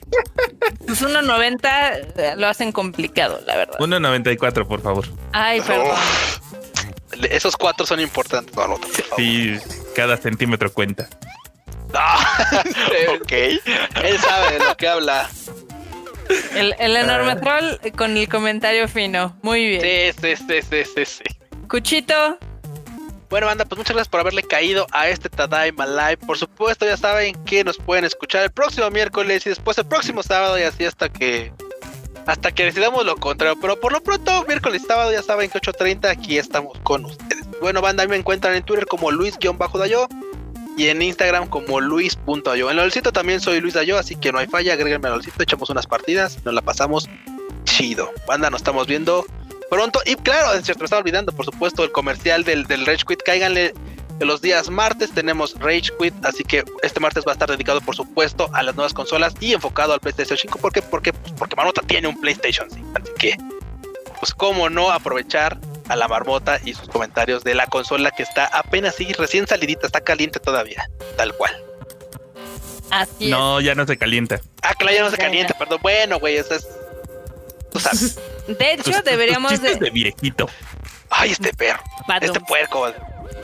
[0.88, 3.78] Pues 1.90 eh, lo hacen complicado, la verdad.
[3.78, 5.06] 1.94, por favor.
[5.34, 5.96] Ay, perdón.
[7.30, 8.56] Esos cuatro son importantes.
[8.56, 8.80] Favor.
[9.18, 9.56] Sí,
[9.96, 11.08] cada centímetro cuenta.
[11.94, 12.00] No.
[13.22, 13.32] Ok.
[13.32, 15.30] Él sabe de lo que habla.
[16.56, 19.36] El, el enorme troll con el comentario fino.
[19.42, 19.82] Muy bien.
[19.82, 21.24] Sí, sí, sí, sí, sí, sí.
[21.68, 22.38] Cuchito,
[23.30, 26.18] Bueno, banda, pues muchas gracias por haberle caído a este Tadaima Live.
[26.18, 30.22] Por supuesto, ya saben que nos pueden escuchar el próximo miércoles y después el próximo
[30.22, 31.52] sábado y así hasta que
[32.26, 33.58] hasta que decidamos lo contrario.
[33.60, 37.44] Pero por lo pronto, miércoles y sábado, ya saben que 8.30 aquí estamos con ustedes.
[37.60, 40.08] Bueno, banda, a mí me encuentran en Twitter como Luis-Dayo
[40.78, 42.70] y en Instagram como Luis.ayo.
[42.70, 45.70] En LOLcito también soy Luis Dayo, así que no hay falla, agréguenme a LOLcito, echamos
[45.70, 47.10] unas partidas, nos la pasamos
[47.64, 48.12] chido.
[48.28, 49.26] Banda, nos estamos viendo
[49.70, 50.00] pronto.
[50.06, 53.22] Y claro, es cierto, me estaba olvidando, por supuesto, el comercial del, del Rage Quit.
[53.24, 53.74] Cáiganle
[54.20, 57.82] de los días martes, tenemos Rage Quit, así que este martes va a estar dedicado,
[57.82, 60.60] por supuesto, a las nuevas consolas y enfocado al PlayStation 5.
[60.60, 60.82] ¿Por qué?
[60.82, 62.92] Porque, pues, porque Marmota tiene un PlayStation 5.
[62.96, 63.38] Así que,
[64.20, 65.58] pues, cómo no aprovechar
[65.90, 69.86] a la marmota y sus comentarios de la consola que está apenas sí, recién salidita,
[69.88, 71.56] está caliente todavía, tal cual.
[72.92, 74.40] así No, ya no se calienta.
[74.62, 75.54] Ah, la ya no se ya.
[75.58, 75.80] perdón.
[75.82, 76.68] Bueno, güey, eso es.
[77.72, 78.02] Tú sabes.
[78.02, 78.20] es.
[78.58, 79.76] De hecho, Tus- deberíamos de...
[79.76, 80.50] de viejito.
[81.10, 81.82] Ay, este perro,
[82.22, 82.92] este puerco.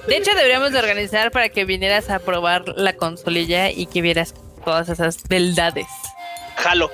[0.07, 4.34] De hecho, deberíamos de organizar para que vinieras a probar la consolilla y que vieras
[4.66, 5.86] todas esas beldades.
[6.57, 6.91] Jalo,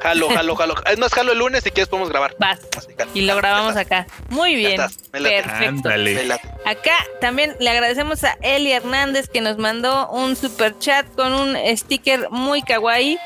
[0.00, 0.74] jalo, jalo, jalo.
[0.86, 2.34] Es más, jalo el lunes si quieres podemos grabar.
[2.38, 2.60] Vas.
[2.76, 2.88] Así.
[3.14, 4.06] Y lo grabamos acá.
[4.28, 4.80] Muy bien.
[4.80, 5.42] estás, me late.
[5.42, 5.68] Perfecto.
[5.68, 6.14] Ándale.
[6.14, 6.48] Me late.
[6.64, 11.56] Acá también le agradecemos a Eli Hernández que nos mandó un super chat con un
[11.76, 13.18] sticker muy kawaii.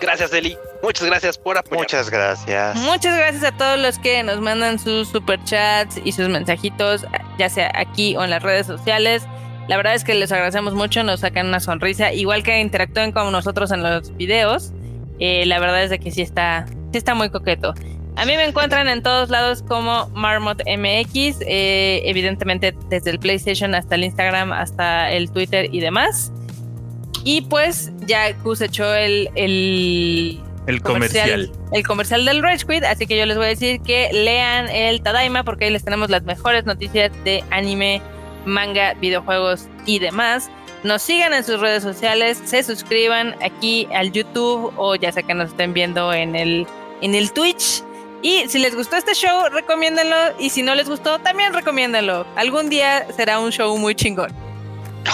[0.00, 0.56] Gracias, Eli.
[0.82, 1.82] Muchas gracias por apoyar.
[1.82, 2.76] Muchas gracias.
[2.76, 7.04] Muchas gracias a todos los que nos mandan sus super chats y sus mensajitos,
[7.38, 9.24] ya sea aquí o en las redes sociales.
[9.68, 13.30] La verdad es que les agradecemos mucho, nos sacan una sonrisa, igual que interactúen con
[13.30, 14.72] nosotros en los videos.
[15.20, 17.74] Eh, la verdad es de que sí está, sí está muy coqueto.
[18.16, 23.74] A mí me encuentran en todos lados como Marmot MX, eh, evidentemente desde el PlayStation
[23.74, 26.32] hasta el Instagram, hasta el Twitter y demás.
[27.24, 33.06] Y pues ya Gus echó el, el, el comercial, El comercial del Rage Quit, así
[33.06, 36.22] que yo les voy a decir que lean el Tadaima porque ahí les tenemos las
[36.24, 38.00] mejores noticias de anime,
[38.46, 40.50] manga, videojuegos y demás.
[40.82, 45.34] Nos sigan en sus redes sociales, se suscriban aquí al YouTube o ya sea que
[45.34, 46.66] nos estén viendo en el,
[47.02, 47.82] en el Twitch.
[48.22, 50.16] Y si les gustó este show, recomiéndenlo.
[50.38, 52.26] Y si no les gustó, también recomiéndenlo.
[52.36, 54.32] Algún día será un show muy chingón.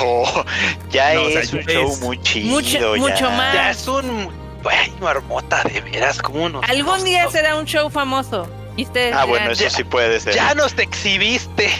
[0.02, 0.44] Oh,
[0.90, 2.50] ya es un show muy chido.
[2.50, 3.54] Mucho, mucho más.
[3.54, 4.28] Ya es un.
[4.68, 6.60] Ay, marmota, de veras, como uno.
[6.68, 8.48] Algún día será un show famoso.
[8.76, 10.34] ¿Y ustedes ah, bueno, eso sí puede ser.
[10.34, 11.70] Ya nos te exhibiste.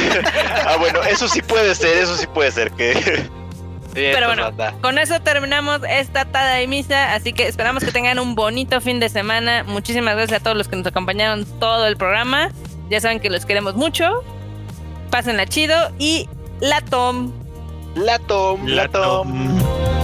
[0.66, 2.70] ah, bueno, eso sí puede ser, eso sí puede ser.
[2.72, 3.28] que
[3.94, 4.52] pero bueno,
[4.82, 9.00] con eso terminamos esta tada de misa, así que esperamos que tengan un bonito fin
[9.00, 9.64] de semana.
[9.64, 12.50] Muchísimas gracias a todos los que nos acompañaron todo el programa.
[12.90, 14.22] Ya saben que los queremos mucho.
[15.10, 16.28] Pásenla chido y
[16.60, 17.32] la tom.
[17.94, 18.66] La tom.
[18.66, 19.95] La tom.